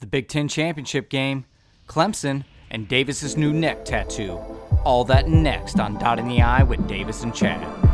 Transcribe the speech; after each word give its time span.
the 0.00 0.06
Big 0.06 0.28
Ten 0.28 0.46
Championship 0.46 1.08
game, 1.08 1.46
Clemson, 1.88 2.44
and 2.70 2.88
Davis's 2.88 3.36
new 3.36 3.52
neck 3.52 3.84
tattoo. 3.84 4.38
All 4.84 5.04
that 5.04 5.28
next 5.28 5.80
on 5.80 5.98
Dotting 5.98 6.28
the 6.28 6.42
I 6.42 6.62
with 6.62 6.86
Davis 6.86 7.22
and 7.22 7.34
Chad. 7.34 7.85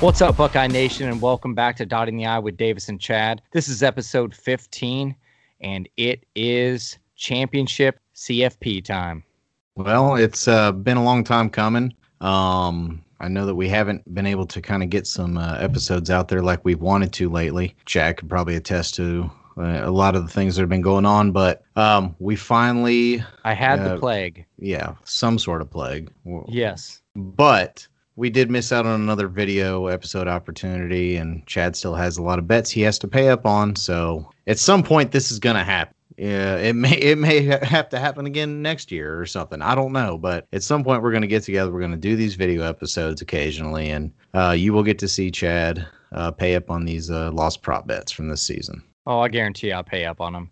What's 0.00 0.22
up, 0.22 0.36
Buckeye 0.36 0.68
Nation, 0.68 1.08
and 1.08 1.20
welcome 1.20 1.56
back 1.56 1.74
to 1.78 1.84
Dotting 1.84 2.16
the 2.16 2.26
I 2.26 2.38
with 2.38 2.56
Davis 2.56 2.88
and 2.88 3.00
Chad. 3.00 3.42
This 3.50 3.66
is 3.66 3.82
episode 3.82 4.32
15, 4.32 5.12
and 5.60 5.88
it 5.96 6.24
is 6.36 7.00
championship 7.16 7.98
CFP 8.14 8.84
time. 8.84 9.24
Well, 9.74 10.14
it's 10.14 10.46
uh, 10.46 10.70
been 10.70 10.98
a 10.98 11.02
long 11.02 11.24
time 11.24 11.50
coming. 11.50 11.92
Um, 12.20 13.04
I 13.18 13.26
know 13.26 13.44
that 13.44 13.56
we 13.56 13.68
haven't 13.68 14.14
been 14.14 14.24
able 14.24 14.46
to 14.46 14.60
kind 14.60 14.84
of 14.84 14.88
get 14.88 15.04
some 15.04 15.36
uh, 15.36 15.56
episodes 15.58 16.10
out 16.10 16.28
there 16.28 16.42
like 16.42 16.64
we've 16.64 16.80
wanted 16.80 17.12
to 17.14 17.28
lately. 17.28 17.74
Chad 17.84 18.18
could 18.18 18.28
probably 18.28 18.54
attest 18.54 18.94
to 18.94 19.28
uh, 19.56 19.80
a 19.82 19.90
lot 19.90 20.14
of 20.14 20.22
the 20.22 20.32
things 20.32 20.54
that 20.54 20.62
have 20.62 20.68
been 20.68 20.80
going 20.80 21.06
on, 21.06 21.32
but 21.32 21.64
um, 21.74 22.14
we 22.20 22.36
finally. 22.36 23.24
I 23.42 23.52
had 23.52 23.84
the 23.84 23.98
plague. 23.98 24.46
Yeah, 24.60 24.94
some 25.02 25.40
sort 25.40 25.60
of 25.60 25.68
plague. 25.68 26.12
Yes. 26.46 27.02
But 27.16 27.88
we 28.18 28.30
did 28.30 28.50
miss 28.50 28.72
out 28.72 28.84
on 28.84 29.00
another 29.00 29.28
video 29.28 29.86
episode 29.86 30.26
opportunity, 30.26 31.16
and 31.16 31.46
Chad 31.46 31.76
still 31.76 31.94
has 31.94 32.18
a 32.18 32.22
lot 32.22 32.40
of 32.40 32.48
bets 32.48 32.68
he 32.68 32.80
has 32.80 32.98
to 32.98 33.06
pay 33.06 33.28
up 33.28 33.46
on. 33.46 33.76
So 33.76 34.28
at 34.48 34.58
some 34.58 34.82
point, 34.82 35.12
this 35.12 35.30
is 35.30 35.38
gonna 35.38 35.62
happen. 35.62 35.94
Yeah, 36.16 36.56
it 36.56 36.74
may 36.74 36.94
it 36.94 37.16
may 37.16 37.42
have 37.42 37.88
to 37.90 37.98
happen 38.00 38.26
again 38.26 38.60
next 38.60 38.90
year 38.90 39.20
or 39.20 39.24
something. 39.24 39.62
I 39.62 39.76
don't 39.76 39.92
know, 39.92 40.18
but 40.18 40.48
at 40.52 40.64
some 40.64 40.82
point 40.82 41.00
we're 41.00 41.12
gonna 41.12 41.28
get 41.28 41.44
together. 41.44 41.70
We're 41.70 41.80
gonna 41.80 41.96
do 41.96 42.16
these 42.16 42.34
video 42.34 42.64
episodes 42.64 43.22
occasionally, 43.22 43.90
and 43.90 44.12
uh, 44.34 44.56
you 44.58 44.72
will 44.72 44.82
get 44.82 44.98
to 44.98 45.08
see 45.08 45.30
Chad 45.30 45.86
uh, 46.10 46.32
pay 46.32 46.56
up 46.56 46.72
on 46.72 46.84
these 46.84 47.12
uh, 47.12 47.30
lost 47.30 47.62
prop 47.62 47.86
bets 47.86 48.10
from 48.10 48.28
this 48.28 48.42
season. 48.42 48.82
Oh, 49.06 49.20
I 49.20 49.28
guarantee 49.28 49.70
I'll 49.70 49.84
pay 49.84 50.06
up 50.06 50.20
on 50.20 50.32
them. 50.32 50.50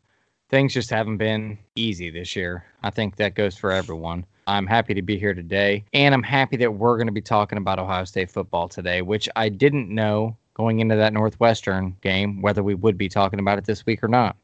Things 0.51 0.73
just 0.73 0.91
haven't 0.91 1.17
been 1.17 1.59
easy 1.75 2.11
this 2.11 2.37
year. 2.37 2.65
I 2.85 2.91
think 2.91 3.17
that 3.17 3.35
goes 3.35 3.59
for 3.59 3.73
everyone. 3.73 4.25
I'm 4.47 4.67
happy 4.67 4.95
to 4.95 5.03
be 5.03 5.19
here 5.19 5.35
today. 5.35 5.85
And 5.93 6.15
I'm 6.15 6.23
happy 6.23 6.57
that 6.59 6.75
we're 6.75 6.97
going 6.97 7.09
to 7.09 7.13
be 7.13 7.21
talking 7.21 7.59
about 7.59 7.79
Ohio 7.79 8.05
State 8.05 8.31
football 8.31 8.69
today, 8.69 9.03
which 9.03 9.29
I 9.37 9.49
didn't 9.49 9.89
know 9.89 10.37
going 10.55 10.81
into 10.81 10.97
that 10.97 11.13
Northwestern 11.13 11.97
game 12.01 12.41
whether 12.41 12.63
we 12.63 12.75
would 12.75 12.97
be 12.97 13.09
talking 13.09 13.39
about 13.39 13.59
it 13.59 13.65
this 13.65 13.85
week 13.85 14.03
or 14.03 14.09
not. 14.09 14.37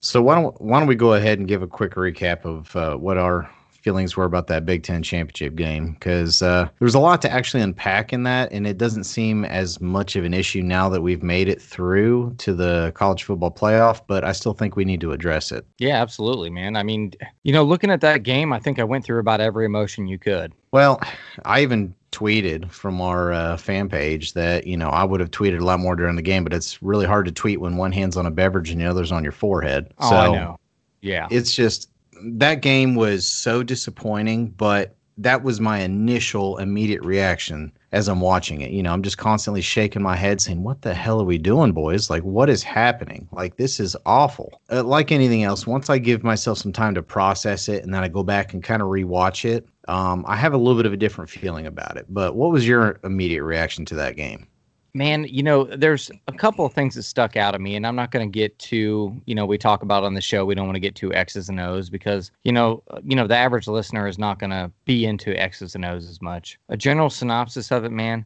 So 0.00 0.22
why 0.22 0.40
don't 0.40 0.58
why 0.60 0.78
don't 0.78 0.88
we 0.88 0.94
go 0.94 1.14
ahead 1.14 1.38
and 1.38 1.46
give 1.46 1.62
a 1.62 1.66
quick 1.66 1.94
recap 1.94 2.44
of 2.44 2.74
uh, 2.74 2.96
what 2.96 3.18
our 3.18 3.50
feelings 3.82 4.16
were 4.16 4.24
about 4.24 4.46
that 4.48 4.66
Big 4.66 4.82
Ten 4.82 5.02
championship 5.02 5.54
game 5.54 5.92
because 5.92 6.42
uh, 6.42 6.68
there's 6.78 6.94
a 6.94 7.00
lot 7.00 7.22
to 7.22 7.30
actually 7.30 7.62
unpack 7.62 8.12
in 8.12 8.22
that, 8.24 8.52
and 8.52 8.66
it 8.66 8.78
doesn't 8.78 9.04
seem 9.04 9.44
as 9.44 9.80
much 9.80 10.16
of 10.16 10.24
an 10.24 10.34
issue 10.34 10.62
now 10.62 10.88
that 10.88 11.00
we've 11.00 11.22
made 11.22 11.48
it 11.48 11.60
through 11.60 12.34
to 12.38 12.54
the 12.54 12.92
college 12.94 13.24
football 13.24 13.50
playoff. 13.50 14.02
But 14.06 14.24
I 14.24 14.32
still 14.32 14.54
think 14.54 14.76
we 14.76 14.84
need 14.84 15.00
to 15.00 15.12
address 15.12 15.52
it. 15.52 15.66
Yeah, 15.78 16.00
absolutely, 16.00 16.50
man. 16.50 16.76
I 16.76 16.82
mean, 16.82 17.12
you 17.42 17.52
know, 17.52 17.64
looking 17.64 17.90
at 17.90 18.00
that 18.02 18.22
game, 18.22 18.52
I 18.52 18.58
think 18.58 18.78
I 18.78 18.84
went 18.84 19.04
through 19.04 19.20
about 19.20 19.40
every 19.40 19.66
emotion 19.66 20.06
you 20.06 20.18
could. 20.18 20.52
Well, 20.72 21.00
I 21.44 21.62
even 21.62 21.94
tweeted 22.12 22.70
from 22.70 23.00
our 23.00 23.32
uh, 23.32 23.56
fan 23.56 23.88
page 23.88 24.32
that 24.32 24.66
you 24.66 24.76
know 24.76 24.88
I 24.88 25.04
would 25.04 25.20
have 25.20 25.30
tweeted 25.30 25.60
a 25.60 25.64
lot 25.64 25.80
more 25.80 25.96
during 25.96 26.16
the 26.16 26.22
game, 26.22 26.44
but 26.44 26.52
it's 26.52 26.82
really 26.82 27.06
hard 27.06 27.26
to 27.26 27.32
tweet 27.32 27.60
when 27.60 27.76
one 27.76 27.92
hand's 27.92 28.16
on 28.16 28.26
a 28.26 28.30
beverage 28.30 28.70
and 28.70 28.80
the 28.80 28.86
other's 28.86 29.12
on 29.12 29.22
your 29.22 29.32
forehead. 29.32 29.92
Oh, 29.98 30.10
so 30.10 30.16
I 30.16 30.32
know. 30.32 30.58
Yeah, 31.00 31.28
it's 31.30 31.54
just 31.54 31.89
that 32.22 32.62
game 32.62 32.94
was 32.94 33.28
so 33.28 33.62
disappointing, 33.62 34.48
but 34.50 34.96
that 35.18 35.42
was 35.42 35.60
my 35.60 35.80
initial 35.80 36.56
immediate 36.56 37.04
reaction 37.04 37.72
as 37.92 38.08
I'm 38.08 38.20
watching 38.20 38.62
it. 38.62 38.70
You 38.70 38.82
know, 38.82 38.92
I'm 38.92 39.02
just 39.02 39.18
constantly 39.18 39.60
shaking 39.60 40.02
my 40.02 40.16
head 40.16 40.40
saying, 40.40 40.62
What 40.62 40.82
the 40.82 40.94
hell 40.94 41.20
are 41.20 41.24
we 41.24 41.36
doing, 41.38 41.72
boys? 41.72 42.08
Like, 42.08 42.22
what 42.22 42.48
is 42.48 42.62
happening? 42.62 43.28
Like, 43.32 43.56
this 43.56 43.80
is 43.80 43.96
awful. 44.06 44.60
Uh, 44.70 44.82
like 44.82 45.12
anything 45.12 45.42
else, 45.42 45.66
once 45.66 45.90
I 45.90 45.98
give 45.98 46.22
myself 46.22 46.58
some 46.58 46.72
time 46.72 46.94
to 46.94 47.02
process 47.02 47.68
it 47.68 47.82
and 47.84 47.92
then 47.92 48.02
I 48.02 48.08
go 48.08 48.22
back 48.22 48.54
and 48.54 48.62
kind 48.62 48.80
of 48.80 48.88
rewatch 48.88 49.44
it, 49.44 49.68
um, 49.88 50.24
I 50.26 50.36
have 50.36 50.54
a 50.54 50.58
little 50.58 50.76
bit 50.76 50.86
of 50.86 50.92
a 50.92 50.96
different 50.96 51.28
feeling 51.28 51.66
about 51.66 51.96
it. 51.96 52.06
But 52.08 52.34
what 52.34 52.50
was 52.50 52.66
your 52.66 52.98
immediate 53.04 53.44
reaction 53.44 53.84
to 53.86 53.94
that 53.96 54.16
game? 54.16 54.46
Man, 54.94 55.24
you 55.28 55.42
know, 55.42 55.64
there's 55.64 56.10
a 56.26 56.32
couple 56.32 56.66
of 56.66 56.72
things 56.72 56.94
that 56.96 57.04
stuck 57.04 57.36
out 57.36 57.54
of 57.54 57.60
me, 57.60 57.76
and 57.76 57.86
I'm 57.86 57.94
not 57.94 58.10
going 58.10 58.28
to 58.28 58.32
get 58.32 58.58
to, 58.58 59.14
you 59.24 59.34
know, 59.34 59.46
we 59.46 59.56
talk 59.56 59.82
about 59.82 60.02
on 60.02 60.14
the 60.14 60.20
show. 60.20 60.44
We 60.44 60.54
don't 60.54 60.66
want 60.66 60.76
to 60.76 60.80
get 60.80 60.96
to 60.96 61.12
X's 61.12 61.48
and 61.48 61.60
O's 61.60 61.88
because, 61.90 62.30
you 62.42 62.52
know, 62.52 62.82
you 63.04 63.14
know, 63.14 63.26
the 63.26 63.36
average 63.36 63.68
listener 63.68 64.06
is 64.06 64.18
not 64.18 64.38
going 64.38 64.50
to 64.50 64.70
be 64.84 65.06
into 65.06 65.38
X's 65.40 65.74
and 65.74 65.84
O's 65.84 66.08
as 66.08 66.20
much. 66.20 66.58
A 66.68 66.76
general 66.76 67.10
synopsis 67.10 67.70
of 67.70 67.84
it, 67.84 67.92
man. 67.92 68.24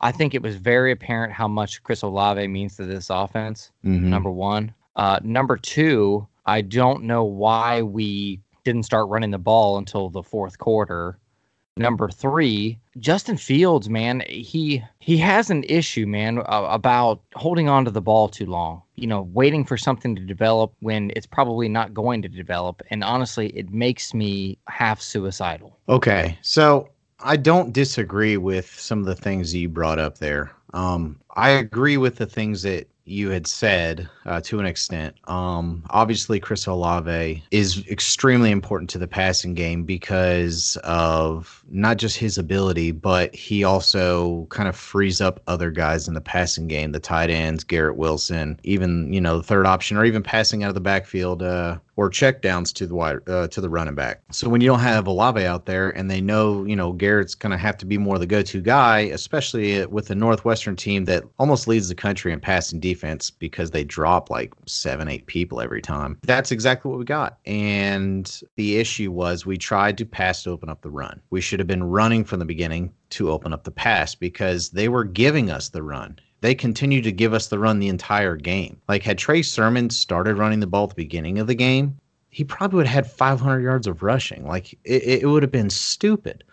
I 0.00 0.12
think 0.12 0.34
it 0.34 0.42
was 0.42 0.56
very 0.56 0.92
apparent 0.92 1.32
how 1.32 1.48
much 1.48 1.82
Chris 1.82 2.02
Olave 2.02 2.46
means 2.48 2.76
to 2.76 2.84
this 2.84 3.10
offense. 3.10 3.70
Mm-hmm. 3.84 4.10
Number 4.10 4.30
one. 4.30 4.74
Uh, 4.94 5.20
number 5.22 5.56
two, 5.56 6.26
I 6.46 6.62
don't 6.62 7.04
know 7.04 7.24
why 7.24 7.82
we 7.82 8.40
didn't 8.64 8.84
start 8.84 9.08
running 9.08 9.30
the 9.30 9.38
ball 9.38 9.78
until 9.78 10.08
the 10.08 10.22
fourth 10.22 10.58
quarter. 10.58 11.18
Number 11.78 12.08
three, 12.08 12.78
Justin 12.98 13.36
Fields, 13.36 13.90
man, 13.90 14.22
he 14.28 14.82
he 14.98 15.18
has 15.18 15.50
an 15.50 15.62
issue, 15.64 16.06
man, 16.06 16.42
about 16.46 17.20
holding 17.34 17.68
on 17.68 17.84
to 17.84 17.90
the 17.90 18.00
ball 18.00 18.28
too 18.28 18.46
long. 18.46 18.80
You 18.94 19.06
know, 19.06 19.28
waiting 19.34 19.62
for 19.62 19.76
something 19.76 20.16
to 20.16 20.22
develop 20.22 20.72
when 20.80 21.12
it's 21.14 21.26
probably 21.26 21.68
not 21.68 21.92
going 21.92 22.22
to 22.22 22.28
develop. 22.28 22.80
And 22.88 23.04
honestly, 23.04 23.48
it 23.48 23.70
makes 23.70 24.14
me 24.14 24.56
half 24.68 25.02
suicidal. 25.02 25.76
Okay, 25.90 26.38
so 26.40 26.88
I 27.20 27.36
don't 27.36 27.74
disagree 27.74 28.38
with 28.38 28.70
some 28.80 29.00
of 29.00 29.04
the 29.04 29.14
things 29.14 29.54
you 29.54 29.68
brought 29.68 29.98
up 29.98 30.16
there. 30.16 30.52
Um, 30.72 31.20
I 31.34 31.50
agree 31.50 31.98
with 31.98 32.16
the 32.16 32.26
things 32.26 32.62
that 32.62 32.88
you 33.06 33.30
had 33.30 33.46
said 33.46 34.08
uh, 34.26 34.40
to 34.42 34.58
an 34.58 34.66
extent. 34.66 35.16
Um, 35.28 35.84
obviously, 35.90 36.40
Chris 36.40 36.66
Olave 36.66 37.42
is 37.52 37.86
extremely 37.88 38.50
important 38.50 38.90
to 38.90 38.98
the 38.98 39.06
passing 39.06 39.54
game 39.54 39.84
because 39.84 40.76
of 40.82 41.64
not 41.70 41.96
just 41.96 42.16
his 42.16 42.36
ability, 42.36 42.90
but 42.90 43.34
he 43.34 43.62
also 43.64 44.46
kind 44.50 44.68
of 44.68 44.76
frees 44.76 45.20
up 45.20 45.40
other 45.46 45.70
guys 45.70 46.08
in 46.08 46.14
the 46.14 46.20
passing 46.20 46.66
game, 46.66 46.92
the 46.92 47.00
tight 47.00 47.30
ends, 47.30 47.64
Garrett 47.64 47.96
Wilson, 47.96 48.58
even 48.64 49.12
you 49.12 49.20
know 49.20 49.38
the 49.38 49.44
third 49.44 49.66
option, 49.66 49.96
or 49.96 50.04
even 50.04 50.22
passing 50.22 50.64
out 50.64 50.68
of 50.68 50.74
the 50.74 50.80
backfield. 50.80 51.42
Uh, 51.42 51.78
or 51.98 52.10
checkdowns 52.10 52.74
to 52.74 52.86
the 52.86 52.94
wide 52.94 53.26
uh, 53.26 53.48
to 53.48 53.58
the 53.58 53.70
running 53.70 53.94
back. 53.94 54.20
So 54.30 54.50
when 54.50 54.60
you 54.60 54.66
don't 54.66 54.80
have 54.80 55.06
Olave 55.06 55.42
out 55.46 55.64
there, 55.64 55.88
and 55.96 56.10
they 56.10 56.20
know 56.20 56.62
you 56.64 56.76
know 56.76 56.92
Garrett's 56.92 57.34
going 57.34 57.52
to 57.52 57.56
have 57.56 57.78
to 57.78 57.86
be 57.86 57.96
more 57.96 58.18
the 58.18 58.26
go-to 58.26 58.60
guy, 58.60 58.98
especially 58.98 59.86
with 59.86 60.08
the 60.08 60.14
Northwestern 60.14 60.76
team 60.76 61.06
that 61.06 61.24
almost 61.38 61.66
leads 61.66 61.88
the 61.88 61.94
country 61.94 62.34
in 62.34 62.40
passing 62.40 62.80
defense 62.80 62.95
because 63.30 63.70
they 63.70 63.84
drop 63.84 64.30
like 64.30 64.52
seven, 64.66 65.08
eight 65.08 65.26
people 65.26 65.60
every 65.60 65.82
time. 65.82 66.18
That's 66.22 66.52
exactly 66.52 66.90
what 66.90 66.98
we 66.98 67.04
got. 67.04 67.38
And 67.46 68.40
the 68.56 68.76
issue 68.76 69.10
was 69.10 69.46
we 69.46 69.58
tried 69.58 69.98
to 69.98 70.04
pass 70.04 70.42
to 70.42 70.50
open 70.50 70.68
up 70.68 70.82
the 70.82 70.90
run. 70.90 71.20
We 71.30 71.40
should 71.40 71.60
have 71.60 71.68
been 71.68 71.84
running 71.84 72.24
from 72.24 72.38
the 72.38 72.44
beginning 72.44 72.92
to 73.10 73.30
open 73.30 73.52
up 73.52 73.64
the 73.64 73.70
pass 73.70 74.14
because 74.14 74.70
they 74.70 74.88
were 74.88 75.04
giving 75.04 75.50
us 75.50 75.68
the 75.68 75.82
run 75.82 76.18
they 76.40 76.54
continued 76.54 77.04
to 77.04 77.12
give 77.12 77.32
us 77.32 77.48
the 77.48 77.58
run 77.58 77.78
the 77.78 77.88
entire 77.88 78.36
game. 78.36 78.80
Like, 78.88 79.02
had 79.02 79.18
Trey 79.18 79.42
Sermon 79.42 79.90
started 79.90 80.36
running 80.36 80.60
the 80.60 80.66
ball 80.66 80.84
at 80.84 80.90
the 80.90 80.94
beginning 80.94 81.38
of 81.38 81.46
the 81.46 81.54
game, 81.54 81.98
he 82.30 82.44
probably 82.44 82.76
would 82.76 82.86
have 82.86 83.06
had 83.06 83.12
500 83.12 83.60
yards 83.62 83.86
of 83.86 84.02
rushing. 84.02 84.46
Like, 84.46 84.74
it, 84.84 85.22
it 85.22 85.26
would 85.26 85.42
have 85.42 85.52
been 85.52 85.70
stupid. 85.70 86.44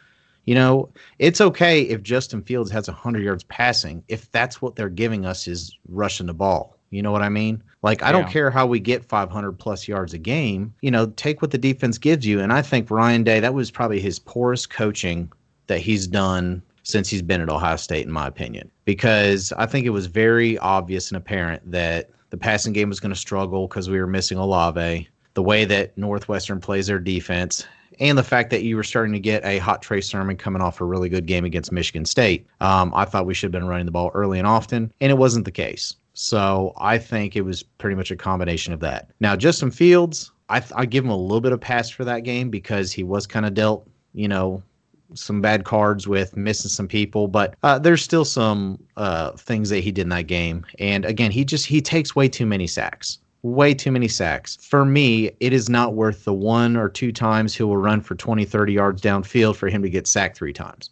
You 0.46 0.56
know, 0.56 0.90
it's 1.20 1.40
okay 1.40 1.81
if 1.84 2.04
Justin 2.04 2.42
Fields 2.42 2.70
has 2.72 2.88
100 2.88 3.24
yards 3.24 3.44
passing 3.46 4.04
if 4.08 4.30
that's 4.31 4.62
what 4.62 4.76
they're 4.76 4.90
giving 4.90 5.26
us 5.26 5.48
is 5.48 5.78
rushing 5.88 6.28
the 6.28 6.34
ball. 6.34 6.78
You 6.90 7.02
know 7.02 7.12
what 7.12 7.23
I 7.23 7.29
mean? 7.29 7.64
Like, 7.82 8.03
I 8.03 8.12
don't 8.12 8.29
care 8.29 8.52
how 8.52 8.67
we 8.67 8.79
get 8.79 9.03
500 9.03 9.53
plus 9.53 9.88
yards 9.88 10.14
a 10.14 10.20
game. 10.20 10.73
You 10.82 10.91
know, 10.91 11.08
take 11.08 11.41
what 11.41 11.50
the 11.50 11.58
defense 11.58 11.97
gives 11.97 12.26
you. 12.26 12.40
And 12.40 12.53
I 12.53 12.62
think 12.62 12.91
Ryan 12.91 13.23
Day, 13.23 13.40
that 13.40 13.53
was 13.53 13.72
probably 13.72 14.00
his 14.00 14.20
poorest 14.20 14.70
coaching 14.70 15.32
that 15.67 15.79
he's 15.79 16.06
done 16.06 16.62
since 16.84 17.09
he's 17.09 17.22
been 17.22 17.41
at 17.41 17.50
Ohio 17.50 17.78
State, 17.78 18.06
in 18.06 18.12
my 18.12 18.28
opinion, 18.28 18.70
because 18.85 19.53
I 19.58 19.66
think 19.66 19.85
it 19.85 19.91
was 19.91 20.06
very 20.06 20.58
obvious 20.59 21.09
and 21.09 21.17
apparent 21.17 21.72
that 21.72 22.09
the 22.29 22.38
passing 22.38 22.73
game 22.73 22.90
was 22.90 23.00
going 23.00 23.14
to 23.14 23.20
struggle 23.20 23.67
because 23.67 23.90
we 23.90 24.00
were 24.00 24.08
missing 24.08 24.38
Olave, 24.38 25.08
the 25.34 25.44
way 25.44 25.66
that 25.66 25.97
Northwestern 25.97 26.59
plays 26.59 26.88
their 26.88 27.00
defense, 27.00 27.66
and 27.99 28.17
the 28.17 28.23
fact 28.23 28.49
that 28.51 28.63
you 28.63 28.75
were 28.75 28.84
starting 28.84 29.13
to 29.13 29.19
get 29.19 29.43
a 29.45 29.57
hot 29.59 29.81
Trey 29.81 30.01
Sermon 30.01 30.37
coming 30.37 30.61
off 30.61 30.81
a 30.81 30.85
really 30.85 31.09
good 31.09 31.25
game 31.25 31.45
against 31.45 31.72
Michigan 31.72 32.05
State. 32.05 32.47
Um, 32.59 32.91
I 32.95 33.05
thought 33.05 33.25
we 33.25 33.34
should 33.34 33.53
have 33.53 33.59
been 33.59 33.67
running 33.67 33.85
the 33.85 33.91
ball 33.91 34.11
early 34.13 34.40
and 34.40 34.47
often, 34.47 34.91
and 35.01 35.11
it 35.11 35.17
wasn't 35.17 35.45
the 35.45 35.51
case. 35.51 35.95
So 36.13 36.73
I 36.78 36.97
think 36.97 37.35
it 37.35 37.41
was 37.41 37.63
pretty 37.63 37.95
much 37.95 38.11
a 38.11 38.16
combination 38.16 38.73
of 38.73 38.79
that. 38.81 39.09
Now, 39.19 39.35
Justin 39.35 39.72
Fields, 39.72 40.31
I, 40.49 40.61
I 40.75 40.85
give 40.85 41.03
him 41.03 41.09
a 41.09 41.17
little 41.17 41.41
bit 41.41 41.51
of 41.51 41.61
pass 41.61 41.90
for 41.90 42.05
that 42.05 42.23
game 42.23 42.49
because 42.49 42.91
he 42.91 43.03
was 43.03 43.25
kind 43.25 43.45
of 43.45 43.53
dealt, 43.53 43.87
you 44.13 44.28
know, 44.28 44.61
some 45.16 45.41
bad 45.41 45.63
cards 45.63 46.07
with 46.07 46.35
missing 46.35 46.69
some 46.69 46.87
people, 46.87 47.28
but 47.28 47.55
uh, 47.63 47.79
there's 47.79 48.01
still 48.01 48.25
some 48.25 48.84
uh, 48.97 49.31
things 49.31 49.69
that 49.69 49.79
he 49.79 49.91
did 49.91 50.03
in 50.03 50.09
that 50.09 50.28
game. 50.28 50.66
And 50.79 51.05
again, 51.05 51.31
he 51.31 51.45
just 51.45 51.66
he 51.66 51.81
takes 51.81 52.16
way 52.16 52.28
too 52.28 52.45
many 52.45 52.67
sacks. 52.67 53.19
Way 53.43 53.73
too 53.73 53.91
many 53.91 54.07
sacks. 54.07 54.55
For 54.61 54.85
me, 54.85 55.31
it 55.41 55.51
is 55.51 55.69
not 55.69 55.95
worth 55.95 56.23
the 56.23 56.34
one 56.34 56.78
or 56.78 56.87
two 56.87 57.11
times 57.11 57.53
he 57.53 57.63
will 57.63 57.75
run 57.75 57.99
for 57.99 58.16
20, 58.16 58.45
30 58.45 58.72
yards 58.73 59.01
downfield 59.01 59.57
for 59.57 59.67
him 59.67 59.81
to 59.84 59.90
get 59.90 60.07
sacked 60.07 60.37
three 60.37 60.53
times. 60.53 60.90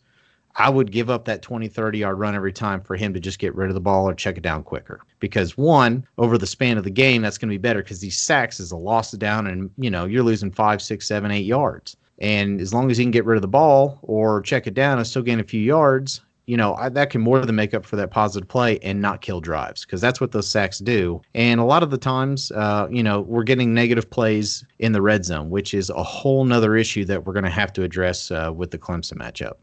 I 0.57 0.69
would 0.69 0.92
give 0.92 1.09
up 1.09 1.24
that 1.25 1.42
20, 1.42 1.69
30 1.69 2.00
yard 2.00 2.19
run 2.19 2.36
every 2.36 2.51
time 2.51 2.81
for 2.81 2.98
him 2.98 3.13
to 3.13 3.21
just 3.21 3.39
get 3.39 3.56
rid 3.56 3.69
of 3.69 3.74
the 3.74 3.80
ball 3.80 4.09
or 4.09 4.13
check 4.13 4.38
it 4.38 4.44
down 4.44 4.63
quicker. 4.63 5.00
Because 5.21 5.57
one, 5.57 6.06
over 6.18 6.38
the 6.38 6.45
span 6.45 6.77
of 6.77 6.83
the 6.83 6.89
game, 6.89 7.21
that's 7.21 7.38
going 7.38 7.48
to 7.48 7.53
be 7.53 7.57
better 7.57 7.81
because 7.81 8.01
these 8.01 8.19
sacks 8.19 8.59
is 8.59 8.71
a 8.71 8.77
loss 8.77 9.13
of 9.13 9.19
down 9.19 9.48
and, 9.48 9.69
you 9.77 9.89
know, 9.89 10.03
you're 10.03 10.21
losing 10.21 10.51
five, 10.51 10.81
six, 10.81 11.07
seven, 11.07 11.31
eight 11.31 11.45
yards. 11.45 11.95
And 12.19 12.59
as 12.59 12.74
long 12.74 12.92
as 12.92 12.98
he 12.98 13.06
can 13.06 13.12
get 13.12 13.25
rid 13.25 13.38
of 13.38 13.42
the 13.42 13.48
ball 13.48 14.00
or 14.01 14.42
check 14.42 14.68
it 14.68 14.74
down 14.74 14.98
and 14.98 15.07
still 15.07 15.24
gain 15.24 15.39
a 15.39 15.44
few 15.44 15.62
yards, 15.62 16.19
you 16.51 16.57
know, 16.57 16.75
I, 16.75 16.89
that 16.89 17.12
can 17.12 17.21
more 17.21 17.45
than 17.45 17.56
make 17.56 17.74
up 17.74 17.86
for 17.86 17.95
that 17.95 18.12
positive 18.12 18.45
play 18.45 18.77
and 18.80 19.01
not 19.01 19.21
kill 19.21 19.39
drives 19.39 19.86
because 19.86 20.01
that's 20.01 20.19
what 20.19 20.33
those 20.33 20.50
sacks 20.50 20.80
do. 20.80 21.21
And 21.33 21.62
a 21.62 21.63
lot 21.63 21.81
of 21.81 21.92
the 21.92 21.98
times, 21.98 22.51
uh, 22.51 22.89
you 22.92 23.01
know, 23.01 23.21
we're 23.21 23.45
getting 23.45 23.74
negative 23.74 24.09
plays 24.09 24.65
in 24.77 24.92
the 24.92 25.01
red 25.01 25.24
zone, 25.24 25.50
which 25.50 25.74
is 25.74 25.89
a 25.89 26.03
whole 26.03 26.44
nother 26.44 26.75
issue 26.75 27.06
that 27.06 27.25
we're 27.25 27.31
going 27.31 27.45
to 27.45 27.50
have 27.50 27.71
to 27.71 27.83
address 27.83 28.31
uh, 28.31 28.51
with 28.53 28.69
the 28.69 28.77
Clemson 28.77 29.13
matchup. 29.13 29.53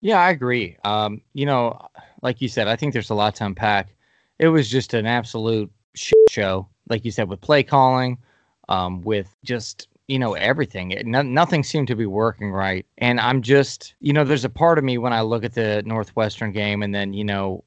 Yeah, 0.00 0.20
I 0.20 0.30
agree. 0.30 0.78
Um, 0.86 1.20
you 1.34 1.44
know, 1.44 1.78
like 2.22 2.40
you 2.40 2.48
said, 2.48 2.66
I 2.66 2.76
think 2.76 2.94
there's 2.94 3.10
a 3.10 3.14
lot 3.14 3.34
to 3.34 3.44
unpack. 3.44 3.94
It 4.38 4.48
was 4.48 4.70
just 4.70 4.94
an 4.94 5.04
absolute 5.04 5.70
shit 5.94 6.14
show, 6.30 6.66
like 6.88 7.04
you 7.04 7.10
said, 7.10 7.28
with 7.28 7.42
play 7.42 7.62
calling, 7.62 8.16
um, 8.70 9.02
with 9.02 9.36
just 9.44 9.86
you 10.12 10.18
know 10.18 10.34
everything. 10.34 10.90
It, 10.90 11.06
no, 11.06 11.22
nothing 11.22 11.62
seemed 11.62 11.88
to 11.88 11.96
be 11.96 12.06
working 12.06 12.52
right, 12.52 12.84
and 12.98 13.18
I'm 13.18 13.40
just, 13.40 13.94
you 14.00 14.12
know, 14.12 14.24
there's 14.24 14.44
a 14.44 14.50
part 14.50 14.78
of 14.78 14.84
me 14.84 14.98
when 14.98 15.12
I 15.12 15.22
look 15.22 15.42
at 15.42 15.54
the 15.54 15.82
Northwestern 15.86 16.52
game, 16.52 16.82
and 16.82 16.94
then 16.94 17.14
you 17.14 17.24
know 17.24 17.64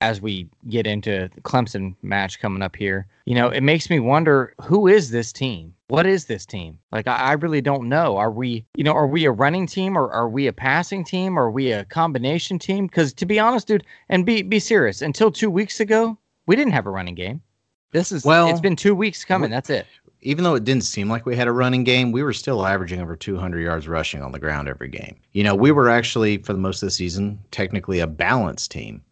as 0.00 0.20
we 0.20 0.48
get 0.68 0.86
into 0.86 1.28
the 1.34 1.40
Clemson 1.40 1.94
match 2.02 2.38
coming 2.38 2.62
up 2.62 2.76
here, 2.76 3.08
you 3.24 3.34
know, 3.34 3.48
it 3.48 3.62
makes 3.62 3.90
me 3.90 3.98
wonder 3.98 4.54
who 4.62 4.86
is 4.86 5.10
this 5.10 5.32
team? 5.32 5.74
What 5.88 6.06
is 6.06 6.26
this 6.26 6.46
team? 6.46 6.78
Like, 6.92 7.08
I, 7.08 7.16
I, 7.16 7.32
really 7.32 7.60
don't 7.60 7.88
know. 7.88 8.16
Are 8.16 8.30
we, 8.30 8.64
you 8.76 8.84
know, 8.84 8.92
are 8.92 9.06
we 9.06 9.24
a 9.24 9.32
running 9.32 9.66
team 9.66 9.98
or 9.98 10.10
are 10.12 10.28
we 10.28 10.46
a 10.46 10.52
passing 10.52 11.02
team? 11.02 11.38
Or 11.38 11.46
are 11.46 11.50
we 11.50 11.72
a 11.72 11.84
combination 11.86 12.58
team? 12.58 12.86
Because 12.86 13.12
to 13.14 13.26
be 13.26 13.40
honest, 13.40 13.66
dude, 13.66 13.84
and 14.08 14.24
be 14.24 14.42
be 14.42 14.60
serious, 14.60 15.02
until 15.02 15.32
two 15.32 15.50
weeks 15.50 15.80
ago, 15.80 16.16
we 16.46 16.54
didn't 16.54 16.74
have 16.74 16.86
a 16.86 16.90
running 16.90 17.14
game. 17.14 17.42
This 17.90 18.12
is 18.12 18.24
well, 18.24 18.48
it's 18.48 18.60
been 18.60 18.76
two 18.76 18.94
weeks 18.94 19.24
coming. 19.24 19.50
That's 19.50 19.70
it. 19.70 19.86
Even 20.22 20.44
though 20.44 20.54
it 20.54 20.64
didn't 20.64 20.84
seem 20.84 21.08
like 21.08 21.26
we 21.26 21.36
had 21.36 21.48
a 21.48 21.52
running 21.52 21.84
game, 21.84 22.10
we 22.10 22.22
were 22.22 22.32
still 22.32 22.66
averaging 22.66 23.00
over 23.00 23.14
200 23.14 23.60
yards 23.60 23.86
rushing 23.86 24.22
on 24.22 24.32
the 24.32 24.38
ground 24.38 24.68
every 24.68 24.88
game. 24.88 25.16
You 25.32 25.44
know, 25.44 25.54
we 25.54 25.70
were 25.70 25.88
actually, 25.88 26.38
for 26.38 26.52
the 26.52 26.58
most 26.58 26.82
of 26.82 26.88
the 26.88 26.90
season, 26.90 27.38
technically 27.50 28.00
a 28.00 28.06
balanced 28.06 28.70
team 28.70 29.02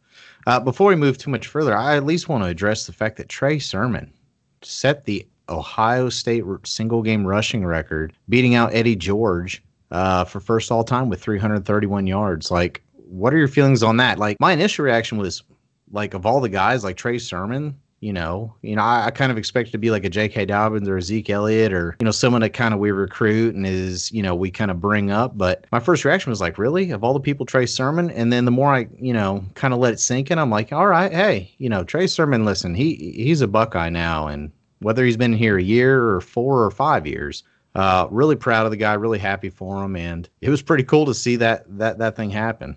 uh, 0.46 0.60
before 0.60 0.88
we 0.88 0.96
move 0.96 1.18
too 1.18 1.30
much 1.30 1.48
further, 1.48 1.76
I 1.76 1.96
at 1.96 2.06
least 2.06 2.28
want 2.28 2.44
to 2.44 2.48
address 2.48 2.86
the 2.86 2.92
fact 2.92 3.16
that 3.16 3.28
Trey 3.28 3.58
Sermon 3.58 4.12
set 4.62 5.04
the 5.04 5.26
Ohio 5.48 6.08
State 6.08 6.44
single 6.64 7.02
game 7.02 7.26
rushing 7.26 7.64
record, 7.64 8.12
beating 8.28 8.54
out 8.54 8.72
Eddie 8.72 8.96
George 8.96 9.62
uh, 9.90 10.24
for 10.24 10.40
first 10.40 10.70
all 10.70 10.84
time 10.84 11.08
with 11.08 11.20
331 11.20 12.06
yards. 12.06 12.50
Like, 12.50 12.82
what 12.92 13.34
are 13.34 13.38
your 13.38 13.48
feelings 13.48 13.82
on 13.82 13.96
that? 13.96 14.18
Like, 14.18 14.38
my 14.40 14.52
initial 14.52 14.84
reaction 14.84 15.18
was, 15.18 15.42
like, 15.90 16.14
of 16.14 16.26
all 16.26 16.40
the 16.40 16.48
guys, 16.48 16.84
like 16.84 16.96
Trey 16.96 17.18
Sermon, 17.18 17.76
you 18.06 18.12
know, 18.12 18.54
you 18.62 18.76
know, 18.76 18.82
I, 18.82 19.06
I, 19.06 19.10
kind 19.10 19.32
of 19.32 19.36
expect 19.36 19.72
to 19.72 19.78
be 19.78 19.90
like 19.90 20.04
a 20.04 20.08
J.K. 20.08 20.46
Dobbins 20.46 20.88
or 20.88 20.96
a 20.96 21.02
Zeke 21.02 21.28
Elliott 21.28 21.72
or 21.72 21.96
you 21.98 22.04
know 22.04 22.12
someone 22.12 22.40
that 22.42 22.50
kind 22.50 22.72
of 22.72 22.78
we 22.78 22.92
recruit 22.92 23.56
and 23.56 23.66
is 23.66 24.12
you 24.12 24.22
know 24.22 24.32
we 24.32 24.48
kind 24.48 24.70
of 24.70 24.80
bring 24.80 25.10
up. 25.10 25.36
But 25.36 25.66
my 25.72 25.80
first 25.80 26.04
reaction 26.04 26.30
was 26.30 26.40
like, 26.40 26.56
really, 26.56 26.92
of 26.92 27.02
all 27.02 27.14
the 27.14 27.18
people, 27.18 27.44
Trey 27.44 27.66
Sermon. 27.66 28.12
And 28.12 28.32
then 28.32 28.44
the 28.44 28.52
more 28.52 28.72
I 28.72 28.86
you 29.00 29.12
know 29.12 29.44
kind 29.54 29.74
of 29.74 29.80
let 29.80 29.92
it 29.92 29.98
sink 29.98 30.30
in, 30.30 30.38
I'm 30.38 30.50
like, 30.50 30.72
all 30.72 30.86
right, 30.86 31.10
hey, 31.10 31.52
you 31.58 31.68
know, 31.68 31.82
Trey 31.82 32.06
Sermon, 32.06 32.44
listen, 32.44 32.76
he 32.76 32.94
he's 32.94 33.40
a 33.40 33.48
Buckeye 33.48 33.90
now, 33.90 34.28
and 34.28 34.52
whether 34.78 35.04
he's 35.04 35.16
been 35.16 35.32
here 35.32 35.58
a 35.58 35.62
year 35.62 36.08
or 36.10 36.20
four 36.20 36.62
or 36.62 36.70
five 36.70 37.08
years. 37.08 37.42
Uh, 37.74 38.06
really 38.10 38.36
proud 38.36 38.64
of 38.66 38.70
the 38.70 38.76
guy, 38.76 38.94
really 38.94 39.18
happy 39.18 39.50
for 39.50 39.84
him, 39.84 39.96
and 39.96 40.28
it 40.40 40.48
was 40.48 40.62
pretty 40.62 40.84
cool 40.84 41.06
to 41.06 41.12
see 41.12 41.34
that 41.34 41.64
that 41.76 41.98
that 41.98 42.14
thing 42.14 42.30
happen. 42.30 42.76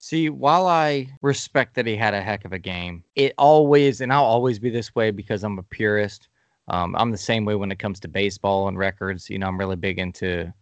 See, 0.00 0.30
while 0.30 0.66
I 0.66 1.08
respect 1.22 1.74
that 1.74 1.86
he 1.86 1.96
had 1.96 2.14
a 2.14 2.22
heck 2.22 2.44
of 2.44 2.52
a 2.52 2.58
game, 2.58 3.02
it 3.16 3.34
always, 3.36 4.00
and 4.00 4.12
I'll 4.12 4.24
always 4.24 4.58
be 4.58 4.70
this 4.70 4.94
way 4.94 5.10
because 5.10 5.42
I'm 5.42 5.58
a 5.58 5.62
purist. 5.64 6.28
Um, 6.68 6.94
I'm 6.96 7.10
the 7.10 7.18
same 7.18 7.44
way 7.44 7.56
when 7.56 7.72
it 7.72 7.80
comes 7.80 7.98
to 8.00 8.08
baseball 8.08 8.68
and 8.68 8.78
records. 8.78 9.28
You 9.28 9.38
know, 9.38 9.48
I'm 9.48 9.58
really 9.58 9.76
big 9.76 9.98
into 9.98 10.52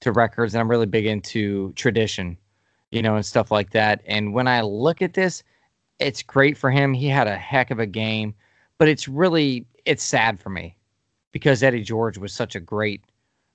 to 0.00 0.12
records 0.12 0.54
and 0.54 0.60
I'm 0.60 0.70
really 0.70 0.86
big 0.86 1.06
into 1.06 1.72
tradition, 1.72 2.36
you 2.90 3.00
know, 3.00 3.16
and 3.16 3.24
stuff 3.24 3.50
like 3.50 3.70
that. 3.70 4.02
And 4.06 4.34
when 4.34 4.46
I 4.46 4.60
look 4.60 5.00
at 5.00 5.14
this, 5.14 5.42
it's 5.98 6.22
great 6.22 6.58
for 6.58 6.70
him. 6.70 6.92
He 6.92 7.06
had 7.06 7.26
a 7.26 7.36
heck 7.36 7.70
of 7.70 7.78
a 7.78 7.86
game, 7.86 8.34
but 8.76 8.88
it's 8.88 9.08
really 9.08 9.66
it's 9.86 10.02
sad 10.02 10.38
for 10.38 10.50
me 10.50 10.76
because 11.32 11.62
Eddie 11.62 11.82
George 11.82 12.18
was 12.18 12.34
such 12.34 12.54
a 12.54 12.60
great 12.60 13.02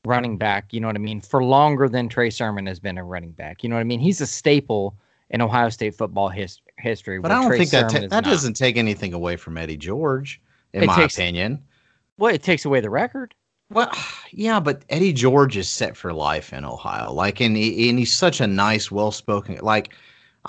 running 0.05 0.37
back. 0.37 0.73
You 0.73 0.79
know 0.79 0.87
what 0.87 0.95
I 0.95 0.99
mean? 0.99 1.21
For 1.21 1.43
longer 1.43 1.87
than 1.87 2.09
Trey 2.09 2.31
Sermon 2.31 2.65
has 2.65 2.79
been 2.79 2.97
a 2.97 3.03
running 3.03 3.31
back. 3.31 3.61
You 3.61 3.69
know 3.69 3.75
what 3.75 3.81
I 3.81 3.85
mean? 3.85 3.99
He's 3.99 4.21
a 4.21 4.27
staple 4.27 4.95
in 5.29 5.41
Ohio 5.41 5.69
State 5.69 5.95
football 5.95 6.29
his, 6.29 6.61
history. 6.77 7.19
But 7.19 7.31
I 7.31 7.35
don't 7.35 7.47
Trey 7.47 7.57
think 7.59 7.71
that 7.71 7.89
ta- 7.89 8.07
that 8.07 8.23
doesn't 8.23 8.55
take 8.55 8.77
anything 8.77 9.13
away 9.13 9.35
from 9.35 9.57
Eddie 9.57 9.77
George, 9.77 10.41
in 10.73 10.83
it 10.83 10.87
my 10.87 10.95
takes, 10.95 11.15
opinion. 11.15 11.63
Well, 12.17 12.33
it 12.33 12.43
takes 12.43 12.65
away 12.65 12.79
the 12.79 12.89
record. 12.89 13.33
Well, 13.71 13.91
yeah, 14.31 14.59
but 14.59 14.83
Eddie 14.89 15.13
George 15.13 15.55
is 15.55 15.69
set 15.69 15.95
for 15.95 16.11
life 16.11 16.53
in 16.53 16.65
Ohio. 16.65 17.13
Like, 17.13 17.39
and, 17.39 17.55
he, 17.55 17.89
and 17.89 17.99
he's 17.99 18.13
such 18.13 18.41
a 18.41 18.47
nice, 18.47 18.89
well-spoken. 18.89 19.59
Like, 19.61 19.93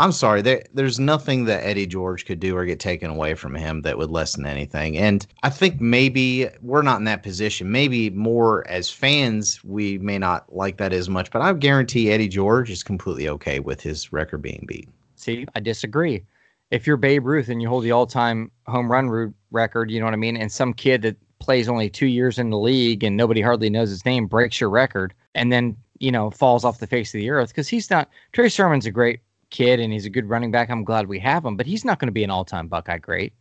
I'm 0.01 0.13
sorry, 0.13 0.41
there, 0.41 0.63
there's 0.73 0.99
nothing 0.99 1.45
that 1.45 1.63
Eddie 1.63 1.87
George 1.87 2.25
could 2.25 2.41
do 2.41 2.57
or 2.57 2.65
get 2.65 2.81
taken 2.81 3.11
away 3.11 3.35
from 3.35 3.55
him 3.55 3.83
that 3.83 3.99
would 3.99 4.11
lessen 4.11 4.47
anything. 4.47 4.97
And 4.97 5.27
I 5.43 5.51
think 5.51 5.79
maybe 5.79 6.49
we're 6.63 6.81
not 6.81 6.97
in 6.97 7.05
that 7.05 7.23
position. 7.23 7.71
Maybe 7.71 8.09
more 8.09 8.67
as 8.67 8.89
fans, 8.89 9.63
we 9.63 9.99
may 9.99 10.17
not 10.17 10.51
like 10.57 10.79
that 10.79 10.95
as 10.95 11.11
much, 11.11 11.31
but 11.31 11.43
I 11.43 11.53
guarantee 11.53 12.11
Eddie 12.11 12.29
George 12.29 12.71
is 12.71 12.83
completely 12.83 13.29
okay 13.29 13.61
with 13.61 13.83
his 13.83 14.11
record 14.11 14.41
being 14.41 14.65
beat. 14.67 14.89
See, 15.17 15.47
I 15.55 15.61
disagree. 15.61 16.25
If 16.71 16.87
you're 16.87 16.97
Babe 16.97 17.27
Ruth 17.27 17.51
and 17.51 17.61
you 17.61 17.69
hold 17.69 17.85
the 17.85 17.93
all 17.93 18.07
time 18.07 18.51
home 18.67 18.91
run 18.91 19.35
record, 19.51 19.91
you 19.91 20.01
know 20.01 20.07
what 20.07 20.15
I 20.15 20.17
mean? 20.17 20.39
And 20.39 20.51
some 20.51 20.73
kid 20.73 21.03
that 21.03 21.17
plays 21.41 21.69
only 21.69 21.91
two 21.91 22.07
years 22.07 22.39
in 22.39 22.49
the 22.49 22.59
league 22.59 23.05
and 23.05 23.19
nobody 23.19 23.43
hardly 23.43 23.69
knows 23.69 23.91
his 23.91 24.07
name 24.07 24.27
breaks 24.27 24.63
your 24.63 24.71
record 24.71 25.13
and 25.35 25.53
then, 25.53 25.77
you 25.99 26.11
know, 26.11 26.31
falls 26.31 26.65
off 26.65 26.79
the 26.79 26.87
face 26.87 27.13
of 27.13 27.19
the 27.19 27.29
earth 27.29 27.51
because 27.51 27.69
he's 27.69 27.91
not. 27.91 28.09
Trey 28.33 28.49
Sermon's 28.49 28.87
a 28.87 28.91
great 28.91 29.21
kid 29.51 29.81
and 29.81 29.93
he's 29.93 30.07
a 30.07 30.11
good 30.11 30.29
running 30.29 30.51
back. 30.51 30.71
I'm 30.71 30.85
glad 30.85 31.09
we 31.09 31.19
have 31.21 31.45
him, 31.45 31.57
but 31.57 31.67
he's 31.67 31.85
not 31.85 31.99
going 31.99 32.09
to 32.09 32.13
be 32.13 32.25
an 32.25 32.31
all-time 32.31 32.69
Buckeye 32.69 32.99
great. 32.99 33.33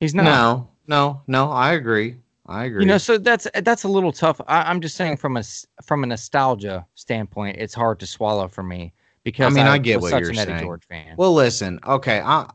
He's 0.00 0.14
not. 0.14 0.24
No, 0.24 0.68
no, 0.86 1.22
no. 1.26 1.50
I 1.50 1.72
agree. 1.74 2.16
I 2.46 2.64
agree. 2.64 2.82
You 2.82 2.88
know, 2.88 2.98
so 2.98 3.18
that's 3.18 3.46
that's 3.62 3.84
a 3.84 3.88
little 3.88 4.12
tough. 4.12 4.40
I, 4.48 4.68
am 4.68 4.80
just 4.80 4.96
saying 4.96 5.16
from 5.16 5.36
a 5.36 5.44
from 5.84 6.02
a 6.02 6.06
nostalgia 6.06 6.84
standpoint, 6.94 7.56
it's 7.58 7.74
hard 7.74 8.00
to 8.00 8.06
swallow 8.06 8.48
for 8.48 8.64
me 8.64 8.92
because 9.22 9.46
I 9.46 9.54
mean 9.54 9.66
I, 9.66 9.74
I 9.74 9.78
get 9.78 10.00
what 10.00 10.10
you're 10.20 10.34
saying. 10.34 10.64
George 10.64 10.84
fan. 10.88 11.14
Well, 11.16 11.32
listen, 11.32 11.78
okay, 11.86 12.20
I 12.20 12.50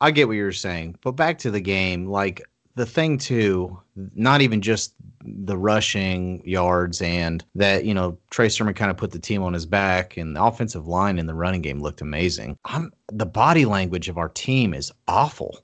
I 0.00 0.12
get 0.12 0.28
what 0.28 0.34
you're 0.34 0.52
saying, 0.52 0.96
but 1.02 1.12
back 1.12 1.38
to 1.38 1.50
the 1.50 1.60
game, 1.60 2.06
like 2.06 2.42
the 2.78 2.86
thing 2.86 3.18
too, 3.18 3.78
not 4.14 4.40
even 4.40 4.62
just 4.62 4.94
the 5.24 5.58
rushing 5.58 6.40
yards 6.46 7.02
and 7.02 7.44
that, 7.56 7.84
you 7.84 7.92
know, 7.92 8.16
Trey 8.30 8.48
Sermon 8.48 8.72
kind 8.72 8.90
of 8.90 8.96
put 8.96 9.10
the 9.10 9.18
team 9.18 9.42
on 9.42 9.52
his 9.52 9.66
back 9.66 10.16
and 10.16 10.34
the 10.34 10.42
offensive 10.42 10.86
line 10.86 11.18
in 11.18 11.26
the 11.26 11.34
running 11.34 11.60
game 11.60 11.82
looked 11.82 12.00
amazing. 12.00 12.56
I'm, 12.64 12.92
the 13.12 13.26
body 13.26 13.64
language 13.64 14.08
of 14.08 14.16
our 14.16 14.28
team 14.28 14.72
is 14.72 14.92
awful. 15.08 15.58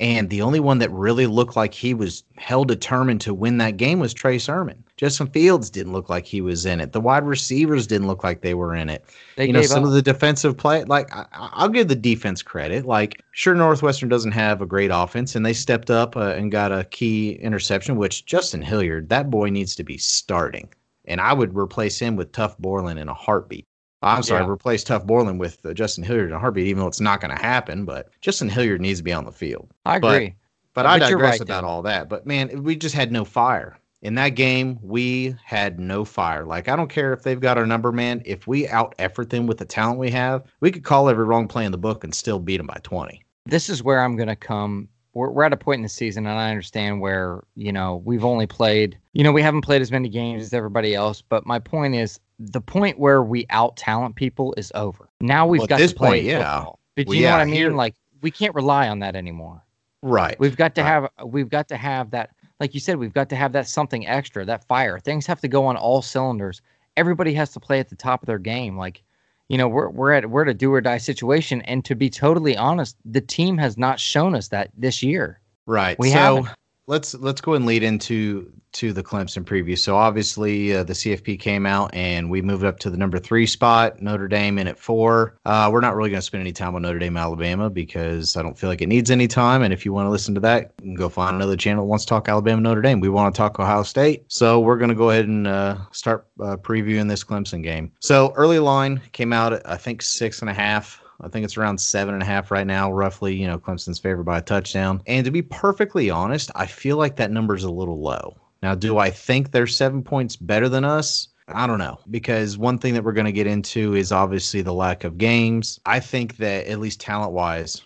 And 0.00 0.28
the 0.28 0.42
only 0.42 0.60
one 0.60 0.78
that 0.78 0.90
really 0.90 1.26
looked 1.26 1.56
like 1.56 1.72
he 1.72 1.94
was 1.94 2.24
hell 2.36 2.64
determined 2.64 3.20
to 3.22 3.34
win 3.34 3.58
that 3.58 3.76
game 3.76 4.00
was 4.00 4.12
Trey 4.12 4.38
Sermon. 4.38 4.82
Justin 5.00 5.28
Fields 5.28 5.70
didn't 5.70 5.94
look 5.94 6.10
like 6.10 6.26
he 6.26 6.42
was 6.42 6.66
in 6.66 6.78
it. 6.78 6.92
The 6.92 7.00
wide 7.00 7.24
receivers 7.24 7.86
didn't 7.86 8.06
look 8.06 8.22
like 8.22 8.42
they 8.42 8.52
were 8.52 8.74
in 8.74 8.90
it. 8.90 9.02
They 9.36 9.46
you 9.46 9.52
know, 9.54 9.62
some 9.62 9.84
up. 9.84 9.88
of 9.88 9.94
the 9.94 10.02
defensive 10.02 10.58
play, 10.58 10.84
like 10.84 11.08
I, 11.10 11.62
will 11.62 11.70
give 11.70 11.88
the 11.88 11.96
defense 11.96 12.42
credit. 12.42 12.84
Like, 12.84 13.22
sure, 13.32 13.54
Northwestern 13.54 14.10
doesn't 14.10 14.32
have 14.32 14.60
a 14.60 14.66
great 14.66 14.90
offense, 14.92 15.34
and 15.34 15.46
they 15.46 15.54
stepped 15.54 15.90
up 15.90 16.18
uh, 16.18 16.34
and 16.34 16.52
got 16.52 16.70
a 16.70 16.84
key 16.84 17.30
interception. 17.36 17.96
Which 17.96 18.26
Justin 18.26 18.60
Hilliard, 18.60 19.08
that 19.08 19.30
boy 19.30 19.48
needs 19.48 19.74
to 19.76 19.84
be 19.84 19.96
starting, 19.96 20.68
and 21.06 21.18
I 21.18 21.32
would 21.32 21.56
replace 21.56 21.98
him 21.98 22.14
with 22.14 22.32
Tuf 22.32 22.58
Borland 22.58 22.98
in 22.98 23.08
a 23.08 23.14
heartbeat. 23.14 23.64
I'm 24.02 24.22
sorry, 24.22 24.44
yeah. 24.44 24.50
replace 24.50 24.84
Tuf 24.84 25.06
Borland 25.06 25.40
with 25.40 25.64
uh, 25.64 25.72
Justin 25.72 26.04
Hilliard 26.04 26.28
in 26.28 26.36
a 26.36 26.38
heartbeat, 26.38 26.66
even 26.66 26.82
though 26.82 26.88
it's 26.88 27.00
not 27.00 27.22
going 27.22 27.34
to 27.34 27.42
happen. 27.42 27.86
But 27.86 28.10
Justin 28.20 28.50
Hilliard 28.50 28.82
needs 28.82 28.98
to 28.98 29.04
be 29.04 29.14
on 29.14 29.24
the 29.24 29.32
field. 29.32 29.70
I 29.86 29.96
agree. 29.96 30.34
But, 30.74 30.82
but 30.82 30.86
I 30.86 30.98
digress 30.98 31.32
right, 31.32 31.40
about 31.40 31.64
all 31.64 31.80
that. 31.82 32.10
But 32.10 32.26
man, 32.26 32.62
we 32.62 32.76
just 32.76 32.94
had 32.94 33.10
no 33.10 33.24
fire 33.24 33.78
in 34.02 34.14
that 34.14 34.30
game. 34.30 34.78
We 34.82 35.34
had 35.44 35.78
no 35.78 36.04
fire. 36.04 36.44
Like 36.44 36.68
I 36.68 36.76
don't 36.76 36.88
care 36.90 37.12
if 37.12 37.22
they've 37.22 37.40
got 37.40 37.58
our 37.58 37.66
number, 37.66 37.92
man. 37.92 38.22
If 38.24 38.46
we 38.46 38.66
out 38.68 38.94
effort 38.98 39.30
them 39.30 39.46
with 39.46 39.58
the 39.58 39.64
talent 39.64 39.98
we 39.98 40.10
have, 40.10 40.44
we 40.60 40.70
could 40.70 40.84
call 40.84 41.08
every 41.08 41.24
wrong 41.24 41.48
play 41.48 41.64
in 41.64 41.72
the 41.72 41.78
book 41.78 42.04
and 42.04 42.14
still 42.14 42.38
beat 42.38 42.56
them 42.58 42.66
by 42.66 42.78
20. 42.82 43.22
This 43.46 43.68
is 43.68 43.82
where 43.82 44.00
I'm 44.02 44.16
going 44.16 44.28
to 44.28 44.36
come 44.36 44.88
we're, 45.12 45.30
we're 45.30 45.42
at 45.42 45.52
a 45.52 45.56
point 45.56 45.78
in 45.80 45.82
the 45.82 45.88
season, 45.88 46.24
and 46.26 46.38
I 46.38 46.50
understand 46.50 47.00
where 47.00 47.42
you 47.56 47.72
know 47.72 47.96
we've 48.04 48.24
only 48.24 48.46
played, 48.46 48.96
you 49.12 49.24
know, 49.24 49.32
we 49.32 49.42
haven't 49.42 49.62
played 49.62 49.82
as 49.82 49.90
many 49.90 50.08
games 50.08 50.42
as 50.42 50.52
everybody 50.54 50.94
else. 50.94 51.20
But 51.20 51.44
my 51.46 51.58
point 51.58 51.96
is, 51.96 52.20
the 52.38 52.60
point 52.60 52.98
where 52.98 53.22
we 53.22 53.44
out 53.50 53.76
talent 53.76 54.14
people 54.14 54.54
is 54.56 54.70
over. 54.76 55.08
Now 55.20 55.46
we've 55.48 55.58
Well, 55.60 55.66
got 55.66 55.78
this 55.78 55.90
to 55.92 55.96
play 55.98 56.08
point, 56.10 56.24
yeah. 56.24 56.38
football. 56.58 56.78
But 56.96 57.06
Well, 57.08 57.16
you 57.16 57.22
know 57.22 57.28
yeah, 57.28 57.34
what 57.34 57.40
I 57.42 57.44
mean? 57.46 57.54
here- 57.54 57.72
Like 57.72 57.96
we 58.22 58.30
can't 58.30 58.54
rely 58.54 58.88
on 58.88 59.00
that 59.00 59.16
anymore. 59.16 59.64
Right. 60.02 60.38
We've 60.38 60.56
got 60.56 60.74
to 60.76 60.82
Right. 60.82 60.88
have 60.88 61.08
we've 61.26 61.48
got 61.48 61.66
to 61.68 61.76
have 61.76 62.12
that 62.12 62.30
like 62.60 62.74
you 62.74 62.80
said 62.80 62.98
we've 62.98 63.14
got 63.14 63.28
to 63.30 63.36
have 63.36 63.52
that 63.52 63.66
something 63.66 64.06
extra, 64.06 64.44
that 64.44 64.64
fire. 64.68 64.98
Things 64.98 65.26
have 65.26 65.40
to 65.40 65.48
go 65.48 65.64
on 65.64 65.76
all 65.76 66.02
cylinders. 66.02 66.60
Everybody 66.96 67.32
has 67.34 67.52
to 67.52 67.60
play 67.60 67.80
at 67.80 67.88
the 67.88 67.96
top 67.96 68.22
of 68.22 68.26
their 68.26 68.38
game. 68.38 68.76
Like, 68.76 69.02
you 69.48 69.58
know, 69.58 69.66
we're 69.66 69.88
we're 69.88 70.12
at 70.12 70.30
we're 70.30 70.42
at 70.42 70.48
a 70.48 70.54
do 70.54 70.72
or 70.72 70.80
die 70.80 70.98
situation 70.98 71.62
and 71.62 71.84
to 71.86 71.94
be 71.94 72.10
totally 72.10 72.56
honest, 72.56 72.96
the 73.04 73.20
team 73.20 73.58
has 73.58 73.78
not 73.78 73.98
shown 73.98 74.34
us 74.34 74.48
that 74.48 74.70
this 74.76 75.02
year. 75.02 75.40
Right. 75.66 75.98
We 75.98 76.10
so 76.10 76.14
haven't. 76.14 76.48
Let's 76.90 77.14
let's 77.14 77.40
go 77.40 77.54
and 77.54 77.64
lead 77.66 77.84
into 77.84 78.52
to 78.72 78.92
the 78.92 79.02
Clemson 79.02 79.44
preview. 79.44 79.78
So 79.78 79.96
obviously 79.96 80.74
uh, 80.74 80.84
the 80.84 80.92
CFP 80.92 81.38
came 81.40 81.66
out 81.66 81.90
and 81.94 82.28
we 82.28 82.42
moved 82.42 82.64
up 82.64 82.78
to 82.80 82.90
the 82.90 82.96
number 82.96 83.18
three 83.18 83.46
spot. 83.46 84.00
Notre 84.02 84.28
Dame 84.28 84.58
in 84.58 84.66
at 84.66 84.78
four. 84.78 85.38
Uh, 85.44 85.70
we're 85.72 85.80
not 85.80 85.96
really 85.96 86.10
going 86.10 86.20
to 86.20 86.26
spend 86.26 86.40
any 86.40 86.52
time 86.52 86.74
on 86.74 86.82
Notre 86.82 86.98
Dame, 86.98 87.16
Alabama 87.16 87.70
because 87.70 88.36
I 88.36 88.42
don't 88.42 88.58
feel 88.58 88.68
like 88.68 88.82
it 88.82 88.88
needs 88.88 89.10
any 89.10 89.26
time. 89.26 89.62
And 89.62 89.72
if 89.72 89.84
you 89.84 89.92
want 89.92 90.06
to 90.06 90.10
listen 90.10 90.34
to 90.34 90.40
that, 90.40 90.72
you 90.82 90.88
can 90.88 90.94
go 90.94 91.08
find 91.08 91.36
another 91.36 91.56
channel 91.56 91.84
that 91.84 91.88
wants 91.88 92.04
to 92.04 92.08
talk 92.10 92.28
Alabama, 92.28 92.60
Notre 92.60 92.82
Dame. 92.82 93.00
We 93.00 93.08
want 93.08 93.34
to 93.34 93.38
talk 93.38 93.58
Ohio 93.58 93.82
State. 93.82 94.24
So 94.28 94.60
we're 94.60 94.78
going 94.78 94.90
to 94.90 94.94
go 94.96 95.10
ahead 95.10 95.26
and 95.26 95.46
uh, 95.46 95.78
start 95.92 96.26
uh, 96.40 96.56
previewing 96.56 97.08
this 97.08 97.24
Clemson 97.24 97.62
game. 97.62 97.92
So 98.00 98.32
early 98.36 98.58
line 98.58 99.00
came 99.12 99.32
out 99.32 99.52
at 99.52 99.68
I 99.68 99.76
think 99.76 100.02
six 100.02 100.40
and 100.40 100.50
a 100.50 100.54
half. 100.54 101.02
I 101.22 101.28
think 101.28 101.44
it's 101.44 101.56
around 101.56 101.78
seven 101.78 102.14
and 102.14 102.22
a 102.22 102.26
half 102.26 102.50
right 102.50 102.66
now, 102.66 102.92
roughly. 102.92 103.34
You 103.34 103.46
know, 103.46 103.58
Clemson's 103.58 103.98
favored 103.98 104.24
by 104.24 104.38
a 104.38 104.42
touchdown. 104.42 105.02
And 105.06 105.24
to 105.24 105.30
be 105.30 105.42
perfectly 105.42 106.10
honest, 106.10 106.50
I 106.54 106.66
feel 106.66 106.96
like 106.96 107.16
that 107.16 107.30
number's 107.30 107.64
a 107.64 107.70
little 107.70 108.00
low. 108.00 108.36
Now, 108.62 108.74
do 108.74 108.98
I 108.98 109.10
think 109.10 109.50
they're 109.50 109.66
seven 109.66 110.02
points 110.02 110.36
better 110.36 110.68
than 110.68 110.84
us? 110.84 111.28
I 111.48 111.66
don't 111.66 111.78
know 111.78 111.98
because 112.10 112.58
one 112.58 112.78
thing 112.78 112.94
that 112.94 113.02
we're 113.02 113.12
going 113.12 113.26
to 113.26 113.32
get 113.32 113.46
into 113.46 113.94
is 113.94 114.12
obviously 114.12 114.62
the 114.62 114.74
lack 114.74 115.04
of 115.04 115.18
games. 115.18 115.80
I 115.84 116.00
think 116.00 116.36
that 116.36 116.66
at 116.66 116.78
least 116.78 117.00
talent 117.00 117.32
wise, 117.32 117.82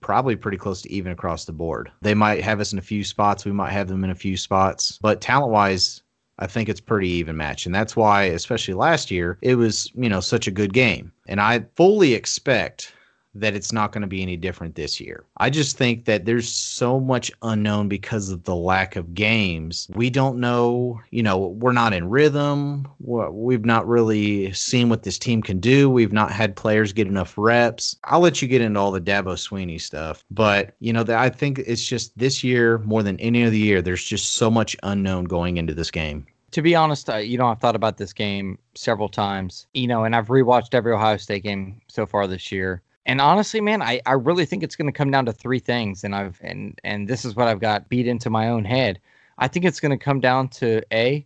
probably 0.00 0.36
pretty 0.36 0.56
close 0.56 0.82
to 0.82 0.92
even 0.92 1.12
across 1.12 1.44
the 1.44 1.52
board. 1.52 1.90
They 2.00 2.14
might 2.14 2.42
have 2.42 2.60
us 2.60 2.72
in 2.72 2.78
a 2.78 2.82
few 2.82 3.04
spots, 3.04 3.44
we 3.44 3.52
might 3.52 3.72
have 3.72 3.88
them 3.88 4.04
in 4.04 4.10
a 4.10 4.14
few 4.14 4.36
spots, 4.36 4.98
but 5.02 5.20
talent 5.20 5.52
wise, 5.52 6.02
I 6.38 6.46
think 6.46 6.68
it's 6.68 6.80
pretty 6.80 7.08
even 7.08 7.36
match. 7.36 7.66
And 7.66 7.74
that's 7.74 7.96
why, 7.96 8.24
especially 8.24 8.74
last 8.74 9.10
year, 9.10 9.38
it 9.40 9.54
was, 9.54 9.90
you 9.94 10.08
know, 10.08 10.20
such 10.20 10.46
a 10.46 10.50
good 10.50 10.72
game. 10.72 11.12
And 11.28 11.40
I 11.40 11.64
fully 11.76 12.14
expect 12.14 12.92
that 13.40 13.54
it's 13.54 13.72
not 13.72 13.92
going 13.92 14.02
to 14.02 14.08
be 14.08 14.22
any 14.22 14.36
different 14.36 14.74
this 14.74 15.00
year. 15.00 15.24
I 15.38 15.50
just 15.50 15.76
think 15.76 16.04
that 16.04 16.24
there's 16.24 16.48
so 16.48 17.00
much 17.00 17.30
unknown 17.42 17.88
because 17.88 18.30
of 18.30 18.44
the 18.44 18.54
lack 18.54 18.96
of 18.96 19.14
games. 19.14 19.88
We 19.94 20.10
don't 20.10 20.38
know, 20.38 21.00
you 21.10 21.22
know, 21.22 21.38
we're 21.38 21.72
not 21.72 21.92
in 21.92 22.08
rhythm. 22.08 22.88
We've 23.00 23.64
not 23.64 23.86
really 23.86 24.52
seen 24.52 24.88
what 24.88 25.02
this 25.02 25.18
team 25.18 25.42
can 25.42 25.60
do. 25.60 25.90
We've 25.90 26.12
not 26.12 26.30
had 26.30 26.56
players 26.56 26.92
get 26.92 27.06
enough 27.06 27.36
reps. 27.36 27.96
I'll 28.04 28.20
let 28.20 28.40
you 28.42 28.48
get 28.48 28.60
into 28.60 28.80
all 28.80 28.90
the 28.90 29.00
Dabo 29.00 29.34
Swinney 29.34 29.80
stuff, 29.80 30.24
but 30.30 30.74
you 30.80 30.92
know, 30.92 31.04
I 31.08 31.28
think 31.28 31.58
it's 31.60 31.84
just 31.84 32.16
this 32.18 32.42
year 32.42 32.78
more 32.78 33.02
than 33.02 33.18
any 33.20 33.44
other 33.44 33.56
year. 33.56 33.82
There's 33.82 34.04
just 34.04 34.34
so 34.34 34.50
much 34.50 34.76
unknown 34.82 35.24
going 35.24 35.56
into 35.56 35.74
this 35.74 35.90
game. 35.90 36.26
To 36.52 36.62
be 36.62 36.74
honest, 36.74 37.10
I, 37.10 37.18
you 37.18 37.36
know, 37.36 37.48
I've 37.48 37.58
thought 37.58 37.76
about 37.76 37.98
this 37.98 38.12
game 38.12 38.58
several 38.74 39.08
times, 39.08 39.66
you 39.74 39.86
know, 39.86 40.04
and 40.04 40.16
I've 40.16 40.28
rewatched 40.28 40.72
every 40.74 40.92
Ohio 40.92 41.16
State 41.18 41.42
game 41.42 41.80
so 41.88 42.06
far 42.06 42.26
this 42.26 42.50
year. 42.50 42.82
And 43.06 43.20
honestly, 43.20 43.60
man, 43.60 43.82
I, 43.82 44.00
I 44.04 44.12
really 44.12 44.44
think 44.44 44.64
it's 44.64 44.74
going 44.74 44.92
to 44.92 44.96
come 44.96 45.12
down 45.12 45.26
to 45.26 45.32
three 45.32 45.60
things. 45.60 46.02
And 46.02 46.14
I've 46.14 46.38
and 46.42 46.78
and 46.84 47.08
this 47.08 47.24
is 47.24 47.36
what 47.36 47.48
I've 47.48 47.60
got 47.60 47.88
beat 47.88 48.06
into 48.06 48.28
my 48.28 48.48
own 48.48 48.64
head. 48.64 49.00
I 49.38 49.48
think 49.48 49.64
it's 49.64 49.80
going 49.80 49.96
to 49.96 50.04
come 50.04 50.20
down 50.20 50.48
to 50.48 50.82
a 50.92 51.24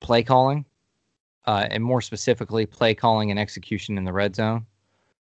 play 0.00 0.22
calling, 0.22 0.64
uh, 1.46 1.66
and 1.70 1.84
more 1.84 2.00
specifically, 2.00 2.66
play 2.66 2.94
calling 2.94 3.30
and 3.30 3.38
execution 3.38 3.98
in 3.98 4.04
the 4.04 4.12
red 4.12 4.34
zone. 4.34 4.66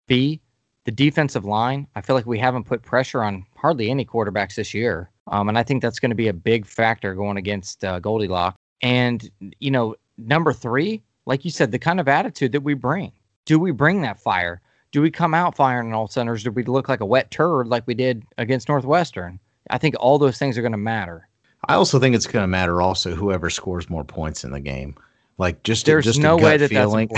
B, 0.07 0.41
the 0.85 0.91
defensive 0.91 1.47
line. 1.47 1.87
I 1.97 2.03
feel 2.03 2.17
like 2.17 2.27
we 2.27 2.39
haven't 2.39 2.65
put 2.65 2.83
pressure 2.83 3.23
on 3.23 3.47
hardly 3.57 3.91
any 3.91 4.05
quarterbacks 4.05 4.57
this 4.57 4.75
year, 4.75 5.11
um, 5.29 5.49
and 5.49 5.57
I 5.57 5.63
think 5.63 5.81
that's 5.81 6.01
going 6.01 6.11
to 6.11 6.17
be 6.17 6.29
a 6.29 6.35
big 6.35 6.67
factor 6.67 7.15
going 7.15 7.39
against 7.39 7.83
uh, 7.83 7.99
Goldilocks. 7.99 8.59
And 8.83 9.31
you 9.59 9.71
know, 9.71 9.97
number 10.19 10.53
three, 10.53 11.03
like 11.25 11.47
you 11.47 11.51
said, 11.51 11.73
the 11.73 11.79
kind 11.79 11.99
of 11.99 12.09
attitude 12.09 12.53
that 12.53 12.63
we 12.63 12.75
bring. 12.75 13.13
Do 13.47 13.59
we 13.59 13.71
bring 13.71 14.03
that 14.03 14.21
fire? 14.21 14.61
Do 14.93 15.01
we 15.01 15.11
come 15.11 15.33
out 15.33 15.57
firing 15.57 15.89
on 15.89 15.95
all 15.95 16.07
centers? 16.07 16.45
Do 16.45 16.51
we 16.51 16.65
look 16.65 16.89
like 16.89 17.01
a 17.01 17.07
wet 17.07 17.31
turd 17.31 17.67
like 17.67 17.87
we 17.87 17.95
did 17.95 18.25
against 18.37 18.69
Northwestern? 18.69 19.41
I 19.71 19.79
think 19.79 19.95
all 19.99 20.19
those 20.19 20.39
things 20.39 20.59
are 20.59 20.63
going 20.63 20.73
to 20.73 20.79
matter. 20.79 21.29
I 21.67 21.75
also 21.75 21.99
think 21.99 22.15
it's 22.15 22.27
going 22.27 22.43
to 22.43 22.49
matter 22.49 22.83
also 22.83 23.15
whoever 23.15 23.49
scores 23.49 23.89
more 23.89 24.05
points 24.05 24.45
in 24.45 24.51
the 24.51 24.61
game. 24.61 24.95
Like 25.39 25.63
just 25.63 25.87
There's 25.87 26.05
just 26.05 26.21
no 26.21 26.37
way 26.37 26.59
that 26.59 26.69
feeling. 26.69 27.09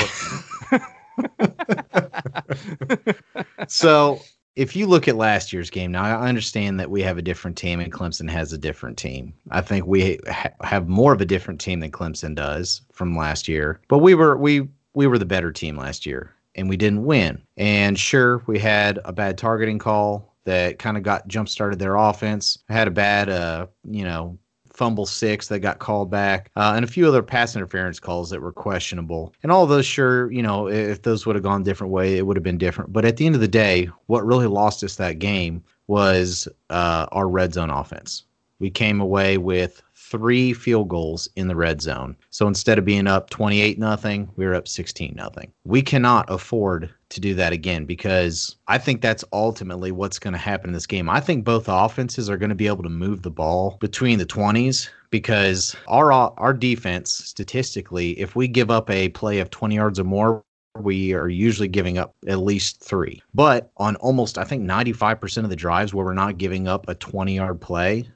that's 3.58 3.66
so 3.74 4.20
if 4.54 4.76
you 4.76 4.86
look 4.86 5.08
at 5.08 5.16
last 5.16 5.52
year's 5.52 5.70
game, 5.70 5.90
now 5.90 6.04
I 6.04 6.28
understand 6.28 6.78
that 6.78 6.90
we 6.90 7.02
have 7.02 7.18
a 7.18 7.22
different 7.22 7.56
team 7.56 7.80
and 7.80 7.92
Clemson 7.92 8.30
has 8.30 8.52
a 8.52 8.58
different 8.58 8.96
team. 8.98 9.34
I 9.50 9.62
think 9.62 9.86
we 9.86 10.20
ha- 10.28 10.50
have 10.62 10.88
more 10.88 11.12
of 11.12 11.20
a 11.20 11.26
different 11.26 11.60
team 11.60 11.80
than 11.80 11.90
Clemson 11.90 12.36
does 12.36 12.82
from 12.92 13.16
last 13.16 13.48
year. 13.48 13.80
But 13.88 13.98
we 13.98 14.14
were 14.14 14.36
we 14.36 14.68
we 14.94 15.08
were 15.08 15.18
the 15.18 15.26
better 15.26 15.50
team 15.50 15.76
last 15.76 16.06
year 16.06 16.32
and 16.54 16.68
we 16.68 16.76
didn't 16.76 17.04
win. 17.04 17.42
And 17.56 17.98
sure, 17.98 18.42
we 18.46 18.58
had 18.58 19.00
a 19.04 19.12
bad 19.12 19.38
targeting 19.38 19.78
call 19.78 20.34
that 20.44 20.78
kind 20.78 20.96
of 20.96 21.02
got 21.02 21.26
jump 21.26 21.48
started 21.48 21.78
their 21.78 21.96
offense. 21.96 22.58
I 22.68 22.74
had 22.74 22.88
a 22.88 22.92
bad 22.92 23.28
uh, 23.28 23.66
you 23.88 24.04
know, 24.04 24.38
fumble 24.74 25.06
six 25.06 25.48
that 25.48 25.60
got 25.60 25.78
called 25.78 26.10
back, 26.10 26.50
uh, 26.56 26.72
and 26.74 26.84
a 26.84 26.88
few 26.88 27.06
other 27.06 27.22
pass 27.22 27.56
interference 27.56 28.00
calls 28.00 28.28
that 28.30 28.42
were 28.42 28.52
questionable. 28.52 29.32
And 29.42 29.50
all 29.50 29.66
those, 29.66 29.86
sure, 29.86 30.30
you 30.32 30.42
know, 30.42 30.68
if 30.68 31.02
those 31.02 31.24
would 31.26 31.36
have 31.36 31.44
gone 31.44 31.62
a 31.62 31.64
different 31.64 31.92
way, 31.92 32.18
it 32.18 32.26
would 32.26 32.36
have 32.36 32.42
been 32.42 32.58
different. 32.58 32.92
But 32.92 33.04
at 33.04 33.16
the 33.16 33.26
end 33.26 33.34
of 33.34 33.40
the 33.40 33.48
day, 33.48 33.88
what 34.06 34.26
really 34.26 34.46
lost 34.46 34.82
us 34.82 34.96
that 34.96 35.18
game 35.18 35.62
was 35.86 36.48
uh, 36.70 37.06
our 37.12 37.28
red 37.28 37.54
zone 37.54 37.70
offense. 37.70 38.24
We 38.58 38.70
came 38.70 39.00
away 39.00 39.38
with 39.38 39.82
three 40.10 40.52
field 40.52 40.88
goals 40.88 41.28
in 41.36 41.48
the 41.48 41.56
red 41.56 41.80
zone. 41.80 42.16
So 42.30 42.46
instead 42.46 42.78
of 42.78 42.84
being 42.84 43.06
up 43.06 43.30
28 43.30 43.78
nothing, 43.78 44.30
we 44.36 44.46
were 44.46 44.54
up 44.54 44.68
16 44.68 45.14
nothing. 45.16 45.52
We 45.64 45.82
cannot 45.82 46.26
afford 46.28 46.90
to 47.08 47.20
do 47.20 47.34
that 47.34 47.52
again 47.52 47.84
because 47.84 48.56
I 48.68 48.78
think 48.78 49.00
that's 49.00 49.24
ultimately 49.32 49.92
what's 49.92 50.18
going 50.18 50.32
to 50.32 50.38
happen 50.38 50.70
in 50.70 50.74
this 50.74 50.86
game. 50.86 51.08
I 51.08 51.20
think 51.20 51.44
both 51.44 51.68
offenses 51.68 52.28
are 52.28 52.36
going 52.36 52.50
to 52.50 52.54
be 52.54 52.66
able 52.66 52.82
to 52.82 52.88
move 52.88 53.22
the 53.22 53.30
ball 53.30 53.78
between 53.80 54.18
the 54.18 54.26
20s 54.26 54.88
because 55.10 55.76
our 55.88 56.12
our 56.12 56.52
defense 56.52 57.12
statistically, 57.12 58.18
if 58.18 58.34
we 58.34 58.48
give 58.48 58.70
up 58.70 58.90
a 58.90 59.08
play 59.10 59.38
of 59.38 59.50
20 59.50 59.74
yards 59.76 59.98
or 60.00 60.04
more, 60.04 60.44
we 60.80 61.12
are 61.12 61.28
usually 61.28 61.68
giving 61.68 61.98
up 61.98 62.14
at 62.26 62.40
least 62.40 62.82
three. 62.82 63.22
But 63.32 63.70
on 63.76 63.96
almost, 63.96 64.38
I 64.38 64.44
think, 64.44 64.64
95% 64.64 65.44
of 65.44 65.50
the 65.50 65.56
drives 65.56 65.94
where 65.94 66.04
we're 66.04 66.14
not 66.14 66.38
giving 66.38 66.66
up 66.66 66.88
a 66.88 66.94
20 66.94 67.36
yard 67.36 67.60
play, 67.60 68.08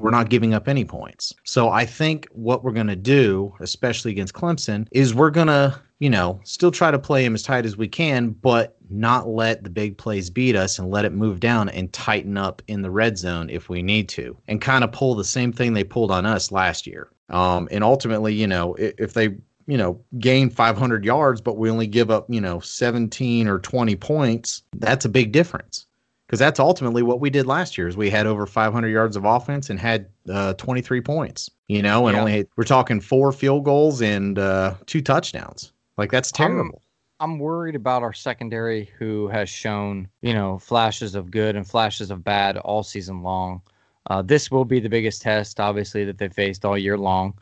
we're 0.00 0.10
not 0.10 0.30
giving 0.30 0.54
up 0.54 0.66
any 0.66 0.84
points. 0.84 1.34
So 1.44 1.68
I 1.68 1.84
think 1.84 2.26
what 2.32 2.64
we're 2.64 2.72
going 2.72 2.86
to 2.86 2.96
do, 2.96 3.54
especially 3.60 4.10
against 4.10 4.34
Clemson, 4.34 4.88
is 4.90 5.14
we're 5.14 5.30
going 5.30 5.48
to, 5.48 5.78
you 5.98 6.08
know, 6.08 6.40
still 6.44 6.70
try 6.70 6.90
to 6.90 6.98
play 6.98 7.24
him 7.24 7.34
as 7.34 7.42
tight 7.42 7.66
as 7.66 7.76
we 7.76 7.86
can, 7.86 8.30
but 8.30 8.76
not 8.88 9.28
let 9.28 9.62
the 9.62 9.70
big 9.70 9.98
plays 9.98 10.30
beat 10.30 10.56
us 10.56 10.78
and 10.78 10.90
let 10.90 11.04
it 11.04 11.12
move 11.12 11.38
down 11.38 11.68
and 11.68 11.92
tighten 11.92 12.38
up 12.38 12.62
in 12.66 12.82
the 12.82 12.90
red 12.90 13.18
zone 13.18 13.50
if 13.50 13.68
we 13.68 13.82
need 13.82 14.08
to 14.08 14.36
and 14.48 14.60
kind 14.60 14.82
of 14.82 14.90
pull 14.90 15.14
the 15.14 15.24
same 15.24 15.52
thing 15.52 15.74
they 15.74 15.84
pulled 15.84 16.10
on 16.10 16.24
us 16.24 16.50
last 16.50 16.86
year. 16.86 17.10
Um, 17.28 17.68
and 17.70 17.84
ultimately, 17.84 18.34
you 18.34 18.46
know, 18.46 18.74
if, 18.78 19.12
they 19.12 19.36
you 19.66 19.76
know, 19.76 20.00
gain 20.18 20.50
500 20.50 21.04
yards, 21.04 21.40
but 21.40 21.56
we 21.56 21.70
only 21.70 21.86
give 21.86 22.10
up, 22.10 22.26
you 22.28 22.40
know, 22.40 22.58
17 22.58 23.46
or 23.46 23.60
20 23.60 23.94
points, 23.96 24.62
that's 24.76 25.04
a 25.04 25.08
big 25.08 25.30
difference. 25.30 25.86
Because 26.30 26.38
that's 26.38 26.60
ultimately 26.60 27.02
what 27.02 27.18
we 27.18 27.28
did 27.28 27.48
last 27.48 27.76
year 27.76 27.88
is 27.88 27.96
we 27.96 28.08
had 28.08 28.24
over 28.24 28.46
500 28.46 28.86
yards 28.86 29.16
of 29.16 29.24
offense 29.24 29.68
and 29.68 29.80
had 29.80 30.06
uh, 30.32 30.54
23 30.54 31.00
points, 31.00 31.50
you 31.66 31.82
know, 31.82 32.06
and 32.06 32.14
Yeah. 32.14 32.20
only 32.20 32.46
we're 32.56 32.62
talking 32.62 33.00
four 33.00 33.32
field 33.32 33.64
goals 33.64 34.00
and 34.00 34.38
uh, 34.38 34.74
two 34.86 35.00
touchdowns. 35.00 35.72
Like 35.98 36.12
that's 36.12 36.30
I'm- 36.38 36.52
terrible. 36.52 36.82
I'm 37.18 37.40
worried 37.40 37.74
about 37.74 38.04
our 38.04 38.12
secondary 38.12 38.92
who 38.96 39.26
has 39.26 39.48
shown, 39.50 40.06
you 40.22 40.32
know, 40.32 40.56
flashes 40.60 41.16
of 41.16 41.32
good 41.32 41.56
and 41.56 41.66
flashes 41.66 42.12
of 42.12 42.22
bad 42.22 42.56
all 42.58 42.84
season 42.84 43.24
long. 43.24 43.60
Uh, 44.08 44.22
this 44.22 44.52
will 44.52 44.64
be 44.64 44.78
the 44.78 44.88
biggest 44.88 45.22
test, 45.22 45.58
obviously, 45.58 46.04
that 46.04 46.16
they 46.18 46.28
faced 46.28 46.64
all 46.64 46.78
year 46.78 46.96
long. 46.96 47.34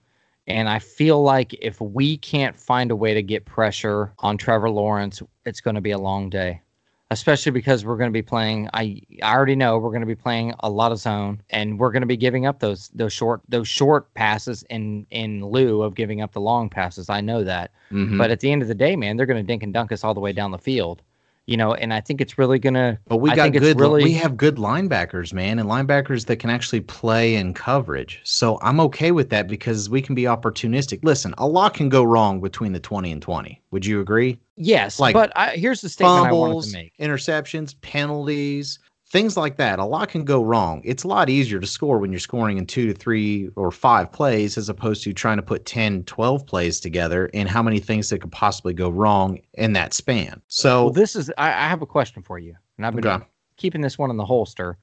And 0.46 0.66
I 0.66 0.78
feel 0.78 1.22
like 1.22 1.52
if 1.60 1.78
we 1.78 2.16
can't 2.16 2.58
find 2.58 2.90
a 2.90 2.96
way 2.96 3.12
to 3.12 3.22
get 3.22 3.44
pressure 3.44 4.14
on 4.20 4.38
Trevor 4.38 4.70
Lawrence, 4.70 5.22
it's 5.44 5.60
going 5.60 5.74
to 5.76 5.82
be 5.82 5.90
a 5.90 5.98
long 5.98 6.30
day. 6.30 6.62
Especially 7.10 7.52
because 7.52 7.86
we're 7.86 7.96
going 7.96 8.10
to 8.10 8.12
be 8.12 8.20
playing. 8.20 8.68
I 8.74 9.00
I 9.22 9.34
already 9.34 9.56
know 9.56 9.78
we're 9.78 9.88
going 9.88 10.02
to 10.02 10.06
be 10.06 10.14
playing 10.14 10.52
a 10.60 10.68
lot 10.68 10.92
of 10.92 10.98
zone, 10.98 11.40
and 11.48 11.78
we're 11.78 11.90
going 11.90 12.02
to 12.02 12.06
be 12.06 12.18
giving 12.18 12.44
up 12.44 12.58
those 12.58 12.90
those 12.94 13.14
short 13.14 13.40
those 13.48 13.66
short 13.66 14.12
passes 14.12 14.62
in 14.64 15.06
in 15.10 15.42
lieu 15.42 15.80
of 15.82 15.94
giving 15.94 16.20
up 16.20 16.32
the 16.32 16.40
long 16.40 16.68
passes. 16.68 17.08
I 17.08 17.22
know 17.22 17.44
that. 17.44 17.70
Mhm. 17.90 18.18
But 18.18 18.30
at 18.30 18.40
the 18.40 18.52
end 18.52 18.60
of 18.60 18.68
the 18.68 18.74
day, 18.74 18.94
man, 18.94 19.16
they're 19.16 19.24
going 19.24 19.42
to 19.42 19.46
dink 19.46 19.62
and 19.62 19.72
dunk 19.72 19.90
us 19.90 20.04
all 20.04 20.12
the 20.12 20.20
way 20.20 20.32
down 20.34 20.50
the 20.50 20.58
field. 20.58 21.00
You 21.48 21.56
know, 21.56 21.72
and 21.72 21.94
I 21.94 22.00
think 22.02 22.20
it's 22.20 22.36
really 22.36 22.58
gonna. 22.58 22.98
But 23.08 23.16
we 23.16 23.30
I 23.30 23.34
got 23.34 23.52
good. 23.52 23.80
really- 23.80 24.04
We 24.04 24.12
have 24.12 24.36
good 24.36 24.56
linebackers, 24.56 25.32
man, 25.32 25.58
and 25.58 25.66
linebackers 25.68 26.26
that 26.26 26.36
can 26.36 26.50
actually 26.50 26.82
play 26.82 27.36
in 27.36 27.54
coverage. 27.54 28.20
So 28.22 28.58
I'm 28.60 28.78
okay 28.80 29.12
with 29.12 29.30
that 29.30 29.48
because 29.48 29.88
we 29.88 30.02
can 30.02 30.14
be 30.14 30.24
opportunistic. 30.24 31.00
Listen, 31.02 31.34
a 31.38 31.46
lot 31.46 31.72
can 31.72 31.88
go 31.88 32.04
wrong 32.04 32.42
between 32.42 32.72
the 32.72 32.80
20 32.80 33.10
and 33.10 33.22
20. 33.22 33.62
Would 33.70 33.86
you 33.86 34.00
agree? 34.00 34.38
Yes, 34.56 35.00
like, 35.00 35.14
but 35.14 35.32
I, 35.36 35.52
here's 35.52 35.80
the 35.80 35.88
statement 35.88 36.26
I 36.26 36.32
wanted 36.32 36.52
Fumbles, 36.52 36.72
to 36.72 36.76
make. 36.76 36.92
interceptions, 37.00 37.80
penalties, 37.80 38.78
things 39.10 39.36
like 39.36 39.56
that. 39.56 39.78
A 39.78 39.84
lot 39.84 40.08
can 40.10 40.24
go 40.24 40.42
wrong. 40.42 40.82
It's 40.84 41.04
a 41.04 41.08
lot 41.08 41.30
easier 41.30 41.58
to 41.60 41.66
score 41.66 41.98
when 41.98 42.12
you're 42.12 42.18
scoring 42.20 42.58
in 42.58 42.66
two 42.66 42.86
to 42.86 42.94
three 42.94 43.48
or 43.56 43.70
five 43.70 44.12
plays 44.12 44.58
as 44.58 44.68
opposed 44.68 45.02
to 45.04 45.12
trying 45.12 45.38
to 45.38 45.42
put 45.42 45.64
10, 45.64 46.04
12 46.04 46.46
plays 46.46 46.78
together 46.80 47.30
and 47.32 47.48
how 47.48 47.62
many 47.62 47.80
things 47.80 48.10
that 48.10 48.20
could 48.20 48.32
possibly 48.32 48.74
go 48.74 48.90
wrong 48.90 49.38
in 49.54 49.72
that 49.72 49.94
span. 49.94 50.42
So, 50.48 50.84
Well, 50.84 50.92
this 50.92 51.16
is. 51.16 51.30
I, 51.38 51.48
I 51.48 51.68
have 51.68 51.82
a 51.82 51.86
question 51.86 52.22
for 52.22 52.38
you, 52.38 52.54
and 52.76 52.86
I've 52.86 52.94
been 52.94 53.06
Okay. 53.06 53.24
keeping 53.56 53.80
this 53.80 53.96
one 53.98 54.10
in 54.10 54.16
the 54.18 54.26
holster 54.26 54.76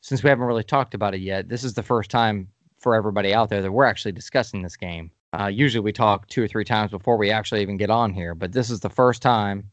since 0.00 0.22
we 0.22 0.30
haven't 0.30 0.46
really 0.46 0.64
talked 0.64 0.94
about 0.94 1.14
it 1.14 1.20
yet. 1.20 1.48
This 1.48 1.64
is 1.64 1.74
the 1.74 1.82
first 1.82 2.10
time 2.10 2.48
for 2.78 2.94
everybody 2.94 3.34
out 3.34 3.48
there 3.50 3.62
that 3.62 3.72
we're 3.72 3.84
actually 3.86 4.12
discussing 4.12 4.62
this 4.62 4.76
game. 4.76 5.10
Uh, 5.38 5.48
usually 5.48 5.80
we 5.80 5.92
talk 5.92 6.28
two 6.28 6.42
or 6.42 6.48
three 6.48 6.64
times 6.64 6.90
before 6.92 7.16
we 7.16 7.30
actually 7.30 7.60
even 7.60 7.76
get 7.76 7.90
on 7.90 8.12
here, 8.12 8.34
but 8.34 8.52
this 8.52 8.70
is 8.70 8.80
the 8.80 8.88
first 8.88 9.20
time 9.20 9.68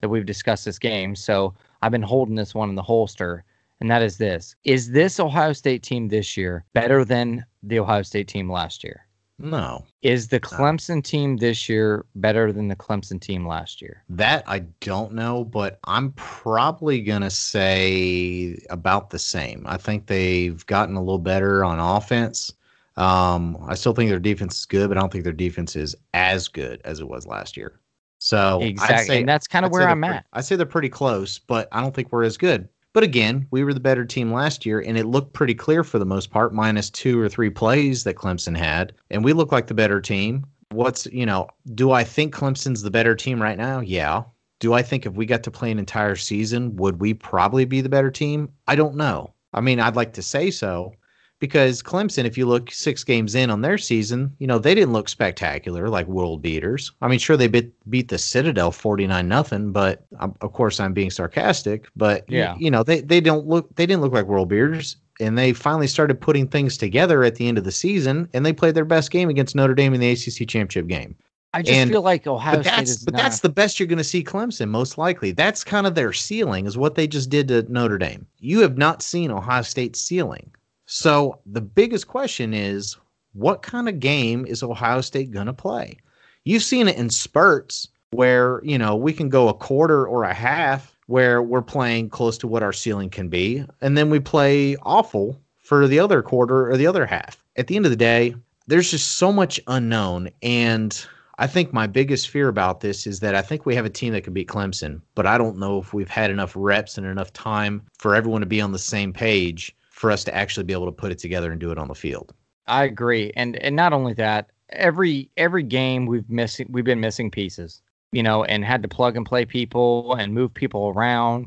that 0.00 0.08
we've 0.08 0.26
discussed 0.26 0.64
this 0.64 0.78
game. 0.78 1.14
So 1.14 1.54
I've 1.82 1.92
been 1.92 2.02
holding 2.02 2.34
this 2.34 2.54
one 2.54 2.68
in 2.68 2.74
the 2.74 2.82
holster, 2.82 3.44
and 3.80 3.90
that 3.90 4.02
is 4.02 4.18
this: 4.18 4.54
Is 4.64 4.90
this 4.90 5.20
Ohio 5.20 5.52
State 5.52 5.82
team 5.82 6.08
this 6.08 6.36
year 6.36 6.64
better 6.72 7.04
than 7.04 7.44
the 7.62 7.78
Ohio 7.78 8.02
State 8.02 8.28
team 8.28 8.50
last 8.50 8.84
year? 8.84 9.06
no. 9.38 9.84
Is 10.02 10.28
the 10.28 10.40
Clemson 10.40 11.02
team 11.02 11.36
this 11.36 11.68
year 11.68 12.06
better 12.14 12.52
than 12.52 12.68
the 12.68 12.76
Clemson 12.76 13.20
team 13.20 13.46
last 13.46 13.82
year? 13.82 14.02
That 14.08 14.44
I 14.46 14.60
don't 14.80 15.12
know, 15.12 15.44
but 15.44 15.78
I'm 15.84 16.12
probably 16.12 17.00
going 17.02 17.22
to 17.22 17.30
say 17.30 18.58
about 18.70 19.10
the 19.10 19.18
same. 19.18 19.64
I 19.66 19.76
think 19.76 20.06
they've 20.06 20.64
gotten 20.66 20.96
a 20.96 21.00
little 21.00 21.18
better 21.18 21.64
on 21.64 21.78
offense. 21.80 22.52
Um, 22.96 23.58
I 23.66 23.74
still 23.74 23.92
think 23.92 24.08
their 24.08 24.18
defense 24.18 24.60
is 24.60 24.66
good, 24.66 24.88
but 24.88 24.96
I 24.96 25.00
don't 25.00 25.12
think 25.12 25.24
their 25.24 25.32
defense 25.32 25.76
is 25.76 25.94
as 26.14 26.48
good 26.48 26.80
as 26.84 27.00
it 27.00 27.08
was 27.08 27.26
last 27.26 27.56
year. 27.56 27.78
So 28.18 28.60
Exactly, 28.62 29.06
say- 29.06 29.20
and 29.20 29.28
that's 29.28 29.46
kind 29.46 29.64
of 29.64 29.72
where 29.72 29.88
I'm 29.88 30.04
at. 30.04 30.26
I 30.32 30.40
say 30.40 30.56
they're 30.56 30.66
pretty 30.66 30.88
close, 30.88 31.38
but 31.38 31.68
I 31.72 31.80
don't 31.80 31.94
think 31.94 32.12
we're 32.12 32.24
as 32.24 32.36
good. 32.36 32.68
But 32.92 33.04
again, 33.04 33.46
we 33.50 33.62
were 33.62 33.74
the 33.74 33.80
better 33.80 34.06
team 34.06 34.32
last 34.32 34.64
year, 34.64 34.80
and 34.80 34.96
it 34.96 35.04
looked 35.04 35.34
pretty 35.34 35.54
clear 35.54 35.84
for 35.84 35.98
the 35.98 36.06
most 36.06 36.30
part, 36.30 36.54
minus 36.54 36.88
two 36.88 37.20
or 37.20 37.28
three 37.28 37.50
plays 37.50 38.04
that 38.04 38.16
Clemson 38.16 38.56
had, 38.56 38.94
and 39.10 39.22
we 39.22 39.34
look 39.34 39.52
like 39.52 39.66
the 39.66 39.74
better 39.74 40.00
team. 40.00 40.46
What's 40.70 41.04
you 41.06 41.26
know? 41.26 41.48
Do 41.74 41.92
I 41.92 42.04
think 42.04 42.34
Clemson's 42.34 42.80
the 42.82 42.90
better 42.90 43.14
team 43.14 43.40
right 43.40 43.58
now? 43.58 43.80
Yeah. 43.80 44.22
Do 44.60 44.72
I 44.72 44.80
think 44.80 45.04
if 45.04 45.12
we 45.12 45.26
got 45.26 45.42
to 45.42 45.50
play 45.50 45.70
an 45.70 45.78
entire 45.78 46.16
season, 46.16 46.74
would 46.76 46.98
we 46.98 47.12
probably 47.12 47.66
be 47.66 47.82
the 47.82 47.90
better 47.90 48.10
team? 48.10 48.48
I 48.66 48.74
don't 48.74 48.96
know. 48.96 49.34
I 49.52 49.60
mean, 49.60 49.78
I'd 49.78 49.96
like 49.96 50.14
to 50.14 50.22
say 50.22 50.50
so, 50.50 50.94
because 51.38 51.82
Clemson, 51.82 52.24
if 52.24 52.38
you 52.38 52.46
look 52.46 52.70
six 52.70 53.04
games 53.04 53.34
in 53.34 53.50
on 53.50 53.60
their 53.60 53.78
season, 53.78 54.34
you 54.38 54.46
know, 54.46 54.58
they 54.58 54.74
didn't 54.74 54.92
look 54.92 55.08
spectacular 55.08 55.88
like 55.88 56.06
world 56.06 56.40
beaters. 56.42 56.92
I 57.02 57.08
mean, 57.08 57.18
sure, 57.18 57.36
they 57.36 57.48
beat, 57.48 57.72
beat 57.90 58.08
the 58.08 58.18
Citadel 58.18 58.70
49 58.72 59.28
nothing, 59.28 59.72
but 59.72 60.06
um, 60.18 60.34
of 60.40 60.52
course 60.52 60.80
I'm 60.80 60.92
being 60.94 61.10
sarcastic, 61.10 61.88
but 61.96 62.22
y- 62.28 62.36
Yeah. 62.36 62.56
you 62.58 62.70
know, 62.70 62.82
they, 62.82 63.00
they 63.00 63.20
don't 63.20 63.46
look, 63.46 63.74
they 63.76 63.86
didn't 63.86 64.02
look 64.02 64.12
like 64.12 64.26
world 64.26 64.48
beaters. 64.48 64.96
And 65.18 65.38
they 65.38 65.54
finally 65.54 65.86
started 65.86 66.20
putting 66.20 66.46
things 66.46 66.76
together 66.76 67.24
at 67.24 67.36
the 67.36 67.48
end 67.48 67.56
of 67.56 67.64
the 67.64 67.72
season, 67.72 68.28
and 68.34 68.44
they 68.44 68.52
played 68.52 68.74
their 68.74 68.84
best 68.84 69.10
game 69.10 69.30
against 69.30 69.54
Notre 69.56 69.74
Dame 69.74 69.94
in 69.94 70.00
the 70.00 70.10
ACC 70.10 70.46
championship 70.46 70.88
game. 70.88 71.16
I 71.54 71.62
just 71.62 71.72
And- 71.74 71.90
feel 71.90 72.02
like 72.02 72.26
Ohio 72.26 72.56
But 72.56 72.66
State 72.66 72.76
that's 72.76 72.90
is 72.90 73.04
but 73.04 73.14
not. 73.14 73.22
that's 73.22 73.40
the 73.40 73.48
best 73.48 73.80
you're 73.80 73.86
going 73.86 73.96
to 73.96 74.04
see 74.04 74.22
Clemson 74.22 74.68
most 74.68 74.98
likely. 74.98 75.30
That's 75.32 75.64
kind 75.64 75.86
of 75.86 75.94
their 75.94 76.12
ceiling 76.12 76.66
is 76.66 76.76
what 76.76 76.96
they 76.96 77.06
just 77.06 77.30
did 77.30 77.48
to 77.48 77.64
Notre 77.72 77.96
Dame. 77.96 78.26
You 78.40 78.60
have 78.60 78.76
not 78.76 79.00
seen 79.00 79.30
Ohio 79.30 79.62
State's 79.62 80.02
ceiling. 80.02 80.50
So 80.86 81.40
the 81.44 81.60
biggest 81.60 82.06
question 82.06 82.54
is 82.54 82.96
what 83.32 83.62
kind 83.62 83.88
of 83.88 84.00
game 84.00 84.46
is 84.46 84.62
Ohio 84.62 85.00
State 85.00 85.32
going 85.32 85.46
to 85.46 85.52
play? 85.52 85.98
You've 86.44 86.62
seen 86.62 86.88
it 86.88 86.96
in 86.96 87.10
spurts 87.10 87.88
where, 88.12 88.60
you 88.64 88.78
know, 88.78 88.94
we 88.94 89.12
can 89.12 89.28
go 89.28 89.48
a 89.48 89.54
quarter 89.54 90.06
or 90.06 90.22
a 90.22 90.32
half 90.32 90.96
where 91.06 91.42
we're 91.42 91.62
playing 91.62 92.08
close 92.08 92.38
to 92.38 92.46
what 92.46 92.62
our 92.62 92.72
ceiling 92.72 93.10
can 93.10 93.28
be 93.28 93.64
and 93.80 93.98
then 93.98 94.10
we 94.10 94.20
play 94.20 94.76
awful 94.82 95.40
for 95.58 95.88
the 95.88 95.98
other 95.98 96.22
quarter 96.22 96.70
or 96.70 96.76
the 96.76 96.86
other 96.86 97.04
half. 97.04 97.42
At 97.56 97.66
the 97.66 97.76
end 97.76 97.84
of 97.84 97.90
the 97.90 97.96
day, 97.96 98.34
there's 98.68 98.90
just 98.90 99.18
so 99.18 99.32
much 99.32 99.60
unknown 99.66 100.30
and 100.42 101.06
I 101.38 101.46
think 101.46 101.72
my 101.72 101.86
biggest 101.86 102.30
fear 102.30 102.48
about 102.48 102.80
this 102.80 103.06
is 103.06 103.20
that 103.20 103.34
I 103.34 103.42
think 103.42 103.66
we 103.66 103.74
have 103.74 103.84
a 103.84 103.90
team 103.90 104.14
that 104.14 104.22
can 104.22 104.32
beat 104.32 104.48
Clemson, 104.48 105.02
but 105.14 105.26
I 105.26 105.36
don't 105.36 105.58
know 105.58 105.78
if 105.78 105.92
we've 105.92 106.08
had 106.08 106.30
enough 106.30 106.52
reps 106.56 106.96
and 106.96 107.06
enough 107.06 107.32
time 107.32 107.82
for 107.98 108.14
everyone 108.14 108.40
to 108.40 108.46
be 108.46 108.60
on 108.60 108.72
the 108.72 108.78
same 108.78 109.12
page 109.12 109.76
for 109.96 110.10
us 110.10 110.24
to 110.24 110.34
actually 110.34 110.64
be 110.64 110.74
able 110.74 110.84
to 110.84 110.92
put 110.92 111.10
it 111.10 111.18
together 111.18 111.50
and 111.50 111.58
do 111.58 111.70
it 111.70 111.78
on 111.78 111.88
the 111.88 111.94
field. 111.94 112.34
I 112.66 112.84
agree, 112.84 113.32
and 113.34 113.56
and 113.56 113.74
not 113.74 113.92
only 113.92 114.12
that, 114.14 114.50
every 114.70 115.30
every 115.36 115.62
game 115.62 116.04
we've 116.06 116.28
missing 116.28 116.66
we've 116.70 116.84
been 116.84 117.00
missing 117.00 117.30
pieces, 117.30 117.80
you 118.12 118.22
know, 118.22 118.44
and 118.44 118.64
had 118.64 118.82
to 118.82 118.88
plug 118.88 119.16
and 119.16 119.24
play 119.24 119.46
people 119.46 120.14
and 120.14 120.34
move 120.34 120.52
people 120.52 120.92
around, 120.94 121.46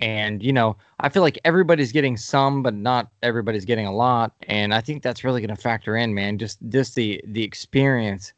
and 0.00 0.42
you 0.42 0.52
know, 0.52 0.76
I 1.00 1.08
feel 1.08 1.22
like 1.22 1.38
everybody's 1.44 1.92
getting 1.92 2.16
some, 2.16 2.62
but 2.62 2.74
not 2.74 3.10
everybody's 3.22 3.64
getting 3.64 3.86
a 3.86 3.94
lot, 3.94 4.32
and 4.48 4.74
I 4.74 4.80
think 4.80 5.02
that's 5.02 5.22
really 5.22 5.40
going 5.40 5.54
to 5.54 5.62
factor 5.62 5.96
in, 5.96 6.14
man. 6.14 6.38
Just 6.38 6.58
just 6.68 6.96
the 6.96 7.20
the 7.26 7.44
experience. 7.44 8.32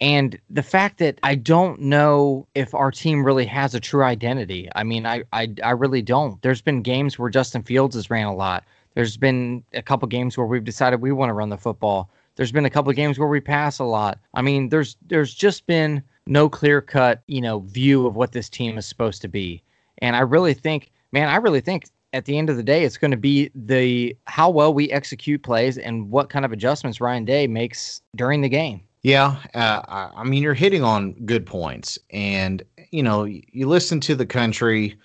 And 0.00 0.38
the 0.48 0.62
fact 0.62 0.98
that 0.98 1.18
I 1.24 1.34
don't 1.34 1.80
know 1.80 2.46
if 2.54 2.72
our 2.72 2.92
team 2.92 3.24
really 3.24 3.46
has 3.46 3.74
a 3.74 3.80
true 3.80 4.04
identity. 4.04 4.68
I 4.76 4.84
mean, 4.84 5.06
I, 5.06 5.24
I 5.32 5.52
I 5.64 5.70
really 5.70 6.02
don't. 6.02 6.40
There's 6.42 6.60
been 6.62 6.82
games 6.82 7.18
where 7.18 7.30
Justin 7.30 7.62
Fields 7.62 7.96
has 7.96 8.10
ran 8.10 8.26
a 8.26 8.34
lot. 8.34 8.64
There's 8.98 9.16
been 9.16 9.62
a 9.74 9.80
couple 9.80 10.08
games 10.08 10.36
where 10.36 10.48
we've 10.48 10.64
decided 10.64 11.00
we 11.00 11.12
want 11.12 11.30
to 11.30 11.32
run 11.32 11.50
the 11.50 11.56
football. 11.56 12.10
There's 12.34 12.50
been 12.50 12.64
a 12.64 12.70
couple 12.70 12.92
games 12.92 13.16
where 13.16 13.28
we 13.28 13.38
pass 13.38 13.78
a 13.78 13.84
lot. 13.84 14.18
I 14.34 14.42
mean, 14.42 14.70
there's 14.70 14.96
there's 15.06 15.32
just 15.32 15.68
been 15.68 16.02
no 16.26 16.48
clear 16.48 16.80
cut, 16.80 17.22
you 17.28 17.40
know, 17.40 17.60
view 17.60 18.08
of 18.08 18.16
what 18.16 18.32
this 18.32 18.48
team 18.48 18.76
is 18.76 18.86
supposed 18.86 19.22
to 19.22 19.28
be. 19.28 19.62
And 19.98 20.16
I 20.16 20.22
really 20.22 20.52
think, 20.52 20.90
man, 21.12 21.28
I 21.28 21.36
really 21.36 21.60
think 21.60 21.84
at 22.12 22.24
the 22.24 22.36
end 22.36 22.50
of 22.50 22.56
the 22.56 22.62
day, 22.64 22.82
it's 22.82 22.98
going 22.98 23.12
to 23.12 23.16
be 23.16 23.52
the 23.54 24.16
how 24.24 24.50
well 24.50 24.74
we 24.74 24.90
execute 24.90 25.44
plays 25.44 25.78
and 25.78 26.10
what 26.10 26.28
kind 26.28 26.44
of 26.44 26.50
adjustments 26.50 27.00
Ryan 27.00 27.24
Day 27.24 27.46
makes 27.46 28.02
during 28.16 28.40
the 28.40 28.48
game. 28.48 28.80
Yeah, 29.02 29.36
uh, 29.54 29.82
I 29.86 30.10
I 30.16 30.24
mean, 30.24 30.42
you're 30.42 30.54
hitting 30.54 30.82
on 30.82 31.12
good 31.24 31.46
points. 31.46 32.00
And, 32.10 32.64
you 32.90 33.04
know, 33.04 33.22
you 33.22 33.68
listen 33.68 34.00
to 34.00 34.16
the 34.16 34.26
country 34.26 34.96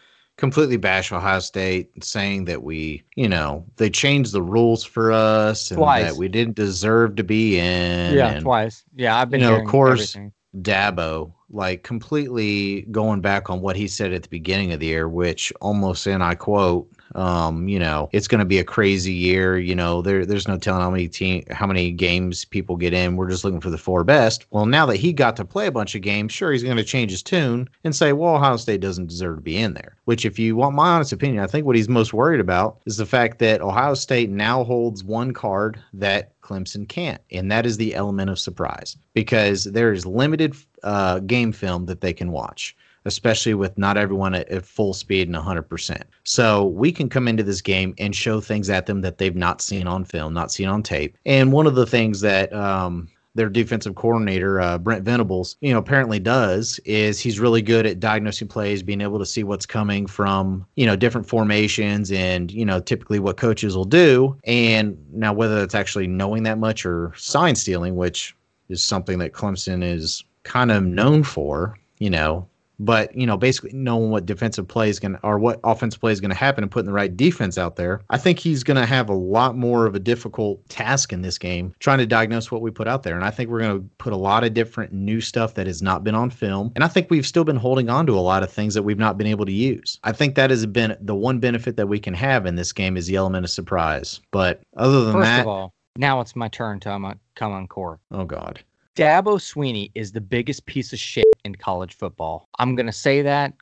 completely 0.43 0.75
bash 0.75 1.09
Ohio 1.13 1.39
State, 1.39 2.03
saying 2.03 2.43
that 2.43 2.63
we, 2.63 3.01
you 3.15 3.29
know, 3.29 3.65
they 3.77 3.89
changed 3.89 4.33
the 4.33 4.41
rules 4.41 4.83
for 4.83 5.09
us 5.09 5.71
and 5.71 5.77
Twice. 5.77 6.03
that 6.03 6.17
we 6.17 6.27
didn't 6.27 6.57
deserve 6.57 7.15
to 7.15 7.23
be 7.23 7.57
in. 7.57 8.13
yeah, 8.13 8.31
and, 8.31 8.41
twice. 8.41 8.83
Yeah, 8.93 9.17
I've 9.17 9.29
been 9.29 9.39
you 9.39 9.47
know, 9.47 9.61
of 9.61 9.65
course, 9.65 10.17
everything. 10.17 10.33
Dabo, 10.57 11.31
like 11.49 11.83
completely 11.83 12.81
going 12.91 13.21
back 13.21 13.49
on 13.49 13.61
what 13.61 13.77
he 13.77 13.87
said 13.87 14.11
at 14.11 14.23
the 14.23 14.27
beginning 14.27 14.73
of 14.73 14.81
the 14.81 14.87
year, 14.87 15.07
which 15.07 15.53
almost, 15.61 16.05
and 16.07 16.21
I 16.21 16.35
quote, 16.35 16.89
um, 17.15 17.67
you 17.67 17.79
know, 17.79 18.09
it's 18.11 18.27
going 18.27 18.39
to 18.39 18.45
be 18.45 18.59
a 18.59 18.63
crazy 18.63 19.13
year. 19.13 19.57
You 19.57 19.75
know, 19.75 20.01
there, 20.01 20.25
there's 20.25 20.47
no 20.47 20.57
telling 20.57 20.81
how 20.81 20.89
many 20.89 21.07
team, 21.07 21.43
how 21.51 21.67
many 21.67 21.91
games 21.91 22.45
people 22.45 22.75
get 22.75 22.93
in. 22.93 23.15
We're 23.15 23.29
just 23.29 23.43
looking 23.43 23.61
for 23.61 23.69
the 23.69 23.77
four 23.77 24.03
best. 24.03 24.45
Well, 24.51 24.65
now 24.65 24.85
that 24.87 24.97
he 24.97 25.13
got 25.13 25.35
to 25.37 25.45
play 25.45 25.67
a 25.67 25.71
bunch 25.71 25.95
of 25.95 26.01
games, 26.01 26.31
sure, 26.31 26.51
he's 26.51 26.63
going 26.63 26.77
to 26.77 26.83
change 26.83 27.11
his 27.11 27.23
tune 27.23 27.69
and 27.83 27.95
say, 27.95 28.13
well, 28.13 28.35
Ohio 28.35 28.57
State 28.57 28.81
doesn't 28.81 29.07
deserve 29.07 29.37
to 29.37 29.41
be 29.41 29.57
in 29.57 29.73
there. 29.73 29.95
Which, 30.05 30.25
if 30.25 30.37
you 30.37 30.55
want 30.55 30.75
my 30.75 30.89
honest 30.89 31.13
opinion, 31.13 31.43
I 31.43 31.47
think 31.47 31.65
what 31.65 31.75
he's 31.75 31.89
most 31.89 32.13
worried 32.13 32.41
about 32.41 32.79
is 32.85 32.97
the 32.97 33.05
fact 33.05 33.39
that 33.39 33.61
Ohio 33.61 33.93
State 33.93 34.29
now 34.29 34.63
holds 34.63 35.03
one 35.03 35.33
card 35.33 35.79
that 35.93 36.39
Clemson 36.41 36.87
can't, 36.87 37.21
and 37.31 37.51
that 37.51 37.65
is 37.65 37.77
the 37.77 37.95
element 37.95 38.29
of 38.29 38.37
surprise 38.37 38.97
because 39.13 39.63
there 39.63 39.93
is 39.93 40.05
limited 40.05 40.55
uh, 40.83 41.19
game 41.19 41.51
film 41.51 41.85
that 41.85 42.01
they 42.01 42.13
can 42.13 42.31
watch 42.31 42.75
especially 43.05 43.53
with 43.53 43.77
not 43.77 43.97
everyone 43.97 44.33
at, 44.33 44.47
at 44.49 44.65
full 44.65 44.93
speed 44.93 45.27
and 45.27 45.35
100%. 45.35 46.03
So 46.23 46.65
we 46.67 46.91
can 46.91 47.09
come 47.09 47.27
into 47.27 47.43
this 47.43 47.61
game 47.61 47.93
and 47.97 48.15
show 48.15 48.39
things 48.39 48.69
at 48.69 48.85
them 48.85 49.01
that 49.01 49.17
they've 49.17 49.35
not 49.35 49.61
seen 49.61 49.87
on 49.87 50.05
film, 50.05 50.33
not 50.33 50.51
seen 50.51 50.67
on 50.67 50.83
tape. 50.83 51.17
And 51.25 51.51
one 51.51 51.67
of 51.67 51.75
the 51.75 51.85
things 51.85 52.21
that 52.21 52.53
um, 52.53 53.09
their 53.35 53.49
defensive 53.49 53.95
coordinator, 53.95 54.61
uh, 54.61 54.77
Brent 54.77 55.03
Venables, 55.03 55.57
you 55.61 55.73
know, 55.73 55.79
apparently 55.79 56.19
does 56.19 56.79
is 56.85 57.19
he's 57.19 57.39
really 57.39 57.61
good 57.61 57.85
at 57.85 57.99
diagnosing 57.99 58.47
plays, 58.47 58.83
being 58.83 59.01
able 59.01 59.19
to 59.19 59.25
see 59.25 59.43
what's 59.43 59.65
coming 59.65 60.05
from, 60.05 60.65
you 60.75 60.85
know, 60.85 60.95
different 60.95 61.27
formations 61.27 62.11
and, 62.11 62.51
you 62.51 62.65
know, 62.65 62.79
typically 62.79 63.19
what 63.19 63.37
coaches 63.37 63.75
will 63.75 63.85
do. 63.85 64.37
And 64.43 64.97
now 65.11 65.33
whether 65.33 65.59
that's 65.59 65.75
actually 65.75 66.07
knowing 66.07 66.43
that 66.43 66.59
much 66.59 66.85
or 66.85 67.13
sign 67.15 67.55
stealing, 67.55 67.95
which 67.95 68.35
is 68.69 68.83
something 68.83 69.17
that 69.19 69.33
Clemson 69.33 69.83
is 69.83 70.23
kind 70.43 70.71
of 70.71 70.83
known 70.83 71.23
for, 71.23 71.77
you 71.99 72.09
know, 72.09 72.47
but 72.79 73.15
you 73.15 73.25
know, 73.25 73.37
basically 73.37 73.71
knowing 73.73 74.09
what 74.09 74.25
defensive 74.25 74.67
play 74.67 74.89
is 74.89 74.99
going 74.99 75.13
to 75.13 75.19
or 75.23 75.39
what 75.39 75.59
offensive 75.63 75.99
play 75.99 76.11
is 76.11 76.19
going 76.19 76.31
to 76.31 76.35
happen 76.35 76.63
and 76.63 76.71
putting 76.71 76.87
the 76.87 76.93
right 76.93 77.15
defense 77.15 77.57
out 77.57 77.75
there, 77.75 78.01
I 78.09 78.17
think 78.17 78.39
he's 78.39 78.63
going 78.63 78.77
to 78.77 78.85
have 78.85 79.09
a 79.09 79.13
lot 79.13 79.55
more 79.55 79.85
of 79.85 79.95
a 79.95 79.99
difficult 79.99 80.67
task 80.69 81.13
in 81.13 81.21
this 81.21 81.37
game 81.37 81.73
trying 81.79 81.99
to 81.99 82.05
diagnose 82.05 82.51
what 82.51 82.61
we 82.61 82.71
put 82.71 82.87
out 82.87 83.03
there. 83.03 83.15
And 83.15 83.23
I 83.23 83.31
think 83.31 83.49
we're 83.49 83.59
going 83.59 83.81
to 83.81 83.89
put 83.97 84.13
a 84.13 84.17
lot 84.17 84.43
of 84.43 84.53
different 84.53 84.93
new 84.93 85.21
stuff 85.21 85.53
that 85.55 85.67
has 85.67 85.81
not 85.81 86.03
been 86.03 86.15
on 86.15 86.29
film. 86.29 86.71
And 86.75 86.83
I 86.83 86.87
think 86.87 87.09
we've 87.09 87.27
still 87.27 87.43
been 87.43 87.55
holding 87.55 87.89
on 87.89 88.05
to 88.07 88.13
a 88.13 88.21
lot 88.21 88.43
of 88.43 88.51
things 88.51 88.73
that 88.73 88.83
we've 88.83 88.99
not 88.99 89.17
been 89.17 89.27
able 89.27 89.45
to 89.45 89.51
use. 89.51 89.99
I 90.03 90.11
think 90.11 90.35
that 90.35 90.49
has 90.49 90.65
been 90.65 90.97
the 90.99 91.15
one 91.15 91.39
benefit 91.39 91.77
that 91.77 91.87
we 91.87 91.99
can 91.99 92.13
have 92.13 92.45
in 92.45 92.55
this 92.55 92.71
game 92.71 92.97
is 92.97 93.07
the 93.07 93.15
element 93.15 93.45
of 93.45 93.51
surprise. 93.51 94.19
But 94.31 94.61
other 94.77 95.05
than 95.05 95.13
First 95.13 95.25
that, 95.25 95.41
of 95.41 95.47
all, 95.47 95.73
now 95.97 96.21
it's 96.21 96.35
my 96.35 96.47
turn 96.47 96.79
to 96.81 96.91
um, 96.91 97.19
come 97.35 97.51
on 97.51 97.67
court. 97.67 97.99
oh 98.11 98.25
god. 98.25 98.63
Dabo 98.95 99.39
Swinney 99.39 99.89
is 99.95 100.11
the 100.11 100.21
biggest 100.21 100.67
piece 100.67 100.93
of 100.93 100.99
shit 100.99 101.22
in 101.43 101.55
college 101.55 101.95
football. 101.95 102.47
I'm 102.59 102.75
going 102.75 102.85
to 102.85 102.91
say 102.91 103.21
that. 103.21 103.53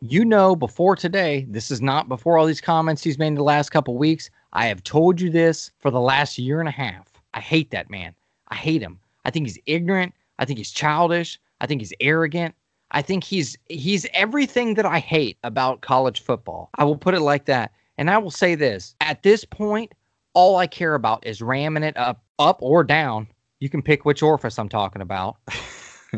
You 0.00 0.24
know, 0.24 0.54
before 0.54 0.96
today, 0.96 1.46
this 1.48 1.70
is 1.70 1.80
not 1.80 2.08
before 2.08 2.36
all 2.36 2.46
these 2.46 2.60
comments 2.60 3.02
he's 3.02 3.18
made 3.18 3.28
in 3.28 3.34
the 3.34 3.42
last 3.42 3.70
couple 3.70 3.96
weeks. 3.96 4.28
I 4.52 4.66
have 4.66 4.82
told 4.82 5.20
you 5.20 5.30
this 5.30 5.70
for 5.78 5.90
the 5.90 6.00
last 6.00 6.36
year 6.38 6.60
and 6.60 6.68
a 6.68 6.72
half. 6.72 7.08
I 7.32 7.40
hate 7.40 7.70
that 7.70 7.90
man. 7.90 8.14
I 8.48 8.56
hate 8.56 8.82
him. 8.82 9.00
I 9.24 9.30
think 9.30 9.46
he's 9.46 9.58
ignorant. 9.66 10.12
I 10.38 10.44
think 10.44 10.58
he's 10.58 10.72
childish. 10.72 11.40
I 11.60 11.66
think 11.66 11.80
he's 11.80 11.94
arrogant. 12.00 12.54
I 12.90 13.02
think 13.02 13.24
he's 13.24 13.56
he's 13.68 14.06
everything 14.12 14.74
that 14.74 14.86
I 14.86 14.98
hate 14.98 15.38
about 15.42 15.80
college 15.80 16.20
football. 16.20 16.70
I 16.76 16.84
will 16.84 16.98
put 16.98 17.14
it 17.14 17.20
like 17.20 17.46
that. 17.46 17.72
And 17.96 18.10
I 18.10 18.18
will 18.18 18.30
say 18.30 18.54
this, 18.54 18.94
at 19.00 19.22
this 19.22 19.44
point, 19.44 19.92
all 20.34 20.56
I 20.56 20.66
care 20.66 20.94
about 20.94 21.26
is 21.26 21.40
ramming 21.40 21.82
it 21.82 21.96
up 21.96 22.22
up 22.38 22.58
or 22.60 22.84
down 22.84 23.26
you 23.64 23.70
can 23.70 23.80
pick 23.80 24.04
which 24.04 24.22
orifice 24.22 24.58
I'm 24.58 24.68
talking 24.68 25.00
about. 25.00 25.36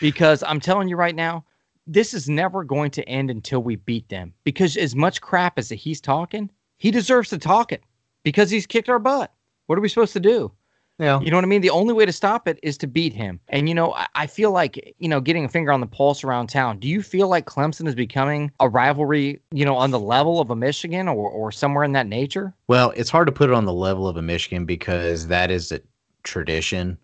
because 0.00 0.42
I'm 0.42 0.60
telling 0.60 0.88
you 0.88 0.96
right 0.96 1.14
now, 1.14 1.44
this 1.86 2.14
is 2.14 2.28
never 2.28 2.64
going 2.64 2.90
to 2.92 3.08
end 3.08 3.30
until 3.30 3.62
we 3.62 3.76
beat 3.76 4.08
them. 4.08 4.32
Because 4.44 4.76
as 4.76 4.94
much 4.94 5.20
crap 5.20 5.58
as 5.58 5.68
he's 5.70 6.00
talking, 6.00 6.50
he 6.78 6.90
deserves 6.90 7.30
to 7.30 7.38
talk 7.38 7.72
it 7.72 7.82
because 8.22 8.50
he's 8.50 8.66
kicked 8.66 8.88
our 8.88 8.98
butt. 8.98 9.32
What 9.66 9.78
are 9.78 9.82
we 9.82 9.88
supposed 9.88 10.12
to 10.14 10.20
do? 10.20 10.52
Yeah. 10.98 11.18
You 11.20 11.30
know 11.30 11.38
what 11.38 11.44
I 11.44 11.48
mean? 11.48 11.62
The 11.62 11.70
only 11.70 11.94
way 11.94 12.04
to 12.04 12.12
stop 12.12 12.46
it 12.46 12.58
is 12.62 12.76
to 12.78 12.86
beat 12.86 13.14
him. 13.14 13.40
And, 13.48 13.68
you 13.70 13.74
know, 13.74 13.94
I, 13.94 14.06
I 14.14 14.26
feel 14.26 14.50
like, 14.50 14.94
you 14.98 15.08
know, 15.08 15.18
getting 15.18 15.46
a 15.46 15.48
finger 15.48 15.72
on 15.72 15.80
the 15.80 15.86
pulse 15.86 16.22
around 16.22 16.48
town, 16.48 16.78
do 16.78 16.86
you 16.86 17.02
feel 17.02 17.28
like 17.28 17.46
Clemson 17.46 17.88
is 17.88 17.94
becoming 17.94 18.52
a 18.60 18.68
rivalry, 18.68 19.40
you 19.50 19.64
know, 19.64 19.76
on 19.76 19.92
the 19.92 19.98
level 19.98 20.40
of 20.40 20.50
a 20.50 20.56
Michigan 20.56 21.08
or, 21.08 21.30
or 21.30 21.50
somewhere 21.50 21.84
in 21.84 21.92
that 21.92 22.06
nature? 22.06 22.54
Well, 22.68 22.92
it's 22.96 23.08
hard 23.08 23.28
to 23.28 23.32
put 23.32 23.48
it 23.48 23.54
on 23.54 23.64
the 23.64 23.72
level 23.72 24.06
of 24.06 24.18
a 24.18 24.22
Michigan 24.22 24.66
because 24.66 25.28
that 25.28 25.50
is 25.50 25.72
a 25.72 25.80
tradition, 26.22 26.98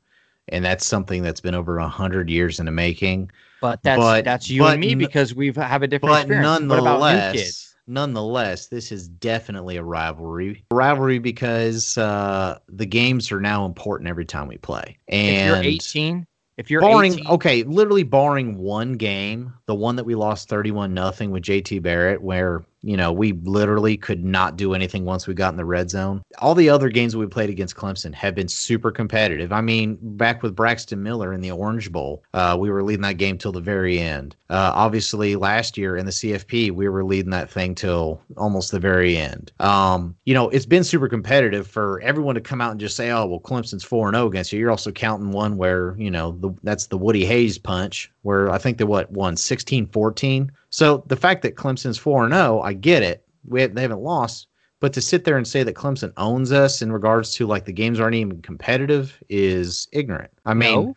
and 0.49 0.65
that's 0.65 0.87
something 0.87 1.23
that's 1.23 1.41
been 1.41 1.55
over 1.55 1.79
a 1.79 1.89
hundred 1.89 2.31
years 2.31 2.61
in 2.61 2.67
the 2.67 2.73
making. 2.73 3.31
But 3.61 3.83
that's 3.83 3.99
But- 3.99 4.25
that's 4.25 4.51
you 4.51 4.63
but 4.63 4.75
and 4.75 4.81
me 4.81 4.95
because 4.95 5.35
we've 5.35 5.57
have 5.57 5.83
a 5.83 5.87
different 5.87 6.13
But 6.13 6.21
experience. 6.23 6.61
Nonetheless, 6.61 7.75
nonetheless, 7.87 8.67
this 8.67 8.93
is 8.93 9.09
definitely 9.09 9.77
a 9.77 9.83
rivalry. 9.83 10.65
A 10.71 10.75
rivalry 10.75 11.19
because 11.19 11.97
uh, 11.99 12.59
the 12.69 12.87
games 12.87 13.33
are 13.33 13.41
now 13.41 13.65
important 13.65 14.09
every 14.09 14.25
time 14.25 14.49
we 14.49 14.59
play. 14.59 14.99
If 15.09 15.47
you're 15.47 15.57
And 15.57 15.67
18, 15.67 16.27
if 16.57 16.71
you're 16.71 16.81
barring 16.81 17.13
18, 17.15 17.27
okay, 17.29 17.63
literally 17.63 18.03
barring 18.03 18.59
one 18.59 18.95
game, 18.95 19.53
the 19.67 19.75
one 19.75 19.97
that 19.97 20.05
we 20.05 20.15
lost 20.15 20.49
31 20.49 20.95
nothing 20.95 21.31
with 21.31 21.43
JT 21.43 21.83
Barrett 21.83 22.23
where, 22.23 22.65
you 22.87 22.97
know, 22.97 23.13
we 23.13 23.33
literally 23.33 23.97
could 23.97 24.25
not 24.25 24.57
do 24.57 24.73
anything 24.73 25.05
once 25.05 25.27
we 25.27 25.35
got 25.35 25.53
in 25.53 25.57
the 25.57 25.65
red 25.65 25.91
zone. 25.91 26.23
All 26.39 26.55
the 26.55 26.71
other 26.71 26.89
games 26.89 27.17
we 27.17 27.27
played 27.27 27.51
against 27.51 27.75
Clemson 27.75 28.15
have 28.15 28.37
been 28.37 28.47
super 28.47 28.93
competitive. 28.93 29.53
I 29.53 29.61
mean, 29.61 29.99
back 30.01 30.41
with 30.41 30.55
Braxton 30.55 31.03
Miller 31.03 31.33
in 31.33 31.41
the 31.41 31.51
Orange 31.51 31.91
Bowl, 31.91 32.23
uh, 32.33 32.57
we 32.59 32.71
were 32.71 32.85
leading 32.85 33.03
that 33.03 33.17
game 33.17 33.39
till 33.39 33.51
the 33.51 33.61
very 33.61 33.99
end. 33.99 34.37
Uh, 34.49 34.71
obviously, 34.73 35.35
last 35.35 35.77
year 35.77 35.97
in 35.97 36.07
the 36.07 36.13
CFP, 36.13 36.71
we 36.71 36.89
were 36.89 37.05
leading 37.05 37.33
that 37.33 37.51
thing 37.51 37.75
till 37.75 38.21
almost 38.37 38.71
the 38.71 38.79
very 38.79 39.17
end. 39.17 39.51
Um, 39.59 40.15
you 40.25 40.35
know, 40.35 40.49
it's 40.51 40.67
been 40.67 40.85
super 40.85 41.09
competitive 41.09 41.67
for 41.67 42.01
everyone 42.03 42.37
to 42.37 42.41
come 42.41 42.61
out 42.61 42.71
and 42.71 42.79
just 42.79 42.95
say, 42.95 43.11
"Oh, 43.11 43.27
well, 43.27 43.41
Clemson's 43.41 43.83
four 43.83 44.07
and 44.07 44.15
zero 44.15 44.29
against 44.29 44.53
you." 44.53 44.61
You're 44.61 44.71
also 44.71 44.93
counting 44.93 45.33
one 45.33 45.57
where 45.57 45.97
you 45.99 46.13
know 46.13 46.37
the, 46.41 46.55
that's 46.63 46.87
the 46.87 46.99
Woody 46.99 47.27
Hayes 47.27 47.59
punch, 47.59 48.13
where 48.27 48.51
I 48.51 48.59
think 48.59 48.79
they 48.79 48.85
what 48.85 49.11
won 49.13 49.37
16-14. 49.37 50.51
So 50.71 51.05
the 51.07 51.17
fact 51.17 51.43
that 51.43 51.55
Clemson's 51.55 51.97
four 51.97 52.25
and 52.25 52.35
zero, 52.35 52.61
I 52.61 52.73
get 52.73 53.03
it. 53.03 53.25
We 53.47 53.61
have, 53.63 53.75
they 53.75 53.83
haven't 53.83 54.01
lost, 54.03 54.49
but 54.81 54.93
to 54.95 55.01
sit 55.01 55.25
there 55.25 55.37
and 55.37 55.47
say 55.47 55.63
that 55.63 55.77
Clemson 55.77 56.13
owns 56.17 56.51
us 56.51 56.83
in 56.83 56.91
regards 56.93 57.33
to 57.37 57.47
like 57.47 57.65
the 57.65 57.73
games 57.73 58.01
aren't 58.01 58.17
even 58.17 58.43
competitive 58.43 59.23
is 59.29 59.87
ignorant. 59.93 60.33
I 60.45 60.55
mean. 60.55 60.75
no. 60.87 60.97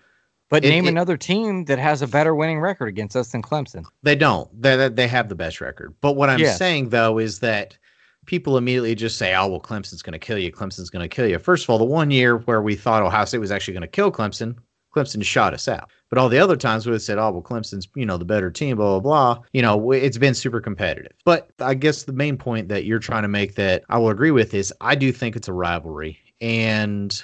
But 0.49 0.65
it- 0.65 0.69
name 0.69 0.85
it- 0.85 0.89
another 0.89 1.15
team 1.15 1.65
that 1.65 1.77
has 1.77 2.01
a 2.01 2.07
better 2.07 2.33
winning 2.33 2.59
record 2.59 2.87
against 2.87 3.15
us 3.15 3.31
than 3.31 3.43
Clemson. 3.43 3.85
They 4.01 4.15
don't. 4.15 4.49
They 4.59 4.75
they- 4.75 4.89
they 4.89 5.07
have 5.07 5.29
the 5.29 5.35
best 5.35 5.61
record. 5.61 5.93
But 6.01 6.13
what 6.13 6.29
I'm 6.31 6.39
Yes. 6.39 6.57
saying 6.57 6.89
though 6.89 7.19
is 7.19 7.39
that 7.41 7.77
people 8.25 8.57
immediately 8.57 8.95
just 8.95 9.17
say, 9.19 9.35
"Oh, 9.35 9.45
well, 9.47 9.59
Clemson's 9.61 10.01
going 10.01 10.13
to 10.13 10.19
kill 10.19 10.39
you. 10.39 10.51
Clemson's 10.51 10.89
going 10.89 11.07
to 11.07 11.15
kill 11.15 11.27
you." 11.27 11.37
First 11.37 11.65
of 11.65 11.69
all, 11.69 11.77
the 11.77 11.85
one 11.85 12.09
year 12.09 12.37
where 12.39 12.63
we 12.63 12.75
thought 12.75 13.03
Ohio 13.03 13.25
State 13.25 13.37
was 13.37 13.51
actually 13.51 13.75
going 13.75 13.81
to 13.81 13.87
kill 13.87 14.11
Clemson, 14.11 14.55
Clemson 14.95 15.23
shot 15.23 15.53
us 15.53 15.67
out. 15.67 15.91
But 16.09 16.17
all 16.17 16.29
the 16.29 16.39
other 16.39 16.55
times 16.55 16.85
we 16.85 16.91
would 16.91 17.01
said, 17.01 17.17
"Oh, 17.17 17.31
well, 17.31 17.41
Clemson's 17.41 17.87
you 17.95 18.05
know 18.05 18.17
the 18.17 18.25
better 18.25 18.51
team." 18.51 18.77
Blah 18.77 18.99
blah 18.99 19.35
blah. 19.35 19.43
You 19.53 19.61
know, 19.61 19.91
it's 19.91 20.17
been 20.17 20.33
super 20.33 20.59
competitive. 20.59 21.13
But 21.25 21.49
I 21.59 21.73
guess 21.73 22.03
the 22.03 22.13
main 22.13 22.37
point 22.37 22.67
that 22.69 22.85
you're 22.85 22.99
trying 22.99 23.23
to 23.23 23.27
make 23.27 23.55
that 23.55 23.83
I 23.89 23.97
will 23.97 24.09
agree 24.09 24.31
with 24.31 24.53
is 24.53 24.73
I 24.81 24.95
do 24.95 25.11
think 25.11 25.35
it's 25.35 25.47
a 25.47 25.53
rivalry 25.53 26.17
and 26.41 27.21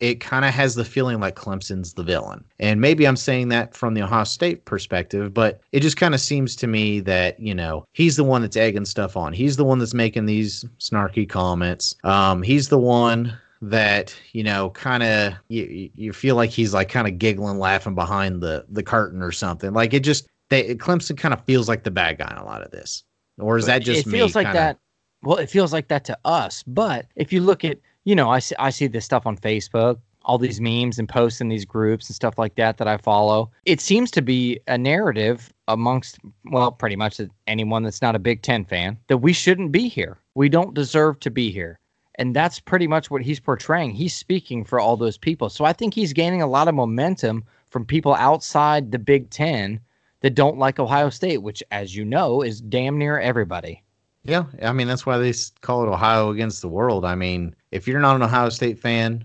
it 0.00 0.20
kind 0.20 0.44
of 0.44 0.54
has 0.54 0.74
the 0.74 0.84
feeling 0.84 1.18
like 1.18 1.34
Clemson's 1.34 1.94
the 1.94 2.04
villain. 2.04 2.44
And 2.60 2.80
maybe 2.80 3.06
I'm 3.06 3.16
saying 3.16 3.48
that 3.48 3.74
from 3.74 3.94
the 3.94 4.02
Ohio 4.02 4.24
State 4.24 4.64
perspective, 4.64 5.34
but 5.34 5.60
it 5.72 5.80
just 5.80 5.96
kind 5.96 6.14
of 6.14 6.20
seems 6.20 6.54
to 6.56 6.66
me 6.66 7.00
that, 7.00 7.38
you 7.40 7.54
know, 7.54 7.84
he's 7.92 8.16
the 8.16 8.24
one 8.24 8.42
that's 8.42 8.56
egging 8.56 8.84
stuff 8.84 9.16
on. 9.16 9.32
He's 9.32 9.56
the 9.56 9.64
one 9.64 9.78
that's 9.78 9.94
making 9.94 10.26
these 10.26 10.64
snarky 10.78 11.28
comments. 11.28 11.96
Um, 12.04 12.42
he's 12.42 12.68
the 12.68 12.78
one 12.78 13.36
that, 13.60 14.14
you 14.32 14.42
know, 14.42 14.70
kind 14.70 15.02
of 15.02 15.34
you, 15.48 15.90
you 15.94 16.12
feel 16.12 16.36
like 16.36 16.50
he's 16.50 16.74
like 16.74 16.88
kind 16.88 17.08
of 17.08 17.18
giggling, 17.18 17.58
laughing 17.58 17.94
behind 17.94 18.40
the 18.40 18.64
the 18.68 18.82
curtain 18.82 19.22
or 19.22 19.32
something. 19.32 19.72
Like 19.72 19.94
it 19.94 20.00
just 20.00 20.26
they 20.48 20.74
Clemson 20.76 21.16
kind 21.16 21.34
of 21.34 21.44
feels 21.44 21.68
like 21.68 21.84
the 21.84 21.90
bad 21.90 22.18
guy 22.18 22.30
in 22.30 22.38
a 22.38 22.44
lot 22.44 22.62
of 22.62 22.70
this. 22.70 23.04
Or 23.38 23.56
is 23.56 23.66
that 23.66 23.82
just 23.82 24.00
it 24.00 24.06
me 24.06 24.18
feels 24.18 24.34
like 24.34 24.46
kinda- 24.46 24.58
that. 24.58 24.78
Well, 25.22 25.38
it 25.38 25.50
feels 25.50 25.72
like 25.72 25.88
that 25.88 26.04
to 26.04 26.18
us. 26.24 26.62
But 26.66 27.06
if 27.16 27.32
you 27.32 27.40
look 27.40 27.64
at, 27.64 27.78
you 28.04 28.14
know, 28.14 28.30
I 28.30 28.38
see, 28.38 28.54
I 28.58 28.70
see 28.70 28.86
this 28.86 29.04
stuff 29.04 29.26
on 29.26 29.36
Facebook, 29.36 29.98
all 30.24 30.38
these 30.38 30.60
memes 30.60 30.98
and 30.98 31.08
posts 31.08 31.40
in 31.40 31.48
these 31.48 31.64
groups 31.64 32.08
and 32.08 32.14
stuff 32.14 32.38
like 32.38 32.54
that 32.54 32.76
that 32.76 32.86
I 32.86 32.98
follow. 32.98 33.50
It 33.64 33.80
seems 33.80 34.10
to 34.12 34.22
be 34.22 34.60
a 34.68 34.78
narrative 34.78 35.52
amongst, 35.66 36.18
well, 36.44 36.70
pretty 36.70 36.96
much 36.96 37.20
anyone 37.46 37.82
that's 37.82 38.02
not 38.02 38.14
a 38.14 38.18
Big 38.20 38.42
Ten 38.42 38.64
fan 38.64 38.96
that 39.08 39.18
we 39.18 39.32
shouldn't 39.32 39.72
be 39.72 39.88
here. 39.88 40.18
We 40.34 40.48
don't 40.48 40.74
deserve 40.74 41.18
to 41.20 41.30
be 41.30 41.50
here. 41.50 41.80
And 42.18 42.34
that's 42.34 42.60
pretty 42.60 42.86
much 42.86 43.10
what 43.10 43.22
he's 43.22 43.40
portraying. 43.40 43.92
He's 43.92 44.14
speaking 44.14 44.64
for 44.64 44.80
all 44.80 44.96
those 44.96 45.16
people. 45.16 45.48
So 45.48 45.64
I 45.64 45.72
think 45.72 45.94
he's 45.94 46.12
gaining 46.12 46.42
a 46.42 46.48
lot 46.48 46.68
of 46.68 46.74
momentum 46.74 47.44
from 47.70 47.84
people 47.84 48.14
outside 48.14 48.90
the 48.90 48.98
Big 48.98 49.30
Ten 49.30 49.80
that 50.20 50.34
don't 50.34 50.58
like 50.58 50.80
Ohio 50.80 51.10
State, 51.10 51.38
which, 51.38 51.62
as 51.70 51.94
you 51.94 52.04
know, 52.04 52.42
is 52.42 52.60
damn 52.60 52.98
near 52.98 53.20
everybody. 53.20 53.82
Yeah, 54.24 54.44
I 54.62 54.72
mean 54.72 54.88
that's 54.88 55.06
why 55.06 55.16
they 55.16 55.32
call 55.62 55.84
it 55.84 55.88
Ohio 55.88 56.30
against 56.30 56.60
the 56.60 56.68
world. 56.68 57.04
I 57.04 57.14
mean, 57.14 57.54
if 57.70 57.86
you're 57.86 58.00
not 58.00 58.16
an 58.16 58.22
Ohio 58.22 58.48
State 58.48 58.78
fan, 58.78 59.24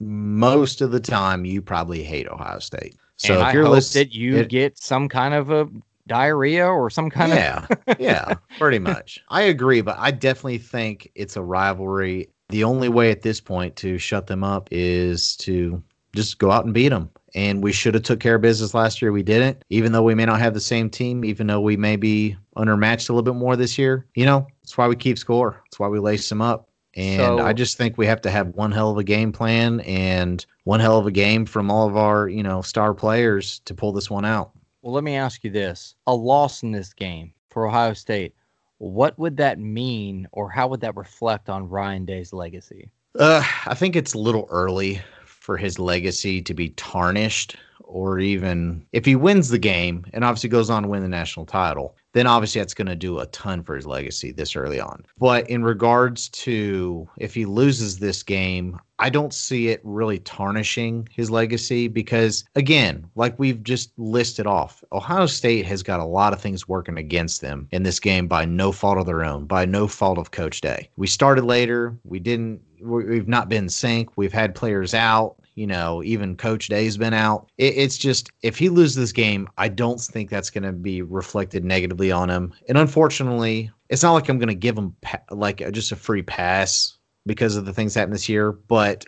most 0.00 0.80
of 0.80 0.90
the 0.90 1.00
time 1.00 1.44
you 1.44 1.60
probably 1.60 2.02
hate 2.02 2.26
Ohio 2.26 2.58
State. 2.58 2.96
So 3.16 3.34
and 3.34 3.42
if 3.42 3.46
I 3.48 3.52
you're 3.52 3.66
hope 3.66 3.84
that 3.84 4.14
you 4.14 4.44
get 4.44 4.78
some 4.78 5.08
kind 5.08 5.34
of 5.34 5.50
a 5.50 5.68
diarrhea 6.06 6.66
or 6.66 6.90
some 6.90 7.10
kind 7.10 7.32
of 7.32 7.38
yeah, 7.38 7.66
yeah, 7.98 8.34
pretty 8.58 8.78
much. 8.90 9.20
I 9.28 9.42
agree, 9.42 9.80
but 9.80 9.96
I 9.98 10.10
definitely 10.10 10.58
think 10.58 11.10
it's 11.14 11.36
a 11.36 11.42
rivalry. 11.42 12.28
The 12.48 12.64
only 12.64 12.88
way 12.88 13.10
at 13.10 13.22
this 13.22 13.40
point 13.40 13.76
to 13.76 13.96
shut 13.98 14.26
them 14.26 14.42
up 14.42 14.68
is 14.72 15.36
to 15.38 15.82
just 16.14 16.38
go 16.38 16.50
out 16.50 16.64
and 16.64 16.74
beat 16.74 16.88
them. 16.88 17.10
And 17.36 17.62
we 17.62 17.70
should 17.70 17.94
have 17.94 18.02
took 18.02 18.18
care 18.18 18.34
of 18.34 18.42
business 18.42 18.74
last 18.74 19.00
year. 19.00 19.12
We 19.12 19.22
didn't, 19.22 19.64
even 19.70 19.92
though 19.92 20.02
we 20.02 20.16
may 20.16 20.24
not 20.24 20.40
have 20.40 20.52
the 20.52 20.60
same 20.60 20.90
team, 20.90 21.24
even 21.24 21.46
though 21.46 21.60
we 21.60 21.76
may 21.76 21.94
be 21.94 22.36
undermatched 22.56 23.08
a 23.08 23.12
little 23.12 23.22
bit 23.22 23.38
more 23.38 23.54
this 23.54 23.78
year. 23.78 24.04
You 24.16 24.26
know, 24.26 24.48
that's 24.62 24.76
why 24.76 24.88
we 24.88 24.96
keep 24.96 25.16
score. 25.16 25.60
That's 25.66 25.78
why 25.78 25.86
we 25.86 26.00
lace 26.00 26.28
them 26.28 26.42
up. 26.42 26.68
And 26.94 27.20
So- 27.20 27.38
I 27.38 27.52
just 27.52 27.76
think 27.78 27.96
we 27.96 28.06
have 28.06 28.20
to 28.22 28.30
have 28.32 28.48
one 28.56 28.72
hell 28.72 28.90
of 28.90 28.98
a 28.98 29.04
game 29.04 29.30
plan 29.30 29.78
and 29.82 30.44
one 30.64 30.80
hell 30.80 30.98
of 30.98 31.06
a 31.06 31.12
game 31.12 31.46
from 31.46 31.70
all 31.70 31.86
of 31.86 31.96
our, 31.96 32.28
you 32.28 32.42
know, 32.42 32.62
star 32.62 32.94
players 32.94 33.60
to 33.66 33.74
pull 33.74 33.92
this 33.92 34.10
one 34.10 34.24
out. 34.24 34.50
Well, 34.82 34.94
let 34.94 35.04
me 35.04 35.14
ask 35.14 35.44
you 35.44 35.50
this: 35.50 35.94
a 36.06 36.14
loss 36.14 36.62
in 36.62 36.72
this 36.72 36.92
game 36.92 37.32
for 37.48 37.66
Ohio 37.66 37.92
State, 37.92 38.34
what 38.78 39.18
would 39.18 39.36
that 39.36 39.58
mean, 39.58 40.26
or 40.32 40.48
how 40.48 40.68
would 40.68 40.80
that 40.80 40.96
reflect 40.96 41.50
on 41.50 41.68
Ryan 41.68 42.06
Day's 42.06 42.32
legacy? 42.32 42.90
Uh, 43.18 43.44
I 43.66 43.74
think 43.74 43.94
it's 43.94 44.14
a 44.14 44.18
little 44.18 44.46
early 44.50 45.02
for 45.40 45.56
his 45.56 45.78
legacy 45.78 46.40
to 46.42 46.54
be 46.54 46.70
tarnished 46.70 47.56
or 47.90 48.20
even 48.20 48.86
if 48.92 49.04
he 49.04 49.16
wins 49.16 49.48
the 49.48 49.58
game 49.58 50.04
and 50.12 50.24
obviously 50.24 50.48
goes 50.48 50.70
on 50.70 50.84
to 50.84 50.88
win 50.88 51.02
the 51.02 51.08
national 51.08 51.44
title, 51.44 51.96
then 52.12 52.26
obviously 52.26 52.60
that's 52.60 52.74
going 52.74 52.86
to 52.86 52.94
do 52.94 53.18
a 53.18 53.26
ton 53.26 53.62
for 53.62 53.74
his 53.74 53.86
legacy 53.86 54.30
this 54.32 54.56
early 54.56 54.80
on. 54.80 55.04
But 55.18 55.48
in 55.50 55.64
regards 55.64 56.28
to 56.30 57.08
if 57.18 57.34
he 57.34 57.44
loses 57.46 57.98
this 57.98 58.22
game, 58.22 58.78
I 58.98 59.10
don't 59.10 59.34
see 59.34 59.68
it 59.68 59.80
really 59.82 60.18
tarnishing 60.18 61.08
his 61.10 61.30
legacy 61.30 61.88
because, 61.88 62.44
again, 62.54 63.06
like 63.16 63.38
we've 63.38 63.62
just 63.62 63.92
listed 63.96 64.46
off, 64.46 64.84
Ohio 64.92 65.26
State 65.26 65.66
has 65.66 65.82
got 65.82 66.00
a 66.00 66.04
lot 66.04 66.32
of 66.32 66.40
things 66.40 66.68
working 66.68 66.98
against 66.98 67.40
them 67.40 67.66
in 67.72 67.82
this 67.82 67.98
game 67.98 68.28
by 68.28 68.44
no 68.44 68.72
fault 68.72 68.98
of 68.98 69.06
their 69.06 69.24
own, 69.24 69.46
by 69.46 69.64
no 69.64 69.88
fault 69.88 70.18
of 70.18 70.30
Coach 70.30 70.60
Day. 70.60 70.90
We 70.96 71.06
started 71.06 71.44
later. 71.44 71.96
We 72.04 72.18
didn't, 72.18 72.60
we've 72.82 73.28
not 73.28 73.48
been 73.48 73.68
sync. 73.68 74.10
We've 74.16 74.32
had 74.32 74.54
players 74.54 74.94
out 74.94 75.36
you 75.60 75.66
know, 75.66 76.02
even 76.02 76.36
Coach 76.36 76.68
Day's 76.68 76.96
been 76.96 77.12
out. 77.12 77.50
It, 77.58 77.76
it's 77.76 77.98
just 77.98 78.30
if 78.42 78.56
he 78.56 78.70
loses 78.70 78.96
this 78.96 79.12
game, 79.12 79.46
I 79.58 79.68
don't 79.68 80.00
think 80.00 80.30
that's 80.30 80.48
going 80.48 80.64
to 80.64 80.72
be 80.72 81.02
reflected 81.02 81.64
negatively 81.64 82.10
on 82.10 82.30
him. 82.30 82.54
And 82.68 82.78
unfortunately, 82.78 83.70
it's 83.90 84.02
not 84.02 84.14
like 84.14 84.30
I'm 84.30 84.38
going 84.38 84.48
to 84.48 84.54
give 84.54 84.78
him 84.78 84.96
pa- 85.02 85.20
like 85.30 85.58
just 85.72 85.92
a 85.92 85.96
free 85.96 86.22
pass 86.22 86.96
because 87.26 87.56
of 87.56 87.66
the 87.66 87.74
things 87.74 87.94
happened 87.94 88.14
this 88.14 88.28
year, 88.28 88.52
but 88.52 89.04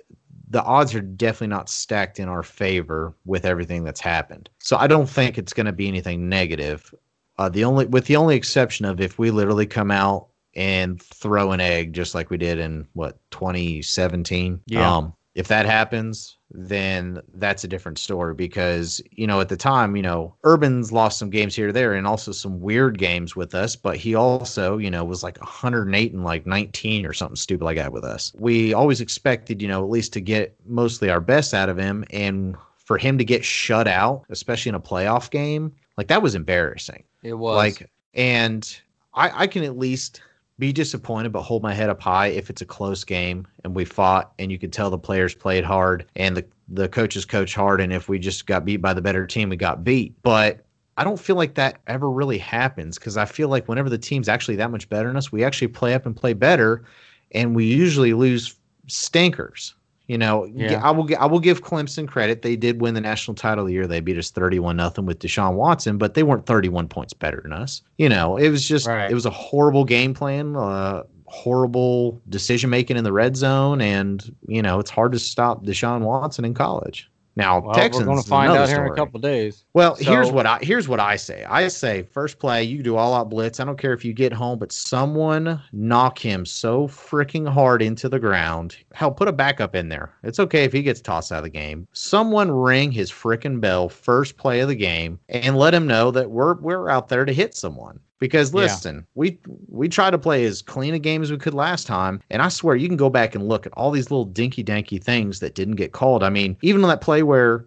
the 0.51 0.63
odds 0.63 0.95
are 0.95 1.01
definitely 1.01 1.47
not 1.47 1.71
stacked 1.71 2.21
in 2.21 2.29
our 2.29 2.43
favor 2.43 3.17
with 3.25 3.47
everything 3.47 3.85
that's 3.85 4.01
happened. 4.01 4.51
So 4.59 4.77
I 4.77 4.87
don't 4.87 5.09
think 5.09 5.39
it's 5.39 5.55
going 5.55 5.65
to 5.65 5.73
be 5.73 5.89
anything 5.89 6.29
negative. 6.29 6.93
Uh, 7.39 7.49
the 7.49 7.65
only 7.65 7.87
with 7.87 8.05
the 8.05 8.17
only 8.17 8.37
exception 8.37 8.85
of 8.85 9.01
if 9.01 9.19
we 9.19 9.31
literally 9.31 9.65
come 9.65 9.91
out 9.91 10.29
and 10.55 11.03
throw 11.03 11.53
an 11.53 11.61
egg 11.61 11.93
just 11.93 12.15
like 12.15 12.31
we 12.31 12.37
did 12.37 12.59
in 12.59 12.87
what 12.93 13.19
2017. 13.31 14.61
Yeah. 14.67 14.97
Um, 14.97 15.15
if 15.35 15.49
that 15.49 15.65
happens, 15.65 16.37
then 16.51 17.19
that's 17.35 17.65
a 17.65 17.69
different 17.69 17.99
story 17.99 18.35
because, 18.35 19.01
you 19.13 19.27
know, 19.27 19.41
at 19.41 19.49
the 19.49 19.57
time, 19.57 19.97
you 19.97 20.03
know, 20.03 20.35
Urban's 20.45 20.93
lost 20.93 21.19
some 21.19 21.31
games 21.31 21.57
here 21.57 21.69
or 21.69 21.73
there 21.73 21.95
and 21.95 22.07
also 22.07 22.33
some 22.33 22.61
weird 22.61 22.99
games 22.99 23.35
with 23.35 23.55
us, 23.55 23.75
but 23.75 23.97
he 23.97 24.15
also, 24.15 24.77
you 24.77 24.91
know, 24.91 25.05
was 25.05 25.23
like 25.23 25.41
108 25.41 26.13
and 26.13 26.25
like 26.25 26.47
19 26.47 27.07
or 27.07 27.15
something 27.15 27.37
stupid 27.37 27.65
like 27.65 27.79
that 27.79 27.93
with 27.93 28.05
us. 28.05 28.33
We 28.39 28.75
always 28.75 29.01
expected, 29.01 29.63
you 29.63 29.69
know, 29.69 29.83
at 29.83 29.89
least 29.89 30.13
to 30.15 30.21
get 30.21 30.55
mostly 30.67 31.09
our 31.09 31.21
best 31.21 31.55
out 31.55 31.71
of 31.71 31.79
him. 31.79 32.05
And 32.11 32.55
for 32.85 32.99
him 32.99 33.17
to 33.17 33.25
get 33.25 33.43
shut 33.43 33.89
out, 33.89 34.25
especially 34.29 34.69
in 34.69 34.75
a 34.75 34.81
playoff 34.81 35.31
game, 35.31 35.73
like 35.97 36.09
that 36.09 36.21
was 36.21 36.35
embarrassing. 36.35 37.05
It 37.23 37.35
was. 37.35 37.57
Like, 37.57 37.91
and 38.13 38.79
I, 39.15 39.45
I 39.45 39.47
can 39.47 39.65
at 39.65 39.79
least 39.79 40.21
be 40.63 40.73
disappointed, 40.73 41.33
but 41.33 41.43
hold 41.43 41.61
my 41.61 41.75
head 41.75 41.91
up 41.91 42.01
high 42.01 42.29
if 42.29 42.49
it's 42.49 42.63
a 42.63 42.65
close 42.65 43.03
game 43.03 43.45
and 43.65 43.75
we 43.75 43.85
fought 43.85 44.33
and 44.39 44.53
you 44.53 44.61
could 44.61 44.73
tell 44.73 44.91
the 44.91 44.97
players 44.97 45.35
played 45.35 45.65
hard 45.65 46.07
and 46.15 46.37
the, 46.37 46.47
the 46.69 46.89
coaches 46.89 47.25
coach 47.25 47.53
hard. 47.53 47.81
And 47.81 47.93
if 47.93 48.09
we 48.09 48.21
just 48.21 48.47
got 48.47 48.65
beat 48.65 48.77
by 48.77 48.95
the 48.95 49.03
better 49.03 49.27
team, 49.27 49.49
we 49.49 49.57
got 49.57 49.83
beat. 49.83 50.15
But 50.23 50.65
I 50.97 51.03
don't 51.03 51.19
feel 51.19 51.35
like 51.35 51.55
that 51.55 51.81
ever 51.89 52.09
really 52.09 52.39
happens 52.39 52.97
because 52.97 53.17
I 53.17 53.25
feel 53.25 53.49
like 53.49 53.67
whenever 53.67 53.91
the 53.91 53.99
team's 53.99 54.29
actually 54.29 54.55
that 54.55 54.71
much 54.71 54.89
better 54.89 55.09
than 55.09 55.17
us, 55.17 55.33
we 55.33 55.43
actually 55.43 55.67
play 55.67 55.95
up 55.95 56.07
and 56.07 56.15
play 56.15 56.33
better. 56.33 56.85
And 57.33 57.57
we 57.57 57.65
usually 57.65 58.15
lose 58.15 58.55
stinkers. 58.87 59.75
You 60.13 60.19
know, 60.19 60.45
Yeah. 60.55 60.79
I 60.85 60.91
will 60.91 61.09
I 61.19 61.25
will 61.25 61.41
give 61.41 61.63
Clemson 61.63 62.07
credit. 62.07 62.43
They 62.43 62.55
did 62.55 62.83
win 62.83 62.93
the 62.93 63.01
national 63.01 63.35
title 63.35 63.65
the 63.65 63.73
year 63.73 63.87
they 63.87 64.01
beat 64.01 64.19
us 64.19 64.31
31 64.31 64.77
nothing 64.77 65.07
with 65.07 65.21
Deshaun 65.21 65.55
Watson, 65.55 65.97
but 65.97 66.13
they 66.13 66.23
weren't 66.23 66.45
31 66.45 66.87
points 66.89 67.15
better 67.15 67.41
than 67.43 67.55
us. 67.55 67.81
You 67.97 68.11
know, 68.11 68.37
it 68.37 68.51
was 68.51 68.69
just 68.69 68.87
Right. 68.87 69.11
it 69.11 69.15
was 69.15 69.25
a 69.25 69.31
horrible 69.31 69.87
game 69.87 70.13
plan, 70.13 70.55
uh 70.55 71.05
horrible 71.25 72.21
decision 72.29 72.69
making 72.69 72.99
in 72.99 73.05
the 73.05 73.13
red 73.13 73.37
zone 73.39 73.81
and, 73.81 74.37
you 74.49 74.61
know, 74.61 74.79
it's 74.79 74.91
hard 74.91 75.13
to 75.13 75.19
stop 75.19 75.65
Deshaun 75.65 76.03
Watson 76.03 76.45
in 76.45 76.53
college. 76.53 77.09
Now, 77.35 77.61
Well, 77.61 77.75
Texans 77.75 78.07
we're 78.07 78.13
going 78.13 78.23
to 78.23 78.29
find 78.29 78.53
out 78.53 78.69
here 78.69 78.77
in 78.79 78.83
a 78.83 78.87
story. 78.87 78.97
couple 78.97 79.21
days. 79.21 79.65
Well, 79.73 79.95
here's 79.95 80.31
what 80.31 80.47
I 80.47 80.59
here's 80.61 80.87
what 80.87 81.01
I 81.01 81.17
say. 81.17 81.45
I 81.45 81.67
say 81.69 82.03
first 82.03 82.39
play, 82.39 82.63
you 82.65 82.83
do 82.83 82.97
all 82.97 83.15
out 83.15 83.31
blitz. 83.31 83.59
I 83.59 83.65
don't 83.65 83.79
care 83.79 83.95
if 83.95 84.05
you 84.05 84.13
get 84.13 84.33
home, 84.33 84.59
but 84.59 84.71
someone 84.71 85.61
knock 85.73 86.19
him 86.19 86.45
so 86.45 86.87
freaking 86.89 87.49
hard 87.49 87.81
into 87.81 88.09
the 88.09 88.19
ground. 88.21 88.77
Hell, 88.93 89.11
put 89.13 89.29
a 89.29 89.33
backup 89.33 89.75
in 89.75 89.89
there. 89.89 90.13
It's 90.23 90.41
okay 90.41 90.65
if 90.65 90.73
he 90.73 90.83
gets 90.83 91.01
tossed 91.01 91.33
out 91.33 91.39
of 91.39 91.45
the 91.45 91.51
game. 91.51 91.89
Someone 91.93 92.51
ring 92.51 92.93
his 92.93 93.11
freaking 93.11 93.61
bell 93.61 93.89
first 93.89 94.37
play 94.37 94.61
of 94.61 94.69
the 94.69 94.75
game 94.75 95.19
and 95.31 95.57
let 95.57 95.73
him 95.75 95.87
know 95.87 96.11
that 96.11 96.31
we're 96.31 96.55
we're 96.61 96.91
out 96.91 97.09
there 97.09 97.25
to 97.25 97.33
hit 97.33 97.55
someone. 97.55 97.99
Because 98.23 98.55
Yeah. 98.55 98.61
listen, 98.61 99.05
we 99.17 99.37
we 99.69 99.89
tried 99.89 100.13
to 100.13 100.19
play 100.19 100.45
as 100.45 100.63
clean 100.63 100.95
a 100.95 101.01
game 101.01 101.25
as 101.25 101.33
we 101.33 101.39
could 101.39 101.55
last 101.55 101.89
time, 101.89 102.21
and 102.31 102.41
I 102.41 102.51
swear 102.51 102.77
you 102.77 102.87
can 102.87 102.97
go 102.97 103.11
back 103.11 103.35
and 103.35 103.49
look 103.49 103.67
at 103.67 103.73
all 103.73 103.91
these 103.91 104.13
little 104.13 104.25
dinky 104.27 104.63
danky 104.63 105.03
things 105.03 105.41
that 105.41 105.57
didn't 105.57 105.75
get 105.75 105.91
called. 105.91 106.23
I 106.23 106.31
mean, 106.31 106.57
even 106.63 106.85
on 106.85 106.89
that 106.89 107.01
play 107.01 107.25
where 107.25 107.65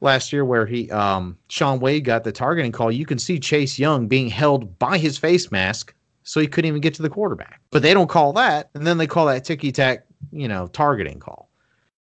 last 0.00 0.32
year 0.32 0.44
where 0.44 0.66
he 0.66 0.90
um 0.90 1.38
Shaun 1.48 1.78
Wade 1.78 2.04
got 2.04 2.24
the 2.24 2.32
targeting 2.32 2.72
call, 2.72 2.90
you 2.90 3.06
can 3.06 3.20
see 3.20 3.38
Chase 3.38 3.78
Young 3.78 4.08
being 4.08 4.28
held 4.28 4.76
by 4.80 4.98
his 4.98 5.16
face 5.18 5.52
mask 5.52 5.94
so 6.24 6.40
he 6.40 6.48
couldn't 6.48 6.68
even 6.68 6.80
get 6.80 6.94
to 6.94 7.02
the 7.02 7.08
quarterback. 7.08 7.60
But 7.70 7.82
they 7.82 7.94
don't 7.94 8.08
call 8.10 8.32
that, 8.32 8.70
and 8.74 8.84
then 8.84 8.98
they 8.98 9.06
call 9.06 9.26
that 9.26 9.44
ticky 9.44 9.70
tack, 9.70 10.04
you 10.32 10.48
know, 10.48 10.66
targeting 10.66 11.20
call. 11.20 11.48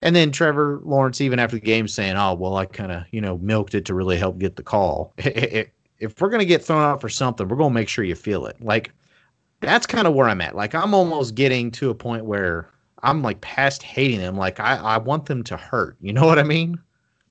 And 0.01 0.15
then 0.15 0.31
Trevor 0.31 0.81
Lawrence, 0.83 1.21
even 1.21 1.37
after 1.37 1.57
the 1.57 1.61
game, 1.61 1.87
saying, 1.87 2.15
"Oh, 2.15 2.33
well, 2.33 2.55
I 2.55 2.65
kind 2.65 2.91
of, 2.91 3.03
you 3.11 3.21
know, 3.21 3.37
milked 3.37 3.75
it 3.75 3.85
to 3.85 3.93
really 3.93 4.17
help 4.17 4.39
get 4.39 4.55
the 4.55 4.63
call." 4.63 5.13
if 6.03 6.19
we're 6.19 6.29
gonna 6.29 6.45
get 6.45 6.63
thrown 6.63 6.81
out 6.81 7.01
for 7.01 7.09
something, 7.09 7.47
we're 7.47 7.57
gonna 7.57 7.73
make 7.73 7.89
sure 7.89 8.03
you 8.03 8.15
feel 8.15 8.45
it. 8.45 8.61
Like 8.61 8.91
that's 9.61 9.87
kind 9.87 10.07
of 10.07 10.13
where 10.13 10.27
I'm 10.27 10.41
at. 10.41 10.55
Like 10.55 10.75
I'm 10.75 10.93
almost 10.93 11.35
getting 11.35 11.71
to 11.71 11.89
a 11.89 11.95
point 11.95 12.25
where 12.25 12.69
I'm 13.01 13.21
like 13.21 13.41
past 13.41 13.83
hating 13.83 14.19
them. 14.19 14.37
Like 14.37 14.59
I, 14.59 14.75
I 14.77 14.97
want 14.97 15.25
them 15.25 15.43
to 15.45 15.57
hurt. 15.57 15.97
You 16.01 16.13
know 16.13 16.25
what 16.25 16.39
I 16.39 16.43
mean? 16.43 16.77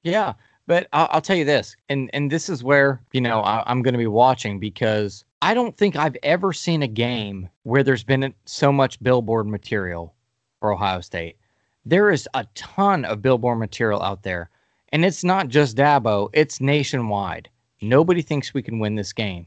Yeah, 0.03 0.35
but 0.67 0.89
I'll, 0.93 1.09
I'll 1.11 1.21
tell 1.21 1.37
you 1.37 1.45
this, 1.45 1.77
and 1.89 2.11
and 2.13 2.31
this 2.31 2.49
is 2.49 2.65
where 2.65 3.01
you 3.13 3.21
know 3.21 3.41
I, 3.41 3.63
I'm 3.67 3.83
going 3.83 3.95
to 3.95 3.99
be 3.99 4.07
watching 4.07 4.59
because 4.59 5.25
I 5.43 5.55
don't 5.55 5.77
think 5.77 5.97
I've 5.97 6.17
ever 6.23 6.53
seen 6.53 6.83
a 6.83 6.89
game 6.89 7.49
where 7.65 7.83
there's 7.83 8.05
been 8.05 8.35
so 8.45 8.73
much 8.73 9.03
billboard 9.03 9.47
material 9.47 10.15
for 10.61 10.73
Ohio 10.73 11.01
State. 11.01 11.37
There 11.85 12.11
is 12.11 12.29
a 12.35 12.47
ton 12.55 13.05
of 13.05 13.23
billboard 13.23 13.59
material 13.59 14.03
out 14.03 14.23
there, 14.23 14.51
and 14.93 15.05
it's 15.05 15.25
not 15.25 15.49
just 15.49 15.77
Dabo; 15.77 16.31
it's 16.33 16.61
nationwide. 16.61 17.49
Nobody 17.83 18.23
thinks 18.23 18.55
we 18.55 18.63
can 18.63 18.79
win 18.79 18.95
this 18.95 19.13
game, 19.13 19.47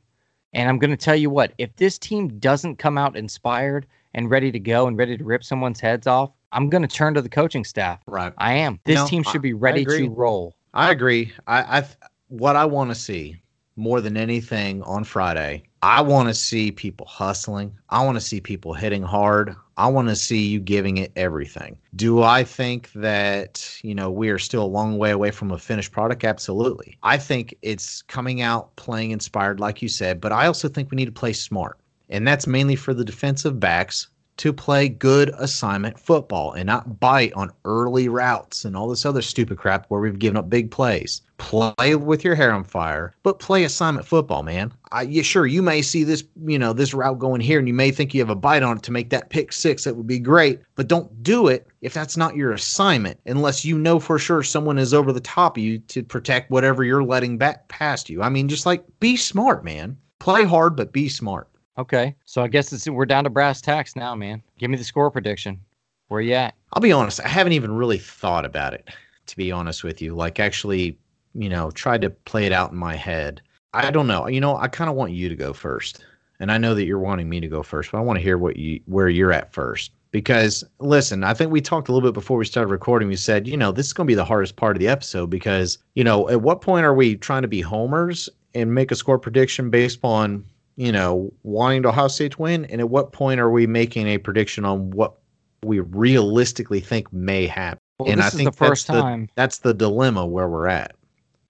and 0.53 0.69
I'm 0.69 0.77
going 0.77 0.91
to 0.91 0.97
tell 0.97 1.15
you 1.15 1.29
what: 1.29 1.53
if 1.57 1.75
this 1.77 1.97
team 1.97 2.37
doesn't 2.39 2.77
come 2.77 2.97
out 2.97 3.15
inspired 3.15 3.87
and 4.13 4.29
ready 4.29 4.51
to 4.51 4.59
go 4.59 4.87
and 4.87 4.97
ready 4.97 5.17
to 5.17 5.23
rip 5.23 5.43
someone's 5.43 5.79
heads 5.79 6.05
off, 6.05 6.31
I'm 6.51 6.69
going 6.69 6.81
to 6.81 6.87
turn 6.87 7.13
to 7.15 7.21
the 7.21 7.29
coaching 7.29 7.63
staff. 7.63 8.01
Right. 8.07 8.33
I 8.37 8.53
am. 8.53 8.79
This 8.85 8.95
No, 8.95 9.07
team 9.07 9.23
should 9.23 9.41
be 9.41 9.53
ready 9.53 9.85
to 9.85 10.09
roll. 10.09 10.55
I 10.73 10.91
agree. 10.91 11.33
I, 11.47 11.79
I 11.79 11.85
what 12.27 12.55
I 12.55 12.65
want 12.65 12.91
to 12.91 12.95
see 12.95 13.41
more 13.75 14.01
than 14.01 14.17
anything 14.17 14.81
on 14.83 15.03
Friday, 15.03 15.63
I 15.81 16.01
want 16.01 16.29
to 16.29 16.33
see 16.33 16.71
people 16.71 17.05
hustling. 17.05 17.77
I 17.89 18.03
want 18.05 18.15
to 18.15 18.21
see 18.21 18.39
people 18.39 18.73
hitting 18.73 19.03
hard. 19.03 19.55
I 19.77 19.87
want 19.87 20.07
to 20.07 20.15
see 20.15 20.45
you 20.45 20.59
giving 20.59 20.97
it 20.97 21.11
everything. 21.15 21.77
Do 21.95 22.23
I 22.23 22.43
think 22.43 22.91
that, 22.93 23.77
you 23.81 23.93
know, 23.93 24.09
we 24.09 24.29
are 24.29 24.39
still 24.39 24.63
a 24.63 24.65
long 24.65 24.97
way 24.97 25.11
away 25.11 25.31
from 25.31 25.51
a 25.51 25.57
finished 25.57 25.91
product? 25.91 26.23
Absolutely. 26.23 26.97
I 27.03 27.17
think 27.17 27.55
it's 27.61 28.01
coming 28.03 28.41
out 28.41 28.75
playing 28.77 29.11
inspired, 29.11 29.59
like 29.59 29.81
you 29.81 29.89
said, 29.89 30.21
but 30.21 30.31
I 30.31 30.47
also 30.47 30.69
think 30.69 30.91
we 30.91 30.95
need 30.95 31.05
to 31.05 31.11
play 31.11 31.33
smart. 31.33 31.77
And 32.09 32.27
that's 32.27 32.47
mainly 32.47 32.75
for 32.75 32.93
the 32.93 33.03
defensive 33.03 33.59
backs 33.59 34.07
to 34.37 34.51
play 34.51 34.89
good 34.89 35.31
assignment 35.37 35.99
football 35.99 36.51
and 36.53 36.67
not 36.67 36.99
bite 36.99 37.33
on 37.33 37.51
early 37.63 38.09
routes 38.09 38.65
and 38.65 38.75
all 38.75 38.87
this 38.87 39.05
other 39.05 39.21
stupid 39.21 39.57
crap 39.57 39.85
where 39.87 40.01
we've 40.01 40.19
given 40.19 40.37
up 40.37 40.49
big 40.49 40.71
plays. 40.71 41.21
Play 41.37 41.95
with 41.95 42.23
your 42.23 42.35
hair 42.35 42.53
on 42.53 42.63
fire, 42.63 43.13
but 43.23 43.39
play 43.39 43.63
assignment 43.63 44.05
football, 44.05 44.43
man. 44.43 44.71
I, 44.91 45.21
sure, 45.21 45.45
you 45.45 45.61
may 45.61 45.81
see 45.81 46.03
this, 46.03 46.23
you 46.45 46.57
know, 46.57 46.71
this 46.71 46.93
route 46.93 47.19
going 47.19 47.41
here, 47.41 47.59
and 47.59 47.67
you 47.67 47.73
may 47.73 47.91
think 47.91 48.13
you 48.13 48.21
have 48.21 48.29
a 48.29 48.35
bite 48.35 48.63
on 48.63 48.77
it 48.77 48.83
to 48.83 48.91
make 48.91 49.09
that 49.09 49.29
pick 49.29 49.51
six. 49.51 49.83
That 49.83 49.97
would 49.97 50.07
be 50.07 50.19
great, 50.19 50.61
but 50.75 50.87
don't 50.87 51.23
do 51.23 51.47
it 51.47 51.67
if 51.81 51.93
that's 51.93 52.15
not 52.15 52.37
your 52.37 52.53
assignment, 52.53 53.19
unless 53.25 53.65
you 53.65 53.77
know 53.77 53.99
for 53.99 54.17
sure 54.17 54.43
someone 54.43 54.77
is 54.77 54.93
over 54.93 55.11
the 55.11 55.19
top 55.19 55.57
of 55.57 55.63
you 55.63 55.79
to 55.79 56.03
protect 56.03 56.51
whatever 56.51 56.83
you're 56.83 57.03
letting 57.03 57.37
back 57.37 57.67
past 57.67 58.09
you. 58.09 58.21
I 58.21 58.29
mean, 58.29 58.47
just 58.47 58.65
like 58.65 58.85
be 58.99 59.17
smart, 59.17 59.65
man. 59.65 59.97
Play 60.19 60.45
hard, 60.45 60.75
but 60.77 60.93
be 60.93 61.09
smart. 61.09 61.49
Okay, 61.77 62.15
so 62.25 62.41
I 62.41 62.47
guess 62.47 62.71
it's 62.71 62.87
we're 62.87 63.05
down 63.05 63.25
to 63.25 63.29
brass 63.29 63.59
tacks 63.59 63.95
now, 63.95 64.15
man. 64.15 64.41
Give 64.57 64.69
me 64.69 64.77
the 64.77 64.83
score 64.83 65.11
prediction. 65.11 65.59
Where 66.07 66.21
you 66.21 66.33
at? 66.33 66.53
I'll 66.73 66.81
be 66.81 66.91
honest, 66.91 67.19
I 67.19 67.27
haven't 67.27 67.53
even 67.53 67.75
really 67.75 67.97
thought 67.97 68.45
about 68.45 68.73
it, 68.73 68.89
to 69.25 69.35
be 69.35 69.51
honest 69.51 69.83
with 69.83 70.01
you. 70.01 70.15
Like, 70.15 70.39
actually, 70.39 70.97
you 71.33 71.49
know, 71.49 71.71
tried 71.71 72.01
to 72.01 72.09
play 72.09 72.45
it 72.45 72.51
out 72.51 72.71
in 72.71 72.77
my 72.77 72.95
head. 72.95 73.41
I 73.73 73.91
don't 73.91 74.07
know. 74.07 74.27
You 74.27 74.39
know, 74.39 74.55
I 74.55 74.67
kind 74.67 74.89
of 74.89 74.95
want 74.95 75.11
you 75.11 75.27
to 75.27 75.35
go 75.35 75.51
first. 75.51 76.05
And 76.39 76.51
I 76.51 76.57
know 76.57 76.75
that 76.75 76.85
you're 76.85 76.99
wanting 76.99 77.29
me 77.29 77.39
to 77.39 77.47
go 77.47 77.63
first, 77.63 77.91
but 77.91 77.97
I 77.97 78.01
want 78.01 78.17
to 78.17 78.23
hear 78.23 78.37
what 78.37 78.57
you 78.57 78.79
where 78.85 79.09
you're 79.09 79.33
at 79.33 79.53
first. 79.53 79.91
Because 80.11 80.63
listen, 80.79 81.23
I 81.23 81.33
think 81.33 81.51
we 81.51 81.59
talked 81.59 81.89
a 81.89 81.91
little 81.91 82.07
bit 82.07 82.13
before 82.13 82.37
we 82.37 82.45
started 82.45 82.71
recording. 82.71 83.09
We 83.09 83.17
said, 83.17 83.47
you 83.47 83.57
know, 83.57 83.71
this 83.71 83.87
is 83.87 83.93
going 83.93 84.05
to 84.07 84.11
be 84.11 84.15
the 84.15 84.23
hardest 84.23 84.55
part 84.55 84.75
of 84.75 84.79
the 84.79 84.87
episode 84.87 85.29
because, 85.29 85.77
you 85.95 86.05
know, 86.05 86.29
at 86.29 86.41
what 86.41 86.61
point 86.61 86.85
are 86.85 86.93
we 86.93 87.17
trying 87.17 87.41
to 87.41 87.49
be 87.49 87.59
homers 87.59 88.29
and 88.53 88.73
make 88.73 88.91
a 88.91 88.95
score 88.95 89.19
prediction 89.19 89.69
based 89.69 89.99
on, 90.03 90.45
you 90.75 90.91
know, 90.91 91.31
wanting 91.43 91.83
to 91.83 91.89
Ohio 91.89 92.07
State 92.07 92.33
to 92.33 92.41
win? 92.41 92.65
And 92.65 92.81
at 92.81 92.89
what 92.89 93.11
point 93.11 93.39
are 93.39 93.51
we 93.51 93.67
making 93.67 94.07
a 94.07 94.17
prediction 94.17 94.65
on 94.65 94.91
what 94.91 95.15
we 95.63 95.79
realistically 95.79 96.79
think 96.79 97.11
may 97.11 97.47
happen. 97.47 97.79
Well, 97.99 98.09
and 98.11 98.19
this 98.19 98.25
I 98.25 98.27
is 98.27 98.33
think 98.35 98.51
the 98.51 98.57
first 98.57 98.87
that's 98.87 99.01
time. 99.01 99.25
The, 99.25 99.31
that's 99.35 99.57
the 99.59 99.73
dilemma 99.73 100.25
where 100.25 100.47
we're 100.47 100.67
at. 100.67 100.95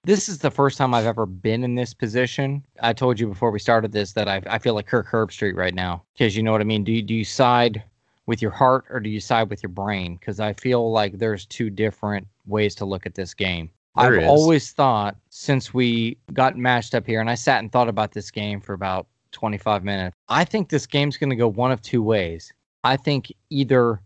this 0.04 0.30
is 0.30 0.38
the 0.38 0.52
first 0.52 0.78
time 0.78 0.94
I've 0.94 1.08
ever 1.08 1.26
been 1.26 1.64
in 1.64 1.76
this 1.76 1.94
position. 1.94 2.64
I 2.82 2.94
told 2.94 3.20
you 3.20 3.28
before 3.28 3.52
we 3.52 3.60
started 3.60 3.92
this 3.92 4.14
that 4.14 4.28
I, 4.28 4.42
I 4.48 4.60
feel 4.60 4.76
like 4.76 4.86
Kirk 4.88 5.08
Herbstreit 5.08 5.56
right 5.56 5.74
now 5.74 6.04
because 6.14 6.38
you 6.38 6.44
know 6.44 6.52
what 6.52 6.62
I 6.62 6.66
mean. 6.66 6.84
Do 6.84 6.92
you, 6.92 7.02
do 7.02 7.16
you 7.16 7.26
side 7.26 7.84
with 8.28 8.42
your 8.42 8.52
heart 8.52 8.86
or 8.90 9.00
do 9.00 9.10
you 9.10 9.20
side 9.20 9.50
with 9.50 9.64
your 9.64 9.72
brain? 9.72 10.18
Because 10.18 10.40
I 10.40 10.54
feel 10.54 10.92
like 10.92 11.18
there's 11.18 11.46
two 11.46 11.70
different 11.70 12.28
ways 12.46 12.76
to 12.76 12.86
look 12.86 13.06
at 13.06 13.16
this 13.16 13.34
game. 13.34 13.70
There 13.98 14.16
I've 14.16 14.24
is. 14.24 14.28
always 14.28 14.72
thought 14.72 15.16
since 15.30 15.74
we 15.74 16.18
got 16.34 16.58
matched 16.58 16.94
up 16.94 17.08
here, 17.08 17.22
and 17.22 17.30
I 17.30 17.36
sat 17.36 17.60
and 17.60 17.72
thought 17.72 17.90
about 17.90 18.12
this 18.12 18.30
game 18.30 18.62
for 18.62 18.74
about 18.74 19.08
25 19.36 19.84
minutes. 19.84 20.16
I 20.30 20.46
think 20.46 20.70
this 20.70 20.88
game's 20.88 21.18
going 21.18 21.30
to 21.30 21.36
go 21.36 21.48
one 21.48 21.72
of 21.72 21.82
two 21.82 22.02
ways. 22.02 22.52
I 22.84 22.98
think 22.98 23.32
either 23.50 24.00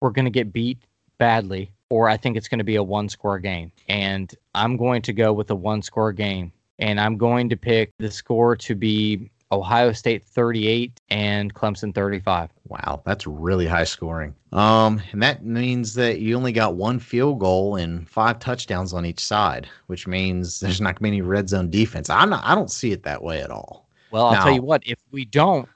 we're 0.00 0.10
going 0.10 0.24
to 0.24 0.30
get 0.30 0.52
beat 0.52 0.78
badly, 1.18 1.70
or 1.90 2.08
I 2.08 2.16
think 2.16 2.36
it's 2.36 2.48
going 2.48 2.58
to 2.58 2.64
be 2.64 2.76
a 2.76 2.82
one 2.82 3.08
score 3.08 3.38
game. 3.38 3.70
And 3.88 4.34
I'm 4.54 4.76
going 4.76 5.02
to 5.02 5.12
go 5.12 5.32
with 5.32 5.50
a 5.50 5.54
one 5.54 5.82
score 5.82 6.12
game. 6.12 6.52
And 6.78 6.98
I'm 6.98 7.18
going 7.18 7.50
to 7.50 7.56
pick 7.56 7.92
the 7.98 8.10
score 8.10 8.56
to 8.56 8.74
be 8.74 9.30
Ohio 9.52 9.92
State 9.92 10.24
38 10.24 10.98
and 11.10 11.52
Clemson 11.52 11.94
35. 11.94 12.50
Wow, 12.68 13.02
that's 13.04 13.26
really 13.26 13.66
high 13.66 13.84
scoring. 13.84 14.34
Um, 14.52 15.02
and 15.12 15.22
that 15.22 15.44
means 15.44 15.94
that 15.94 16.20
you 16.20 16.36
only 16.36 16.52
got 16.52 16.76
one 16.76 16.98
field 17.00 17.40
goal 17.40 17.76
and 17.76 18.08
five 18.08 18.38
touchdowns 18.38 18.92
on 18.92 19.04
each 19.04 19.20
side, 19.20 19.68
which 19.88 20.06
means 20.06 20.60
there's 20.60 20.80
not 20.80 20.98
going 20.98 20.98
to 20.98 21.02
be 21.02 21.18
any 21.18 21.22
red 21.22 21.48
zone 21.48 21.68
defense. 21.68 22.08
I'm 22.08 22.30
not. 22.30 22.44
I 22.44 22.54
don't 22.54 22.70
see 22.70 22.92
it 22.92 23.02
that 23.02 23.22
way 23.22 23.42
at 23.42 23.50
all. 23.50 23.88
Well, 24.10 24.26
I'll 24.26 24.42
tell 24.42 24.54
you 24.54 24.62
what, 24.62 24.82
if 24.86 24.98
we 25.10 25.24
don't 25.24 25.68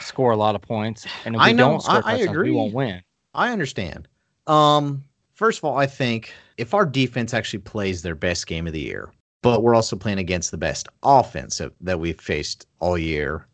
score 0.00 0.32
a 0.32 0.36
lot 0.36 0.54
of 0.54 0.62
points 0.62 1.06
and 1.24 1.34
if 1.34 1.40
we 1.40 1.46
I 1.48 1.52
know, 1.52 1.70
don't 1.70 1.82
score 1.82 2.02
I- 2.04 2.12
I 2.12 2.16
agree. 2.18 2.50
we 2.50 2.56
won't 2.56 2.74
win. 2.74 3.02
I 3.34 3.50
understand. 3.52 4.08
Um, 4.46 5.04
first 5.34 5.58
of 5.58 5.64
all, 5.64 5.76
I 5.76 5.86
think 5.86 6.32
if 6.56 6.74
our 6.74 6.84
defense 6.86 7.32
actually 7.34 7.60
plays 7.60 8.02
their 8.02 8.14
best 8.14 8.46
game 8.46 8.66
of 8.66 8.72
the 8.72 8.80
year, 8.80 9.12
but 9.42 9.62
we're 9.62 9.74
also 9.74 9.96
playing 9.96 10.18
against 10.18 10.50
the 10.50 10.58
best 10.58 10.88
offense 11.02 11.58
that, 11.58 11.72
that 11.80 11.98
we've 12.00 12.20
faced 12.20 12.66
all 12.80 12.98
year, 12.98 13.46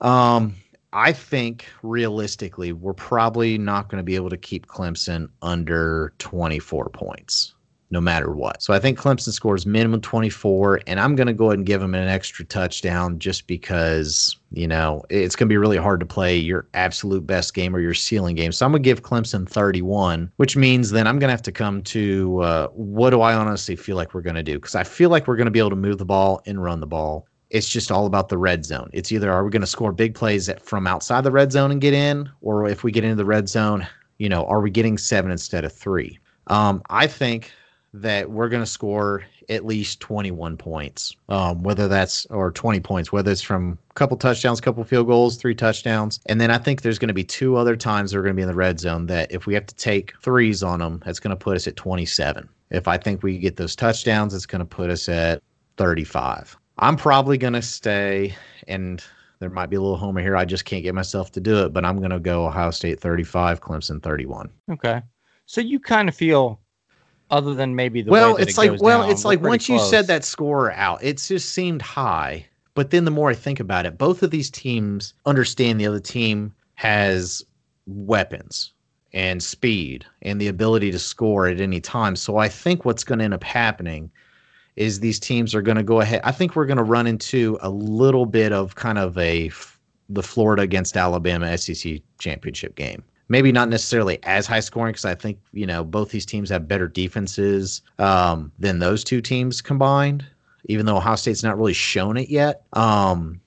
um, 0.00 0.54
I 0.92 1.12
think 1.12 1.66
realistically, 1.82 2.72
we're 2.72 2.94
probably 2.94 3.58
not 3.58 3.88
going 3.88 3.98
to 3.98 4.04
be 4.04 4.16
able 4.16 4.30
to 4.30 4.38
keep 4.38 4.66
Clemson 4.66 5.28
under 5.42 6.14
24 6.18 6.88
points, 6.90 7.54
no 7.90 8.00
matter 8.00 8.32
what. 8.32 8.62
So 8.62 8.74
I 8.74 8.78
think 8.78 8.98
Clemson 8.98 9.32
scores 9.32 9.64
minimum 9.64 10.00
24, 10.00 10.82
and 10.86 11.00
I'm 11.00 11.14
going 11.14 11.26
to 11.26 11.32
go 11.32 11.46
ahead 11.46 11.58
and 11.58 11.66
give 11.66 11.80
them 11.80 11.94
an 11.94 12.08
extra 12.08 12.44
touchdown 12.44 13.18
just 13.18 13.46
because, 13.46 14.36
you 14.52 14.68
know, 14.68 15.04
it's 15.08 15.34
going 15.34 15.48
to 15.48 15.52
be 15.52 15.56
really 15.56 15.78
hard 15.78 16.00
to 16.00 16.06
play 16.06 16.36
your 16.36 16.66
absolute 16.74 17.26
best 17.26 17.54
game 17.54 17.74
or 17.74 17.80
your 17.80 17.94
ceiling 17.94 18.36
game. 18.36 18.52
So 18.52 18.66
I'm 18.66 18.72
going 18.72 18.82
to 18.82 18.88
give 18.88 19.02
Clemson 19.02 19.48
31, 19.48 20.30
which 20.36 20.56
means 20.56 20.90
then 20.90 21.06
I'm 21.06 21.18
going 21.18 21.28
to 21.28 21.32
have 21.32 21.42
to 21.42 21.52
come 21.52 21.82
to 21.84 22.40
uh, 22.40 22.68
what 22.68 23.10
do 23.10 23.22
I 23.22 23.34
honestly 23.34 23.76
feel 23.76 23.96
like 23.96 24.12
we're 24.12 24.22
going 24.22 24.36
to 24.36 24.42
do? 24.42 24.58
Because 24.58 24.74
I 24.74 24.84
feel 24.84 25.08
like 25.10 25.26
we're 25.26 25.36
going 25.36 25.46
to 25.46 25.50
be 25.50 25.60
able 25.60 25.70
to 25.70 25.76
move 25.76 25.98
the 25.98 26.04
ball 26.04 26.42
and 26.46 26.62
run 26.62 26.80
the 26.80 26.86
ball 26.86 27.26
it's 27.50 27.68
just 27.68 27.90
all 27.90 28.04
about 28.04 28.28
the 28.28 28.36
red 28.36 28.62
zone. 28.64 28.90
It's 28.92 29.10
either 29.10 29.32
are 29.32 29.42
we 29.42 29.50
going 29.50 29.62
to 29.62 29.66
score 29.66 29.90
big 29.90 30.14
plays 30.14 30.50
from 30.62 30.86
outside 30.86 31.24
the 31.24 31.30
red 31.30 31.50
zone 31.50 31.70
and 31.70 31.80
get 31.80 31.94
in, 31.94 32.28
or 32.42 32.68
if 32.68 32.84
we 32.84 32.92
get 32.92 33.04
into 33.04 33.16
the 33.16 33.24
red 33.24 33.48
zone, 33.48 33.86
you 34.18 34.28
know, 34.28 34.44
are 34.44 34.60
we 34.60 34.70
getting 34.70 34.98
seven 34.98 35.30
instead 35.30 35.64
of 35.64 35.72
three? 35.72 36.18
Um, 36.48 36.82
I 36.90 37.06
think 37.06 37.52
that 37.94 38.30
we're 38.30 38.48
going 38.48 38.62
to 38.62 38.66
score 38.66 39.24
at 39.48 39.64
least 39.64 40.00
21 40.00 40.56
points, 40.56 41.16
um, 41.28 41.62
whether 41.62 41.88
that's 41.88 42.26
or 42.26 42.52
20 42.52 42.80
points, 42.80 43.10
whether 43.10 43.30
it's 43.30 43.40
from 43.40 43.78
a 43.90 43.94
couple 43.94 44.16
touchdowns, 44.16 44.58
a 44.58 44.62
couple 44.62 44.84
field 44.84 45.06
goals, 45.06 45.36
three 45.36 45.54
touchdowns, 45.54 46.20
and 46.26 46.40
then 46.40 46.50
I 46.50 46.58
think 46.58 46.82
there's 46.82 46.98
going 46.98 47.08
to 47.08 47.14
be 47.14 47.24
two 47.24 47.56
other 47.56 47.76
times 47.76 48.14
we're 48.14 48.22
going 48.22 48.34
to 48.34 48.36
be 48.36 48.42
in 48.42 48.48
the 48.48 48.54
red 48.54 48.78
zone 48.78 49.06
that 49.06 49.32
if 49.32 49.46
we 49.46 49.54
have 49.54 49.66
to 49.66 49.74
take 49.74 50.14
threes 50.20 50.62
on 50.62 50.80
them, 50.80 51.02
that's 51.04 51.20
going 51.20 51.30
to 51.30 51.36
put 51.36 51.56
us 51.56 51.66
at 51.66 51.76
27. 51.76 52.48
If 52.70 52.86
I 52.86 52.98
think 52.98 53.22
we 53.22 53.38
get 53.38 53.56
those 53.56 53.74
touchdowns, 53.74 54.34
it's 54.34 54.46
going 54.46 54.60
to 54.60 54.66
put 54.66 54.90
us 54.90 55.08
at 55.08 55.42
35. 55.78 56.56
I'm 56.78 56.96
probably 56.96 57.38
going 57.38 57.54
to 57.54 57.62
stay, 57.62 58.34
and 58.68 59.02
there 59.40 59.50
might 59.50 59.70
be 59.70 59.76
a 59.76 59.80
little 59.80 59.96
homer 59.96 60.20
here. 60.20 60.36
I 60.36 60.44
just 60.44 60.64
can't 60.64 60.82
get 60.82 60.94
myself 60.94 61.32
to 61.32 61.40
do 61.40 61.64
it, 61.64 61.72
but 61.72 61.84
I'm 61.84 61.98
going 61.98 62.10
to 62.10 62.20
go 62.20 62.46
Ohio 62.46 62.70
State 62.70 63.00
35, 63.00 63.60
Clemson 63.60 64.02
31. 64.02 64.50
Okay. 64.70 65.02
So 65.46 65.60
you 65.60 65.80
kind 65.80 66.08
of 66.08 66.14
feel, 66.14 66.60
other 67.30 67.54
than 67.54 67.74
maybe 67.74 68.02
the 68.02 68.10
well, 68.10 68.36
it's 68.36 68.52
it 68.52 68.58
like 68.58 68.80
well, 68.80 69.02
down, 69.02 69.10
it's 69.10 69.24
like 69.24 69.40
pretty 69.40 69.50
once 69.50 69.68
you 69.68 69.78
said 69.78 70.06
that 70.06 70.24
score 70.24 70.72
out, 70.72 71.02
it 71.02 71.18
just 71.18 71.50
seemed 71.50 71.82
high. 71.82 72.46
But 72.74 72.90
then 72.90 73.04
the 73.04 73.10
more 73.10 73.30
I 73.30 73.34
think 73.34 73.58
about 73.60 73.86
it, 73.86 73.98
both 73.98 74.22
of 74.22 74.30
these 74.30 74.50
teams 74.50 75.14
understand 75.26 75.80
the 75.80 75.86
other 75.86 76.00
team 76.00 76.54
has 76.74 77.44
weapons 77.86 78.72
and 79.12 79.42
speed 79.42 80.04
and 80.22 80.40
the 80.40 80.48
ability 80.48 80.90
to 80.92 80.98
score 80.98 81.48
at 81.48 81.60
any 81.60 81.80
time. 81.80 82.14
So 82.14 82.36
I 82.36 82.48
think 82.48 82.84
what's 82.84 83.02
going 83.02 83.18
to 83.18 83.24
end 83.24 83.34
up 83.34 83.42
happening 83.42 84.10
is 84.76 85.00
these 85.00 85.18
teams 85.18 85.54
are 85.54 85.62
going 85.62 85.76
to 85.76 85.82
go 85.82 86.00
ahead. 86.00 86.20
I 86.22 86.30
think 86.30 86.54
we're 86.54 86.66
going 86.66 86.76
to 86.76 86.84
run 86.84 87.08
into 87.08 87.58
a 87.62 87.68
little 87.68 88.26
bit 88.26 88.52
of 88.52 88.76
kind 88.76 88.98
of 88.98 89.18
a 89.18 89.50
the 90.08 90.22
Florida 90.22 90.62
against 90.62 90.96
Alabama 90.96 91.58
SEC 91.58 92.00
championship 92.18 92.76
game. 92.76 93.02
Maybe 93.28 93.52
not 93.52 93.68
necessarily 93.68 94.18
as 94.22 94.46
high 94.46 94.60
scoring 94.60 94.92
because 94.92 95.04
I 95.04 95.14
think 95.14 95.38
you 95.52 95.66
know 95.66 95.84
both 95.84 96.10
these 96.10 96.26
teams 96.26 96.50
have 96.50 96.68
better 96.68 96.88
defenses 96.88 97.82
um, 97.98 98.52
than 98.58 98.78
those 98.78 99.04
two 99.04 99.20
teams 99.20 99.60
combined. 99.60 100.24
Even 100.64 100.86
though 100.86 100.96
Ohio 100.96 101.16
State's 101.16 101.42
not 101.42 101.56
really 101.56 101.72
shown 101.72 102.16
it 102.16 102.28
yet, 102.28 102.64
um, 102.74 103.40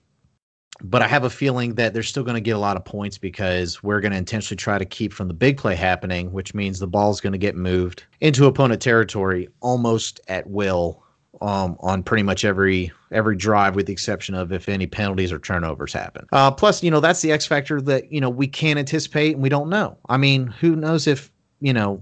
but 0.84 1.02
I 1.02 1.08
have 1.08 1.24
a 1.24 1.30
feeling 1.30 1.76
that 1.76 1.94
they're 1.94 2.04
still 2.04 2.24
going 2.24 2.36
to 2.36 2.41
get 2.41 2.56
a 2.56 2.60
lot 2.60 2.78
of 2.78 2.86
points 2.86 3.17
because 3.17 3.84
we're 3.84 4.02
going 4.02 4.12
to 4.12 4.17
intentionally 4.17 4.58
try 4.58 4.78
to 4.78 4.86
keep 4.86 5.13
from 5.13 5.28
the 5.28 5.34
big 5.34 5.58
play 5.58 5.76
happening, 5.76 6.32
which 6.32 6.54
means 6.54 6.80
the 6.80 6.88
ball's 6.88 7.22
going 7.22 7.34
to 7.34 7.39
get 7.39 7.56
moved 7.56 8.06
into 8.22 8.46
opponent 8.46 8.82
territory 8.82 9.50
almost 9.60 10.20
at 10.28 10.48
will 10.50 11.04
um, 11.41 11.78
on 11.82 12.02
pretty 12.04 12.24
much 12.24 12.46
every 12.46 12.91
every 13.12 13.36
drive, 13.36 13.76
with 13.76 13.86
the 13.86 13.93
exception 13.93 14.36
of 14.36 14.52
if 14.52 14.69
any 14.69 14.88
penalties 14.88 15.32
or 15.32 15.39
turnovers 15.39 15.93
happen. 15.93 16.26
Uh, 16.32 16.52
plus, 16.52 16.84
you 16.84 16.91
know 16.91 17.00
that's 17.00 17.21
the 17.21 17.32
X 17.32 17.45
factor 17.45 17.82
that 17.82 18.12
you 18.12 18.21
know 18.21 18.30
we 18.30 18.47
can't 18.47 18.80
anticipate 18.80 19.34
and 19.34 19.43
we 19.43 19.50
don't 19.50 19.69
know. 19.69 19.97
I 20.10 20.17
mean, 20.17 20.47
who 20.47 20.76
knows 20.76 21.08
if 21.08 21.32
you 21.60 21.74
know 21.74 22.02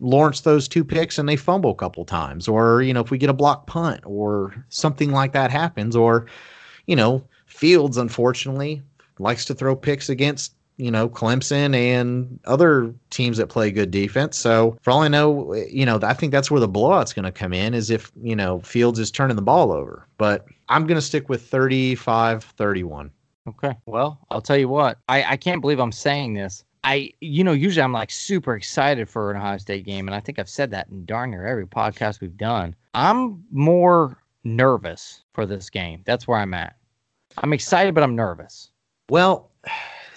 Lawrence 0.00 0.40
throws 0.40 0.68
two 0.68 0.84
picks 0.84 1.18
and 1.18 1.28
they 1.28 1.36
fumble 1.36 1.70
a 1.70 1.76
couple 1.76 2.04
times, 2.04 2.48
or 2.48 2.82
you 2.82 2.92
know 2.92 3.00
if 3.00 3.10
we 3.10 3.18
get 3.18 3.30
a 3.30 3.34
block 3.34 3.66
punt 3.66 4.00
or 4.04 4.54
something 4.68 5.12
like 5.12 5.32
that 5.32 5.50
happens, 5.50 5.94
or 5.94 6.26
you 6.86 6.96
know 6.96 7.24
Fields 7.46 7.96
unfortunately 7.96 8.82
likes 9.18 9.44
to 9.44 9.54
throw 9.54 9.76
picks 9.76 10.08
against 10.08 10.54
you 10.76 10.90
know 10.90 11.08
Clemson 11.08 11.74
and 11.74 12.40
other 12.44 12.94
teams 13.10 13.36
that 13.36 13.48
play 13.48 13.70
good 13.70 13.90
defense. 13.90 14.38
So 14.38 14.78
for 14.82 14.90
all 14.90 15.02
I 15.02 15.08
know, 15.08 15.54
you 15.54 15.84
know 15.84 15.98
I 16.02 16.14
think 16.14 16.32
that's 16.32 16.50
where 16.50 16.60
the 16.60 16.68
blowout's 16.68 17.12
going 17.12 17.24
to 17.24 17.32
come 17.32 17.52
in 17.52 17.74
is 17.74 17.90
if 17.90 18.10
you 18.22 18.34
know 18.34 18.60
Fields 18.60 18.98
is 18.98 19.10
turning 19.10 19.36
the 19.36 19.42
ball 19.42 19.72
over. 19.72 20.06
But 20.18 20.46
I'm 20.68 20.86
going 20.86 20.96
to 20.96 21.02
stick 21.02 21.28
with 21.28 21.50
35-31. 21.50 23.10
Okay. 23.48 23.74
Well, 23.86 24.20
I'll 24.30 24.40
tell 24.40 24.56
you 24.56 24.68
what. 24.68 24.98
I, 25.08 25.24
I 25.24 25.36
can't 25.36 25.60
believe 25.60 25.80
I'm 25.80 25.92
saying 25.92 26.34
this. 26.34 26.64
I 26.82 27.12
you 27.20 27.44
know 27.44 27.52
usually 27.52 27.82
I'm 27.82 27.92
like 27.92 28.10
super 28.10 28.54
excited 28.54 29.08
for 29.08 29.30
an 29.30 29.36
Ohio 29.36 29.58
State 29.58 29.84
game, 29.84 30.08
and 30.08 30.14
I 30.14 30.20
think 30.20 30.38
I've 30.38 30.48
said 30.48 30.70
that 30.70 30.88
in 30.88 31.04
darn 31.04 31.30
near 31.30 31.46
every 31.46 31.66
podcast 31.66 32.20
we've 32.20 32.36
done. 32.36 32.74
I'm 32.94 33.44
more 33.50 34.16
nervous 34.44 35.22
for 35.34 35.46
this 35.46 35.68
game. 35.68 36.02
That's 36.06 36.26
where 36.26 36.38
I'm 36.38 36.54
at. 36.54 36.76
I'm 37.38 37.52
excited, 37.52 37.94
but 37.94 38.02
I'm 38.02 38.16
nervous. 38.16 38.70
Well, 39.08 39.50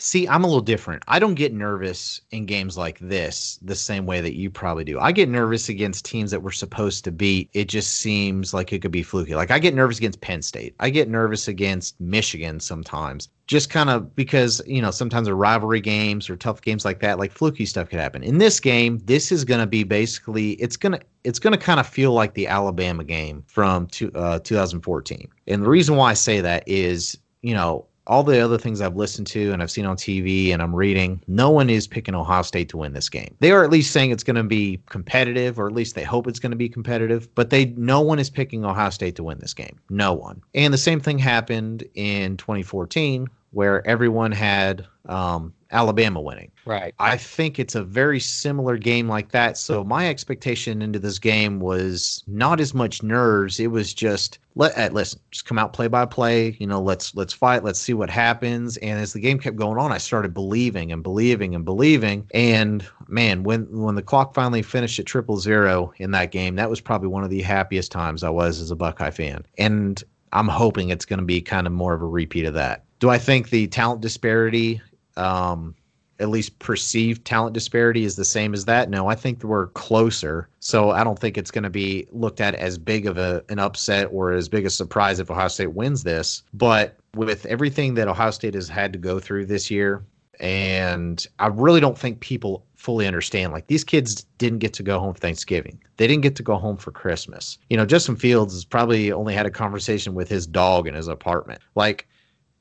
see, 0.03 0.27
I'm 0.27 0.43
a 0.43 0.47
little 0.47 0.61
different. 0.61 1.01
I 1.07 1.17
don't 1.17 1.33
get 1.33 1.53
nervous 1.53 2.19
in 2.31 2.45
games 2.45 2.77
like 2.77 2.99
this 2.99 3.57
the 3.61 3.75
same 3.75 4.05
way 4.05 4.19
that 4.19 4.35
you 4.35 4.49
probably 4.49 4.83
do. 4.83 4.99
I 4.99 5.13
get 5.13 5.29
nervous 5.29 5.69
against 5.69 6.03
teams 6.03 6.29
that 6.31 6.43
we're 6.43 6.51
supposed 6.51 7.05
to 7.05 7.11
beat. 7.11 7.49
It 7.53 7.69
just 7.69 7.95
seems 7.95 8.53
like 8.53 8.73
it 8.73 8.81
could 8.81 8.91
be 8.91 9.01
fluky. 9.01 9.33
Like 9.33 9.49
I 9.49 9.59
get 9.59 9.73
nervous 9.73 9.99
against 9.99 10.19
Penn 10.19 10.41
State. 10.41 10.75
I 10.81 10.89
get 10.89 11.07
nervous 11.07 11.47
against 11.47 11.99
Michigan 12.01 12.59
sometimes. 12.59 13.29
Just 13.47 13.69
kind 13.69 13.89
of 13.89 14.13
because, 14.13 14.61
you 14.67 14.81
know, 14.81 14.91
sometimes 14.91 15.29
are 15.29 15.35
rivalry 15.35 15.81
games 15.81 16.29
or 16.29 16.35
tough 16.35 16.61
games 16.61 16.83
like 16.83 16.99
that, 16.99 17.17
like 17.17 17.31
fluky 17.31 17.65
stuff 17.65 17.89
could 17.89 17.99
happen. 17.99 18.23
In 18.23 18.39
this 18.39 18.59
game, 18.59 18.99
this 19.05 19.31
is 19.31 19.45
going 19.45 19.61
to 19.61 19.67
be 19.67 19.83
basically 19.83 20.51
it's 20.53 20.75
going 20.75 20.93
to 20.93 20.99
it's 21.23 21.39
going 21.39 21.53
to 21.53 21.59
kind 21.59 21.79
of 21.79 21.87
feel 21.87 22.11
like 22.11 22.33
the 22.33 22.47
Alabama 22.47 23.05
game 23.05 23.43
from 23.47 23.87
two, 23.87 24.11
uh, 24.15 24.39
2014. 24.39 25.29
And 25.47 25.63
the 25.63 25.69
reason 25.69 25.95
why 25.95 26.11
I 26.11 26.13
say 26.13 26.41
that 26.41 26.63
is, 26.67 27.17
you 27.41 27.53
know, 27.53 27.85
all 28.07 28.23
the 28.23 28.39
other 28.39 28.57
things 28.57 28.81
I've 28.81 28.95
listened 28.95 29.27
to 29.27 29.51
and 29.51 29.61
I've 29.61 29.71
seen 29.71 29.85
on 29.85 29.95
TV 29.95 30.51
and 30.51 30.61
I'm 30.61 30.75
reading, 30.75 31.21
no 31.27 31.49
one 31.49 31.69
is 31.69 31.87
picking 31.87 32.15
Ohio 32.15 32.41
State 32.41 32.69
to 32.69 32.77
win 32.77 32.93
this 32.93 33.09
game. 33.09 33.35
They 33.39 33.51
are 33.51 33.63
at 33.63 33.69
least 33.69 33.91
saying 33.91 34.11
it's 34.11 34.23
going 34.23 34.35
to 34.35 34.43
be 34.43 34.81
competitive, 34.89 35.59
or 35.59 35.67
at 35.67 35.73
least 35.73 35.95
they 35.95 36.03
hope 36.03 36.27
it's 36.27 36.39
going 36.39 36.51
to 36.51 36.57
be 36.57 36.69
competitive. 36.69 37.33
But 37.35 37.49
they, 37.49 37.65
no 37.77 38.01
one 38.01 38.19
is 38.19 38.29
picking 38.29 38.65
Ohio 38.65 38.89
State 38.89 39.15
to 39.15 39.23
win 39.23 39.39
this 39.39 39.53
game. 39.53 39.79
No 39.89 40.13
one. 40.13 40.41
And 40.53 40.73
the 40.73 40.77
same 40.77 40.99
thing 40.99 41.17
happened 41.17 41.83
in 41.95 42.37
2014 42.37 43.27
where 43.53 43.85
everyone 43.87 44.31
had 44.31 44.85
um, 45.07 45.53
Alabama 45.71 46.21
winning. 46.21 46.51
Right. 46.65 46.93
I 46.99 47.17
think 47.17 47.59
it's 47.59 47.75
a 47.75 47.83
very 47.83 48.19
similar 48.19 48.77
game 48.77 49.07
like 49.07 49.31
that. 49.31 49.57
So 49.57 49.83
my 49.83 50.07
expectation 50.07 50.81
into 50.81 50.99
this 50.99 51.19
game 51.19 51.59
was 51.59 52.23
not 52.27 52.59
as 52.59 52.73
much 52.73 53.03
nerves. 53.03 53.59
It 53.59 53.67
was 53.67 53.93
just 53.93 54.39
let 54.55 54.77
uh, 54.77 54.93
listen, 54.93 55.19
just 55.31 55.45
come 55.45 55.59
out 55.59 55.73
play 55.73 55.87
by 55.87 56.05
play. 56.05 56.55
You 56.59 56.67
know, 56.67 56.81
let's 56.81 57.15
let's 57.15 57.33
fight. 57.33 57.63
Let's 57.63 57.79
see 57.79 57.93
what 57.93 58.09
happens. 58.09 58.77
And 58.77 58.99
as 58.99 59.13
the 59.13 59.19
game 59.19 59.39
kept 59.39 59.57
going 59.57 59.77
on, 59.77 59.91
I 59.91 59.97
started 59.97 60.33
believing 60.33 60.91
and 60.91 61.03
believing 61.03 61.53
and 61.55 61.65
believing. 61.65 62.27
And 62.33 62.87
man, 63.07 63.43
when 63.43 63.65
when 63.71 63.95
the 63.95 64.03
clock 64.03 64.33
finally 64.33 64.61
finished 64.61 64.99
at 64.99 65.05
triple 65.05 65.37
zero 65.37 65.91
in 65.97 66.11
that 66.11 66.31
game, 66.31 66.55
that 66.55 66.69
was 66.69 66.79
probably 66.79 67.09
one 67.09 67.23
of 67.23 67.29
the 67.29 67.41
happiest 67.41 67.91
times 67.91 68.23
I 68.23 68.29
was 68.29 68.61
as 68.61 68.71
a 68.71 68.75
Buckeye 68.75 69.11
fan. 69.11 69.45
And 69.57 70.01
I'm 70.31 70.47
hoping 70.47 70.89
it's 70.89 71.05
going 71.05 71.19
to 71.19 71.25
be 71.25 71.41
kind 71.41 71.67
of 71.67 71.73
more 71.73 71.93
of 71.93 72.01
a 72.01 72.07
repeat 72.07 72.45
of 72.45 72.53
that. 72.55 72.83
Do 72.99 73.09
I 73.09 73.17
think 73.17 73.49
the 73.49 73.67
talent 73.67 74.01
disparity 74.01 74.81
um, 75.17 75.75
at 76.19 76.29
least 76.29 76.57
perceived 76.59 77.25
talent 77.25 77.53
disparity 77.53 78.05
is 78.05 78.15
the 78.15 78.25
same 78.25 78.53
as 78.53 78.65
that. 78.65 78.89
No, 78.89 79.07
I 79.07 79.15
think 79.15 79.43
we're 79.43 79.67
closer. 79.67 80.47
So 80.59 80.91
I 80.91 81.03
don't 81.03 81.17
think 81.17 81.37
it's 81.37 81.51
going 81.51 81.63
to 81.63 81.69
be 81.69 82.07
looked 82.11 82.39
at 82.39 82.55
as 82.55 82.77
big 82.77 83.07
of 83.07 83.17
a, 83.17 83.43
an 83.49 83.59
upset 83.59 84.07
or 84.11 84.31
as 84.31 84.47
big 84.47 84.65
a 84.65 84.69
surprise 84.69 85.19
if 85.19 85.31
Ohio 85.31 85.47
State 85.47 85.73
wins 85.73 86.03
this. 86.03 86.43
But 86.53 86.97
with 87.15 87.45
everything 87.47 87.95
that 87.95 88.07
Ohio 88.07 88.31
State 88.31 88.53
has 88.53 88.69
had 88.69 88.93
to 88.93 88.99
go 88.99 89.19
through 89.19 89.47
this 89.47 89.71
year, 89.71 90.03
and 90.39 91.25
I 91.39 91.47
really 91.47 91.79
don't 91.79 91.97
think 91.97 92.19
people 92.19 92.65
fully 92.75 93.07
understand. 93.07 93.51
Like 93.51 93.67
these 93.67 93.83
kids 93.83 94.23
didn't 94.37 94.59
get 94.59 94.73
to 94.73 94.83
go 94.83 94.99
home 94.99 95.13
for 95.13 95.19
Thanksgiving. 95.19 95.81
They 95.97 96.07
didn't 96.07 96.23
get 96.23 96.35
to 96.37 96.43
go 96.43 96.55
home 96.55 96.77
for 96.77 96.91
Christmas. 96.91 97.57
You 97.69 97.77
know, 97.77 97.85
Justin 97.85 98.15
Fields 98.15 98.53
has 98.53 98.65
probably 98.65 99.11
only 99.11 99.33
had 99.33 99.45
a 99.45 99.51
conversation 99.51 100.13
with 100.13 100.29
his 100.29 100.45
dog 100.47 100.87
in 100.87 100.93
his 100.93 101.07
apartment. 101.07 101.61
Like 101.75 102.07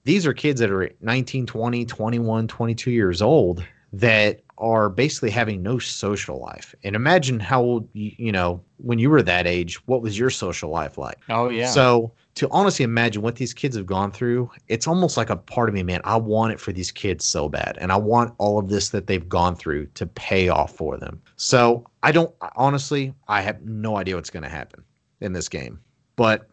these 0.04 0.26
are 0.26 0.32
kids 0.32 0.60
that 0.60 0.70
are 0.70 0.90
19, 1.00 1.46
20, 1.46 1.84
21, 1.84 2.48
22 2.48 2.90
years 2.90 3.22
old 3.22 3.64
that 3.92 4.40
are 4.58 4.88
basically 4.88 5.30
having 5.30 5.62
no 5.62 5.78
social 5.78 6.38
life. 6.38 6.74
And 6.84 6.96
imagine 6.96 7.40
how 7.40 7.62
old, 7.62 7.88
you, 7.92 8.12
you 8.16 8.32
know, 8.32 8.62
when 8.78 8.98
you 8.98 9.10
were 9.10 9.22
that 9.22 9.46
age, 9.46 9.76
what 9.86 10.02
was 10.02 10.18
your 10.18 10.30
social 10.30 10.70
life 10.70 10.96
like? 10.96 11.18
Oh, 11.28 11.48
yeah. 11.48 11.66
So 11.66 12.12
to 12.36 12.48
honestly 12.50 12.84
imagine 12.84 13.22
what 13.22 13.36
these 13.36 13.52
kids 13.52 13.76
have 13.76 13.86
gone 13.86 14.12
through, 14.12 14.50
it's 14.68 14.86
almost 14.86 15.16
like 15.16 15.30
a 15.30 15.36
part 15.36 15.68
of 15.68 15.74
me, 15.74 15.82
man. 15.82 16.00
I 16.04 16.16
want 16.16 16.52
it 16.52 16.60
for 16.60 16.72
these 16.72 16.90
kids 16.90 17.24
so 17.24 17.48
bad. 17.48 17.76
And 17.80 17.92
I 17.92 17.96
want 17.96 18.34
all 18.38 18.58
of 18.58 18.68
this 18.68 18.90
that 18.90 19.08
they've 19.08 19.28
gone 19.28 19.56
through 19.56 19.86
to 19.86 20.06
pay 20.06 20.48
off 20.48 20.74
for 20.74 20.96
them. 20.96 21.20
So 21.36 21.84
I 22.02 22.12
don't, 22.12 22.32
honestly, 22.56 23.12
I 23.28 23.42
have 23.42 23.62
no 23.62 23.96
idea 23.96 24.14
what's 24.14 24.30
going 24.30 24.44
to 24.44 24.48
happen 24.48 24.84
in 25.20 25.32
this 25.32 25.48
game. 25.48 25.80
But 26.16 26.48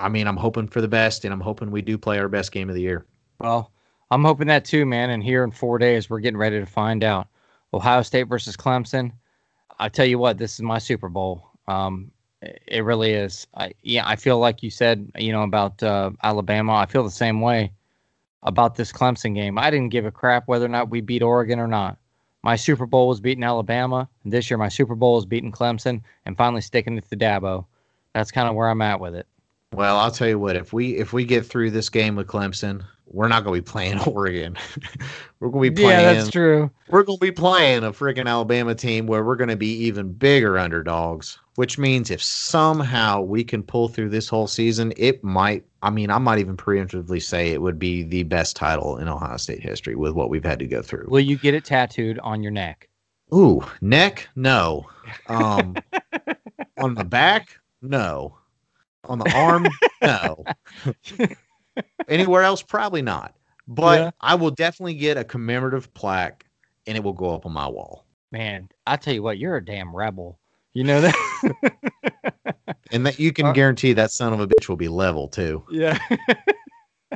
I 0.00 0.08
mean, 0.08 0.26
I'm 0.26 0.36
hoping 0.36 0.66
for 0.66 0.80
the 0.80 0.88
best, 0.88 1.24
and 1.24 1.32
I'm 1.32 1.40
hoping 1.40 1.70
we 1.70 1.82
do 1.82 1.98
play 1.98 2.18
our 2.18 2.28
best 2.28 2.52
game 2.52 2.68
of 2.68 2.74
the 2.74 2.80
year. 2.80 3.06
Well, 3.38 3.70
I'm 4.10 4.24
hoping 4.24 4.48
that 4.48 4.64
too, 4.64 4.86
man. 4.86 5.10
And 5.10 5.22
here 5.22 5.44
in 5.44 5.50
four 5.50 5.78
days, 5.78 6.10
we're 6.10 6.20
getting 6.20 6.38
ready 6.38 6.58
to 6.58 6.66
find 6.66 7.04
out. 7.04 7.28
Ohio 7.72 8.02
State 8.02 8.24
versus 8.24 8.56
Clemson. 8.56 9.12
I 9.78 9.88
tell 9.88 10.06
you 10.06 10.18
what, 10.18 10.38
this 10.38 10.54
is 10.54 10.62
my 10.62 10.78
Super 10.78 11.08
Bowl. 11.08 11.46
Um, 11.68 12.10
it 12.42 12.84
really 12.84 13.12
is. 13.12 13.46
I, 13.54 13.72
yeah, 13.82 14.06
I 14.06 14.16
feel 14.16 14.38
like 14.38 14.62
you 14.62 14.70
said, 14.70 15.10
you 15.16 15.32
know, 15.32 15.42
about 15.42 15.82
uh, 15.82 16.10
Alabama. 16.22 16.74
I 16.74 16.86
feel 16.86 17.04
the 17.04 17.10
same 17.10 17.40
way 17.40 17.72
about 18.42 18.74
this 18.74 18.92
Clemson 18.92 19.34
game. 19.34 19.58
I 19.58 19.70
didn't 19.70 19.90
give 19.90 20.06
a 20.06 20.10
crap 20.10 20.48
whether 20.48 20.64
or 20.64 20.70
not 20.70 20.90
we 20.90 21.00
beat 21.00 21.22
Oregon 21.22 21.58
or 21.58 21.68
not. 21.68 21.98
My 22.42 22.56
Super 22.56 22.86
Bowl 22.86 23.08
was 23.08 23.20
beating 23.20 23.44
Alabama. 23.44 24.08
And 24.24 24.32
this 24.32 24.50
year, 24.50 24.56
my 24.56 24.70
Super 24.70 24.94
Bowl 24.94 25.18
is 25.18 25.26
beating 25.26 25.52
Clemson 25.52 26.02
and 26.24 26.36
finally 26.36 26.62
sticking 26.62 26.96
it 26.96 27.08
to 27.10 27.16
Dabo. 27.16 27.66
That's 28.14 28.30
kind 28.30 28.48
of 28.48 28.54
where 28.54 28.70
I'm 28.70 28.82
at 28.82 28.98
with 29.00 29.14
it. 29.14 29.26
Well, 29.72 29.98
I'll 29.98 30.10
tell 30.10 30.28
you 30.28 30.38
what. 30.38 30.56
If 30.56 30.72
we 30.72 30.96
if 30.96 31.12
we 31.12 31.24
get 31.24 31.46
through 31.46 31.70
this 31.70 31.88
game 31.88 32.16
with 32.16 32.26
Clemson, 32.26 32.84
we're 33.06 33.28
not 33.28 33.44
going 33.44 33.60
to 33.60 33.62
be 33.64 33.70
playing 33.70 34.00
Oregon. 34.06 34.56
we're 35.38 35.50
going 35.50 35.70
to 35.70 35.70
be 35.70 35.82
playing. 35.82 36.00
Yeah, 36.00 36.12
that's 36.14 36.30
true. 36.30 36.70
We're 36.88 37.04
going 37.04 37.18
to 37.18 37.24
be 37.24 37.30
playing 37.30 37.84
a 37.84 37.92
freaking 37.92 38.26
Alabama 38.26 38.74
team 38.74 39.06
where 39.06 39.24
we're 39.24 39.36
going 39.36 39.50
to 39.50 39.56
be 39.56 39.72
even 39.84 40.12
bigger 40.12 40.58
underdogs. 40.58 41.38
Which 41.54 41.78
means 41.78 42.10
if 42.10 42.22
somehow 42.22 43.20
we 43.20 43.44
can 43.44 43.62
pull 43.62 43.88
through 43.88 44.08
this 44.08 44.28
whole 44.28 44.46
season, 44.46 44.92
it 44.96 45.22
might. 45.22 45.64
I 45.82 45.90
mean, 45.90 46.10
I 46.10 46.18
might 46.18 46.38
even 46.40 46.56
preemptively 46.56 47.22
say 47.22 47.50
it 47.50 47.62
would 47.62 47.78
be 47.78 48.02
the 48.02 48.24
best 48.24 48.56
title 48.56 48.96
in 48.96 49.08
Ohio 49.08 49.36
State 49.36 49.62
history 49.62 49.94
with 49.94 50.14
what 50.14 50.30
we've 50.30 50.44
had 50.44 50.58
to 50.58 50.66
go 50.66 50.82
through. 50.82 51.06
Will 51.08 51.20
you 51.20 51.36
get 51.38 51.54
it 51.54 51.64
tattooed 51.64 52.18
on 52.20 52.42
your 52.42 52.52
neck? 52.52 52.88
Ooh, 53.32 53.64
neck? 53.80 54.28
No. 54.34 54.88
Um, 55.26 55.74
on 56.78 56.94
the 56.94 57.02
back? 57.04 57.58
No. 57.82 58.38
On 59.10 59.18
the 59.18 59.34
arm? 59.34 59.66
no. 60.02 60.44
Anywhere 62.08 62.44
else? 62.44 62.62
Probably 62.62 63.02
not. 63.02 63.34
But 63.66 63.98
yeah. 63.98 64.10
I 64.20 64.36
will 64.36 64.52
definitely 64.52 64.94
get 64.94 65.16
a 65.16 65.24
commemorative 65.24 65.92
plaque 65.94 66.46
and 66.86 66.96
it 66.96 67.02
will 67.02 67.12
go 67.12 67.34
up 67.34 67.44
on 67.44 67.52
my 67.52 67.66
wall. 67.66 68.06
Man, 68.30 68.68
I 68.86 68.96
tell 68.96 69.12
you 69.12 69.24
what, 69.24 69.38
you're 69.38 69.56
a 69.56 69.64
damn 69.64 69.94
rebel. 69.94 70.38
You 70.74 70.84
know 70.84 71.00
that? 71.00 71.76
and 72.92 73.04
that 73.04 73.18
you 73.18 73.32
can 73.32 73.46
uh, 73.46 73.52
guarantee 73.52 73.92
that 73.94 74.12
son 74.12 74.32
of 74.32 74.38
a 74.38 74.46
bitch 74.46 74.68
will 74.68 74.76
be 74.76 74.86
level 74.86 75.26
too. 75.26 75.64
Yeah. 75.72 75.98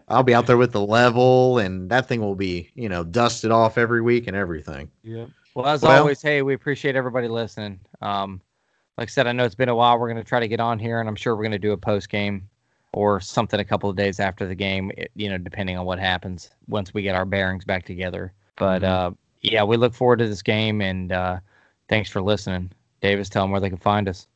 I'll 0.09 0.25
be 0.25 0.35
out 0.35 0.49
there 0.49 0.57
with 0.57 0.73
the 0.73 0.85
level 0.85 1.59
and 1.59 1.89
that 1.91 2.09
thing 2.09 2.21
will 2.21 2.35
be, 2.35 2.73
you 2.75 2.89
know, 2.89 3.05
dusted 3.05 3.53
off 3.53 3.79
every 3.79 4.03
week 4.03 4.27
and 4.27 4.37
everything. 4.37 4.91
Yeah. 5.05 5.27
Well, 5.55 5.67
as 5.67 5.83
well, 5.83 6.01
always, 6.01 6.21
hey, 6.21 6.43
we 6.43 6.55
appreciate 6.55 6.97
everybody 6.97 7.29
listening. 7.29 7.79
Um, 8.03 8.41
like 8.99 9.09
I 9.09 9.11
said, 9.11 9.27
I 9.27 9.33
know 9.33 9.45
it's 9.45 9.55
been 9.55 9.69
a 9.69 9.75
while. 9.75 9.99
We're 9.99 10.11
going 10.11 10.23
to 10.23 10.29
try 10.29 10.41
to 10.41 10.49
get 10.49 10.61
on 10.61 10.79
here, 10.79 11.01
and 11.01 11.09
I'm 11.09 11.17
sure 11.17 11.35
we're 11.35 11.43
going 11.43 11.53
to 11.53 11.59
do 11.59 11.73
a 11.73 11.77
post 11.77 12.09
game 12.09 12.49
or 12.93 13.21
something 13.21 13.59
a 13.59 13.65
couple 13.65 13.91
of 13.91 13.97
days 13.97 14.21
after 14.21 14.47
the 14.47 14.55
game, 14.55 14.93
you 15.15 15.29
know, 15.29 15.37
depending 15.37 15.77
on 15.77 15.85
what 15.85 15.99
happens 15.99 16.51
once 16.69 16.95
we 16.95 17.03
get 17.03 17.17
our 17.17 17.25
bearings 17.25 17.65
back 17.65 17.85
together. 17.85 18.33
But 18.57 18.83
mm-hmm. 18.83 19.13
uh, 19.13 19.17
yeah, 19.43 19.65
we 19.65 19.77
look 19.77 19.95
forward 19.95 20.21
to 20.21 20.29
this 20.29 20.43
game, 20.43 20.81
and 20.81 21.11
uh, 21.11 21.41
thanks 21.89 22.09
for 22.09 22.23
listening. 22.23 22.71
Davis, 23.01 23.29
tell 23.29 23.43
them 23.43 23.51
where 23.51 23.61
they 23.61 23.69
can 23.69 23.79
find 23.79 24.09
us. 24.09 24.29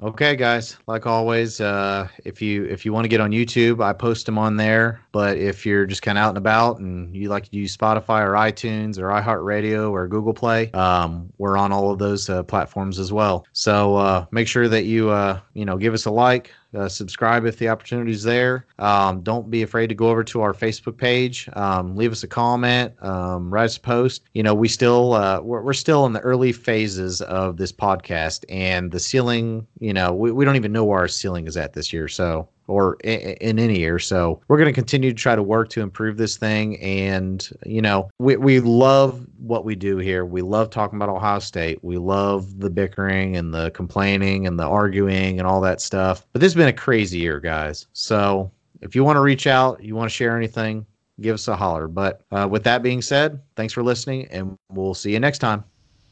Okay, 0.00 0.36
guys. 0.36 0.78
Like 0.86 1.06
always, 1.06 1.60
uh, 1.60 2.06
if 2.24 2.40
you 2.40 2.64
if 2.66 2.86
you 2.86 2.92
want 2.92 3.04
to 3.04 3.08
get 3.08 3.20
on 3.20 3.32
YouTube, 3.32 3.82
I 3.82 3.92
post 3.92 4.26
them 4.26 4.38
on 4.38 4.56
there. 4.56 5.00
But 5.10 5.38
if 5.38 5.66
you're 5.66 5.86
just 5.86 6.02
kind 6.02 6.16
of 6.16 6.22
out 6.22 6.28
and 6.28 6.38
about 6.38 6.78
and 6.78 7.16
you 7.16 7.28
like 7.28 7.48
to 7.50 7.56
use 7.56 7.76
Spotify 7.76 8.24
or 8.24 8.34
iTunes 8.34 8.96
or 8.98 9.08
iHeartRadio 9.08 9.90
or 9.90 10.06
Google 10.06 10.34
Play, 10.34 10.70
um, 10.70 11.32
we're 11.38 11.56
on 11.56 11.72
all 11.72 11.90
of 11.90 11.98
those 11.98 12.30
uh, 12.30 12.44
platforms 12.44 13.00
as 13.00 13.12
well. 13.12 13.44
So 13.52 13.96
uh, 13.96 14.26
make 14.30 14.46
sure 14.46 14.68
that 14.68 14.84
you 14.84 15.10
uh, 15.10 15.40
you 15.54 15.64
know 15.64 15.76
give 15.76 15.94
us 15.94 16.04
a 16.04 16.12
like, 16.12 16.52
uh, 16.74 16.88
subscribe 16.88 17.46
if 17.46 17.58
the 17.58 17.68
opportunity 17.68 18.12
is 18.12 18.22
there. 18.22 18.66
Um, 18.78 19.22
don't 19.22 19.50
be 19.50 19.62
afraid 19.62 19.88
to 19.88 19.94
go 19.94 20.08
over 20.08 20.22
to 20.24 20.42
our 20.42 20.52
Facebook 20.52 20.96
page. 20.96 21.48
Um, 21.54 21.96
leave 21.96 22.12
us 22.12 22.22
a 22.22 22.28
comment. 22.28 22.92
Um, 23.02 23.50
write 23.50 23.64
us 23.64 23.76
a 23.76 23.80
post. 23.80 24.22
You 24.34 24.42
know, 24.42 24.54
we 24.54 24.68
still 24.68 25.14
uh, 25.14 25.40
we're, 25.40 25.62
we're 25.62 25.72
still 25.72 26.06
in 26.06 26.12
the 26.12 26.20
early 26.20 26.52
phases 26.52 27.22
of 27.22 27.56
this 27.56 27.72
podcast, 27.72 28.44
and 28.48 28.90
the 28.90 29.00
ceiling. 29.00 29.66
You 29.80 29.94
know, 29.94 30.12
we, 30.12 30.32
we 30.32 30.44
don't 30.44 30.56
even 30.56 30.72
know 30.72 30.84
where 30.84 31.00
our 31.00 31.08
ceiling 31.08 31.46
is 31.46 31.56
at 31.56 31.72
this 31.72 31.92
year. 31.92 32.08
So 32.08 32.48
or 32.68 32.96
in, 33.02 33.58
any 33.58 33.78
year. 33.78 33.98
So 33.98 34.40
we're 34.48 34.58
going 34.58 34.68
to 34.68 34.72
continue 34.72 35.10
to 35.10 35.16
try 35.16 35.34
to 35.34 35.42
work 35.42 35.68
to 35.70 35.80
improve 35.80 36.16
this 36.16 36.36
thing. 36.36 36.78
And, 36.80 37.48
you 37.66 37.82
know, 37.82 38.08
we, 38.18 38.36
we 38.36 38.60
love 38.60 39.26
what 39.38 39.64
we 39.64 39.74
do 39.74 39.96
here. 39.98 40.24
We 40.24 40.42
love 40.42 40.70
talking 40.70 40.96
about 40.96 41.08
Ohio 41.08 41.40
State. 41.40 41.82
We 41.82 41.96
love 41.96 42.60
the 42.60 42.70
bickering 42.70 43.36
and 43.36 43.52
the 43.52 43.70
complaining 43.72 44.46
and 44.46 44.58
the 44.58 44.66
arguing 44.66 45.38
and 45.38 45.48
all 45.48 45.60
that 45.62 45.80
stuff. 45.80 46.26
But 46.32 46.40
this 46.40 46.52
has 46.52 46.56
been 46.56 46.68
a 46.68 46.72
crazy 46.72 47.18
year, 47.18 47.40
guys. 47.40 47.86
So 47.92 48.50
if 48.80 48.94
you 48.94 49.02
want 49.02 49.16
to 49.16 49.20
reach 49.20 49.46
out, 49.46 49.82
you 49.82 49.96
want 49.96 50.10
to 50.10 50.14
share 50.14 50.36
anything, 50.36 50.86
give 51.20 51.34
us 51.34 51.48
a 51.48 51.56
holler. 51.56 51.88
But 51.88 52.22
uh, 52.30 52.46
with 52.48 52.64
that 52.64 52.82
being 52.82 53.02
said, 53.02 53.40
thanks 53.56 53.72
for 53.72 53.82
listening, 53.82 54.28
and 54.30 54.56
we'll 54.70 54.94
see 54.94 55.12
you 55.12 55.20
next 55.20 55.38
time. 55.38 55.64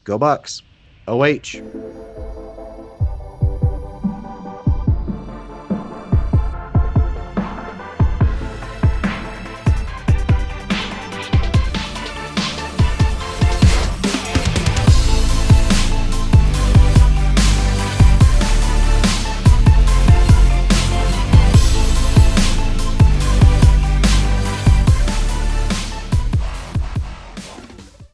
Go 0.03 0.17
Bucks. 0.17 0.61
OH. 1.07 2.16